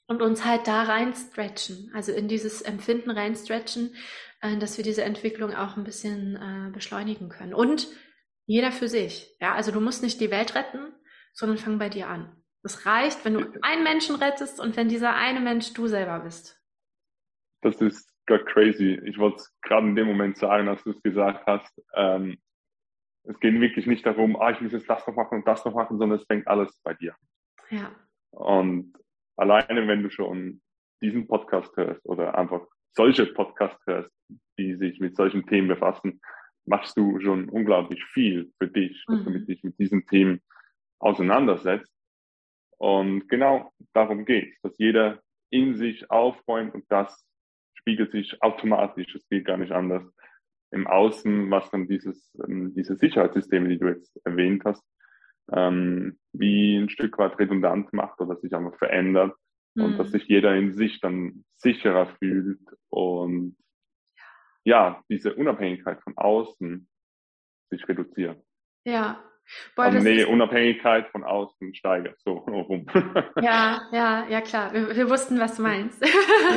und 0.07 0.22
uns 0.22 0.43
halt 0.43 0.68
da 0.68 0.84
rein 0.84 1.14
stretchen, 1.14 1.91
also 1.93 2.11
in 2.11 2.28
dieses 2.28 2.61
Empfinden 2.61 3.11
rein 3.11 3.36
stretchen, 3.36 3.95
äh, 4.41 4.57
dass 4.57 4.78
wir 4.78 4.84
diese 4.84 5.03
Entwicklung 5.03 5.53
auch 5.53 5.78
ein 5.78 5.84
bisschen 5.84 6.36
äh, 6.36 6.72
beschleunigen 6.72 7.30
können. 7.30 7.53
Und 7.53 7.88
jeder 8.46 8.72
für 8.72 8.88
sich. 8.88 9.36
Ja, 9.39 9.54
also 9.54 9.72
du 9.72 9.80
musst 9.80 10.04
nicht 10.04 10.20
die 10.20 10.32
Welt 10.32 10.56
retten, 10.56 10.94
sondern 11.34 11.58
fang 11.58 11.80
bei 11.80 11.89
dir 11.89 12.08
an. 12.08 12.44
Es 12.64 12.86
reicht, 12.86 13.26
wenn 13.26 13.34
du 13.34 13.60
einen 13.62 13.84
Menschen 13.84 14.16
rettest 14.16 14.60
und 14.60 14.78
wenn 14.78 14.88
dieser 14.88 15.16
eine 15.16 15.41
Mensch 15.41 15.74
du 15.74 15.88
selber 15.88 16.20
bist. 16.20 16.62
Das 17.62 17.82
ist 17.82 18.10
gerade 18.26 18.46
crazy. 18.46 19.02
Ich 19.06 19.18
wollte 19.18 19.38
es 19.38 19.54
gerade 19.62 19.88
in 19.88 19.96
dem 19.96 20.08
Moment 20.08 20.38
sagen, 20.38 20.68
als 20.68 20.84
du 20.84 20.91
es 20.91 21.02
gesagt 21.02 21.46
hast. 21.46 21.82
Ähm, 21.94 22.38
es 23.24 23.39
geht 23.39 23.60
wirklich 23.60 23.86
nicht 23.86 24.06
darum, 24.06 24.39
ah, 24.39 24.52
ich 24.52 24.62
muss 24.62 24.72
jetzt 24.72 24.89
das 24.89 25.06
noch 25.08 25.16
machen 25.16 25.39
und 25.39 25.48
das 25.48 25.64
noch 25.66 25.74
machen, 25.74 25.98
sondern 25.98 26.20
es 26.20 26.26
fängt 26.26 26.48
alles 26.48 26.78
bei 26.84 26.94
dir. 26.94 27.16
Ja. 27.70 27.91
Und 28.32 28.94
alleine, 29.38 29.88
wenn 29.88 30.04
du 30.04 30.10
schon 30.10 30.62
diesen 31.02 31.28
Podcast 31.28 31.76
hörst 31.76 32.06
oder 32.06 32.38
einfach 32.38 32.66
solche 32.91 33.26
Podcasts 33.26 33.86
hörst, 33.86 34.12
die 34.58 34.76
sich 34.76 35.00
mit 35.00 35.16
solchen 35.16 35.46
Themen 35.48 35.68
befassen, 35.68 36.22
machst 36.66 36.97
du 36.97 37.20
schon 37.20 37.49
unglaublich 37.49 38.03
viel 38.05 38.51
für 38.57 38.68
dich, 38.68 39.03
dass 39.07 39.26
mhm. 39.26 39.34
du 39.34 39.39
dich 39.39 39.64
mit 39.64 39.78
diesen 39.80 40.05
Themen 40.05 40.41
auseinandersetzt. 40.99 41.91
Und 42.78 43.28
genau 43.28 43.72
darum 43.93 44.26
geht 44.26 44.53
es, 44.53 44.61
dass 44.61 44.78
jeder 44.78 45.22
in 45.49 45.76
sich 45.76 46.09
aufräumt 46.09 46.74
und 46.74 46.86
das 46.89 47.26
spiegelt 47.76 48.11
sich 48.11 48.41
automatisch, 48.41 49.14
es 49.14 49.28
geht 49.30 49.45
gar 49.45 49.57
nicht 49.57 49.72
anders 49.72 50.03
im 50.72 50.88
Außen, 50.88 51.51
was 51.51 51.70
dann 51.70 51.88
dieses, 51.88 52.34
ähm, 52.47 52.74
diese 52.74 52.95
Sicherheitssysteme, 52.95 53.70
die 53.70 53.78
du 53.78 53.88
jetzt 53.89 54.20
erwähnt 54.26 54.64
hast, 54.66 54.84
ähm, 55.51 56.18
wie 56.32 56.78
ein 56.78 56.89
Stück 56.89 57.18
weit 57.20 57.38
redundant 57.38 57.93
macht 57.93 58.20
oder 58.20 58.38
sich 58.38 58.53
einfach 58.55 58.76
verändert 58.78 59.36
mhm. 59.76 59.84
und 59.84 59.97
dass 59.99 60.11
sich 60.11 60.24
jeder 60.26 60.55
in 60.55 60.74
sich 60.74 60.99
dann 60.99 61.43
sicherer 61.57 62.07
fühlt 62.18 62.59
und 62.89 63.55
ja, 64.64 65.03
diese 65.09 65.36
Unabhängigkeit 65.36 66.01
von 66.01 66.18
außen 66.18 66.88
sich 67.70 67.88
reduziert. 67.88 68.41
Ja, 68.86 69.24
Boah, 69.76 69.84
also 69.86 69.99
nee, 69.99 70.24
Unabhängigkeit 70.24 71.09
von 71.09 71.24
außen 71.24 71.76
steigert, 71.76 72.18
so 72.24 72.32
rum. 72.47 72.86
Ja, 73.41 73.82
ja, 73.91 74.26
ja 74.30 74.41
klar. 74.41 74.74
Wir, 74.74 74.95
wir 74.95 75.09
wussten, 75.09 75.39
was 75.39 75.57
du 75.57 75.64
meinst. 75.64 76.01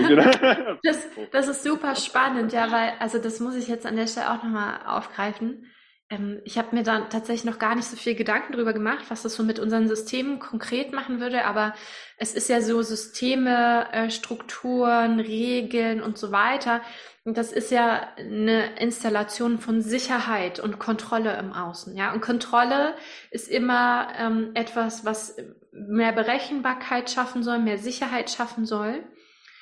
Genau. 0.09 0.31
das, 0.83 1.09
das 1.33 1.49
ist 1.49 1.65
super 1.65 1.97
spannend, 1.97 2.53
ja, 2.53 2.71
weil, 2.71 2.93
also 3.01 3.19
das 3.19 3.41
muss 3.41 3.57
ich 3.57 3.69
jetzt 3.69 3.87
an 3.87 3.97
der 3.97 4.07
Stelle 4.07 4.31
auch 4.31 4.43
nochmal 4.43 4.81
aufgreifen. 4.87 5.67
Ähm, 6.11 6.41
ich 6.45 6.59
habe 6.59 6.77
mir 6.77 6.85
dann 6.85 7.11
tatsächlich 7.11 7.45
noch 7.45 7.59
gar 7.59 7.75
nicht 7.75 7.87
so 7.87 7.97
viel 7.97 8.15
Gedanken 8.15 8.53
darüber 8.53 8.73
gemacht, 8.73 9.07
was 9.09 9.23
das 9.23 9.35
so 9.35 9.43
mit 9.43 9.59
unseren 9.59 9.89
Systemen 9.89 10.39
konkret 10.39 10.93
machen 10.93 11.21
würde, 11.21 11.45
aber 11.45 11.75
es 12.19 12.35
ist 12.35 12.49
ja 12.49 12.61
so 12.61 12.83
Systeme, 12.83 13.89
äh, 13.93 14.11
Strukturen, 14.11 15.19
Regeln 15.19 16.01
und 16.01 16.19
so 16.19 16.31
weiter. 16.31 16.83
Und 17.27 17.37
das 17.37 17.51
ist 17.51 17.73
ja 17.73 18.15
eine 18.17 18.79
Installation 18.79 19.59
von 19.59 19.83
Sicherheit 19.83 20.61
und 20.61 20.79
Kontrolle 20.79 21.37
im 21.39 21.53
Außen. 21.53 21.97
Ja, 21.97 22.13
und 22.13 22.21
Kontrolle 22.21 22.95
ist 23.33 23.49
immer 23.49 24.13
ähm, 24.17 24.53
etwas, 24.55 25.05
was 25.05 25.37
mehr 25.73 26.13
Berechenbarkeit 26.13 27.11
schaffen 27.11 27.43
soll, 27.43 27.59
mehr 27.59 27.79
Sicherheit 27.79 28.31
schaffen 28.31 28.65
soll. 28.65 29.05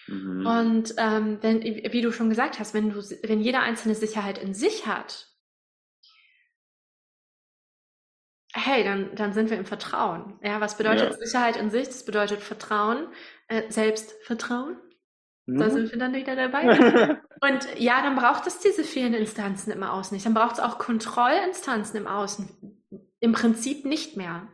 Mhm. 0.08 0.46
Und 0.46 0.94
ähm, 0.98 1.38
wenn, 1.40 1.62
wie 1.62 2.02
du 2.02 2.12
schon 2.12 2.28
gesagt 2.28 2.58
hast, 2.58 2.74
wenn 2.74 2.90
du, 2.90 3.02
wenn 3.22 3.40
jeder 3.40 3.62
einzelne 3.62 3.94
Sicherheit 3.94 4.36
in 4.36 4.52
sich 4.52 4.86
hat, 4.86 5.28
hey, 8.52 8.84
dann, 8.84 9.14
dann 9.14 9.32
sind 9.32 9.48
wir 9.48 9.56
im 9.56 9.64
Vertrauen. 9.64 10.38
Ja, 10.42 10.60
was 10.60 10.76
bedeutet 10.76 11.12
ja. 11.12 11.26
Sicherheit 11.26 11.56
in 11.56 11.70
sich? 11.70 11.86
Das 11.86 12.04
bedeutet 12.04 12.42
Vertrauen, 12.42 13.08
äh, 13.48 13.62
Selbstvertrauen. 13.70 14.76
Mhm. 15.47 15.59
Da 15.59 15.70
sind 15.70 15.90
wir 15.90 15.99
dann 15.99 16.14
wieder 16.14 16.36
dabei. 16.36 16.62
Und 17.40 17.78
ja, 17.78 18.03
dann 18.03 18.16
braucht 18.16 18.47
es 18.47 18.61
diese 18.61 18.84
vielen 18.84 19.14
Instanzen 19.14 19.72
im 19.72 19.82
Außen 19.82 20.14
nicht. 20.14 20.26
Dann 20.26 20.34
braucht 20.34 20.55
es 20.55 20.61
auch 20.61 20.78
Kontrollinstanzen 20.78 22.01
im 22.01 22.07
Außen. 22.07 22.49
Im 23.20 23.32
Prinzip 23.32 23.84
nicht 23.84 24.16
mehr. 24.16 24.49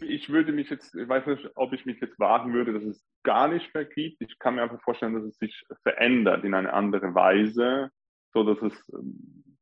Ich 0.00 0.28
würde 0.28 0.52
mich 0.52 0.70
jetzt, 0.70 0.94
ich 0.94 1.08
weiß 1.08 1.26
nicht, 1.26 1.50
ob 1.56 1.72
ich 1.72 1.84
mich 1.86 2.00
jetzt 2.00 2.18
wagen 2.20 2.52
würde, 2.52 2.72
dass 2.72 2.84
es 2.84 3.04
gar 3.24 3.48
nicht 3.48 3.74
mehr 3.74 3.84
gibt. 3.84 4.20
Ich 4.20 4.38
kann 4.38 4.54
mir 4.54 4.62
einfach 4.62 4.80
vorstellen, 4.82 5.14
dass 5.14 5.24
es 5.24 5.38
sich 5.38 5.64
verändert 5.82 6.44
in 6.44 6.54
eine 6.54 6.72
andere 6.72 7.14
Weise, 7.14 7.90
so 8.32 8.44
dass 8.44 8.62
es 8.62 8.88
ähm, 8.94 9.58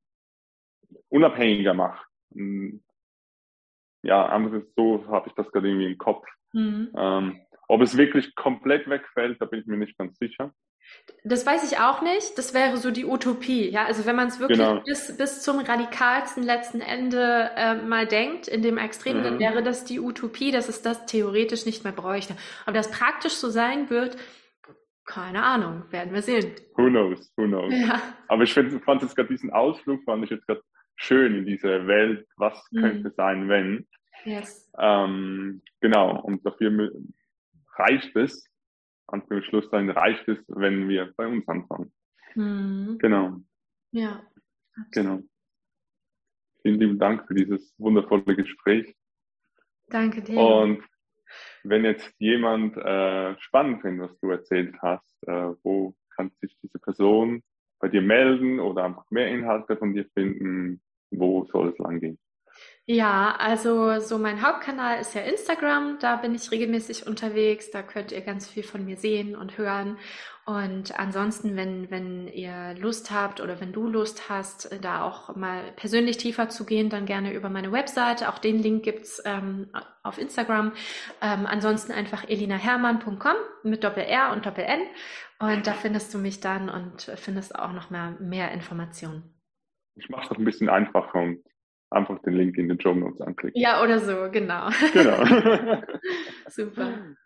unabhängiger 1.09 1.73
macht. 1.73 2.07
Hm. 2.35 2.83
Ja, 4.03 4.27
einfach 4.29 4.63
so 4.77 5.07
habe 5.09 5.29
ich 5.29 5.35
das 5.35 5.51
gerade 5.53 5.69
irgendwie 5.69 5.93
im 5.93 5.99
Kopf. 5.99 6.27
Mhm. 6.53 6.91
Ähm, 6.97 7.41
ob 7.71 7.83
es 7.83 7.97
wirklich 7.97 8.35
komplett 8.35 8.91
wegfällt, 8.91 9.41
da 9.41 9.47
bin 9.47 9.61
ich 9.61 9.67
mir 9.67 9.77
nicht 9.77 9.97
ganz 9.97 10.19
sicher. 10.19 10.53
Das 11.23 11.47
weiß 11.47 11.71
ich 11.71 11.79
auch 11.79 12.03
nicht. 12.03 12.37
Das 12.37 12.53
wäre 12.53 12.79
so 12.79 12.91
die 12.91 13.05
Utopie. 13.05 13.71
Ja, 13.71 13.85
also 13.85 14.07
wenn 14.07 14.17
man 14.17 14.27
es 14.27 14.41
wirklich 14.41 14.59
genau. 14.59 14.81
bis, 14.81 15.17
bis 15.17 15.43
zum 15.43 15.61
radikalsten 15.61 16.43
letzten 16.43 16.81
Ende 16.81 17.51
äh, 17.55 17.77
mal 17.77 18.07
denkt, 18.07 18.49
in 18.49 18.63
dem 18.63 18.77
Extrem, 18.77 19.19
mhm. 19.19 19.23
dann 19.23 19.39
wäre 19.39 19.63
das 19.63 19.85
die 19.85 20.01
Utopie, 20.01 20.51
dass 20.51 20.69
es 20.69 20.83
das 20.83 21.07
theoretisch 21.07 21.65
nicht 21.65 21.85
mehr 21.85 21.93
bräuchte. 21.93 22.35
Aber 22.67 22.75
das 22.75 22.91
praktisch 22.91 23.35
so 23.35 23.51
sein 23.51 23.89
wird, 23.89 24.17
keine 25.05 25.45
Ahnung, 25.45 25.85
werden 25.91 26.13
wir 26.13 26.23
sehen. 26.23 26.53
Who 26.75 26.89
knows, 26.89 27.33
who 27.37 27.45
knows. 27.45 27.73
Ja. 27.73 28.03
Aber 28.27 28.43
ich 28.43 28.53
find, 28.53 28.83
fand 28.83 29.03
jetzt 29.03 29.15
gerade 29.15 29.29
diesen 29.29 29.53
Ausflug, 29.53 30.03
fand 30.05 30.25
ich 30.25 30.31
jetzt 30.31 30.47
gerade 30.49 30.63
schön 30.97 31.37
in 31.37 31.47
dieser 31.47 31.87
Welt. 31.87 32.27
Was 32.37 32.67
mhm. 32.73 32.81
könnte 32.81 33.11
sein, 33.17 33.49
wenn? 33.49 33.87
Yes. 34.25 34.69
Ähm, 34.77 35.63
genau, 35.81 36.21
und 36.21 36.45
dafür 36.45 36.91
reicht 37.81 38.15
es, 38.17 38.47
Anführungsschlusszeichen, 39.07 39.91
reicht 39.91 40.29
es, 40.29 40.39
wenn 40.49 40.89
wir 40.89 41.13
bei 41.17 41.27
uns 41.27 41.47
anfangen. 41.49 41.93
Mhm. 42.35 42.99
Genau. 42.99 43.41
Ja. 43.93 44.23
Genau. 44.93 45.21
Vielen 46.63 46.79
lieben 46.81 46.99
Dank 46.99 47.27
für 47.27 47.35
dieses 47.35 47.75
wundervolle 47.79 48.37
Gespräch. 48.37 48.95
Danke 49.89 50.23
dir. 50.23 50.39
Und 50.39 50.85
wenn 51.65 51.85
jetzt 51.85 52.13
jemand 52.19 52.77
äh, 52.77 53.39
spannend 53.41 53.83
findet, 53.83 54.11
was 54.11 54.21
du 54.21 54.31
erzählt 54.31 54.75
hast, 54.81 55.17
äh, 55.27 55.55
wo 55.63 55.95
kann 56.17 56.31
sich 56.41 56.57
diese 56.63 56.79
Person 56.79 57.43
bei 57.79 57.89
dir 57.89 58.03
melden 58.03 58.61
oder 58.61 58.85
einfach 58.85 59.11
mehr 59.11 59.29
Inhalte 59.29 59.77
von 59.77 59.95
dir 59.95 60.07
finden? 60.15 60.83
Wo 61.11 61.45
soll 61.47 61.71
es 61.71 61.79
lang 61.79 62.01
gehen? 62.01 62.19
Ja, 62.93 63.37
also 63.39 64.01
so 64.01 64.19
mein 64.19 64.43
Hauptkanal 64.43 65.01
ist 65.01 65.15
ja 65.15 65.21
Instagram, 65.21 66.01
da 66.01 66.17
bin 66.17 66.35
ich 66.35 66.51
regelmäßig 66.51 67.07
unterwegs, 67.07 67.71
da 67.71 67.85
könnt 67.85 68.11
ihr 68.11 68.21
ganz 68.21 68.49
viel 68.49 68.65
von 68.65 68.85
mir 68.85 68.97
sehen 68.97 69.37
und 69.37 69.59
hören. 69.59 69.97
Und 70.45 70.99
ansonsten, 70.99 71.55
wenn, 71.55 71.89
wenn 71.93 72.27
ihr 72.27 72.75
Lust 72.77 73.13
habt 73.13 73.41
oder 73.41 73.61
wenn 73.61 73.73
du 73.73 73.87
Lust 73.87 74.29
hast, 74.29 74.77
da 74.83 75.05
auch 75.05 75.37
mal 75.37 75.71
persönlich 75.77 76.17
tiefer 76.17 76.49
zu 76.49 76.67
gehen, 76.67 76.91
dann 76.91 77.07
gerne 77.07 77.33
über 77.33 77.49
meine 77.49 77.71
Webseite. 77.71 78.29
Auch 78.29 78.39
den 78.39 78.59
Link 78.59 78.83
gibt's 78.83 79.23
ähm, 79.25 79.71
auf 80.03 80.19
Instagram. 80.19 80.73
Ähm, 81.23 81.47
ansonsten 81.47 81.93
einfach 81.93 82.29
elinahermann.com 82.29 83.37
mit 83.63 83.85
Doppel-R 83.85 84.33
und 84.33 84.47
Doppel-N. 84.47 84.81
Und 85.39 85.69
da 85.69 85.75
findest 85.75 86.13
du 86.13 86.19
mich 86.19 86.41
dann 86.41 86.69
und 86.69 87.03
findest 87.03 87.57
auch 87.57 87.73
noch 87.73 87.91
mal 87.91 88.17
mehr 88.19 88.51
Informationen. 88.51 89.33
Ich 89.95 90.09
mache 90.09 90.23
es 90.23 90.29
doch 90.29 90.39
ein 90.39 90.45
bisschen 90.45 90.69
einfacher 90.69 91.21
und 91.21 91.45
einfach 91.91 92.21
den 92.23 92.35
Link 92.35 92.57
in 92.57 92.69
den 92.69 92.81
Show 92.81 92.95
Notes 92.95 93.21
anklicken. 93.21 93.61
Ja, 93.61 93.83
oder 93.83 93.99
so, 93.99 94.31
genau. 94.31 94.71
Genau. 94.93 95.25
Super. 96.49 97.17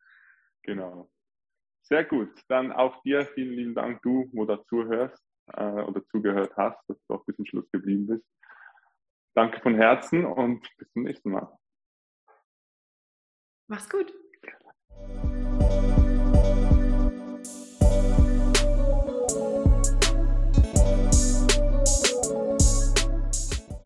Genau. 0.63 1.11
Sehr 1.83 2.05
gut. 2.05 2.31
Dann 2.49 2.73
auch 2.73 3.03
dir 3.03 3.27
vielen 3.35 3.55
lieben 3.55 3.75
Dank, 3.75 4.01
du, 4.03 4.29
wo 4.33 4.45
dazu 4.47 4.85
hörst 4.85 5.23
äh, 5.53 5.63
oder 5.63 6.05
zugehört 6.07 6.57
hast, 6.57 6.79
dass 6.89 6.97
du 7.07 7.15
auch 7.15 7.25
bis 7.27 7.37
zum 7.37 7.47
Schluss 7.47 7.71
geblieben 7.71 8.07
bist. 8.07 8.25
Danke 9.35 9.61
von 9.61 9.75
Herzen 9.75 10.25
und 10.25 10.67
bis 10.79 10.91
zum 10.93 11.03
nächsten 11.03 11.31
Mal. 11.31 11.59
Mach's 13.69 13.89
gut. 13.89 14.13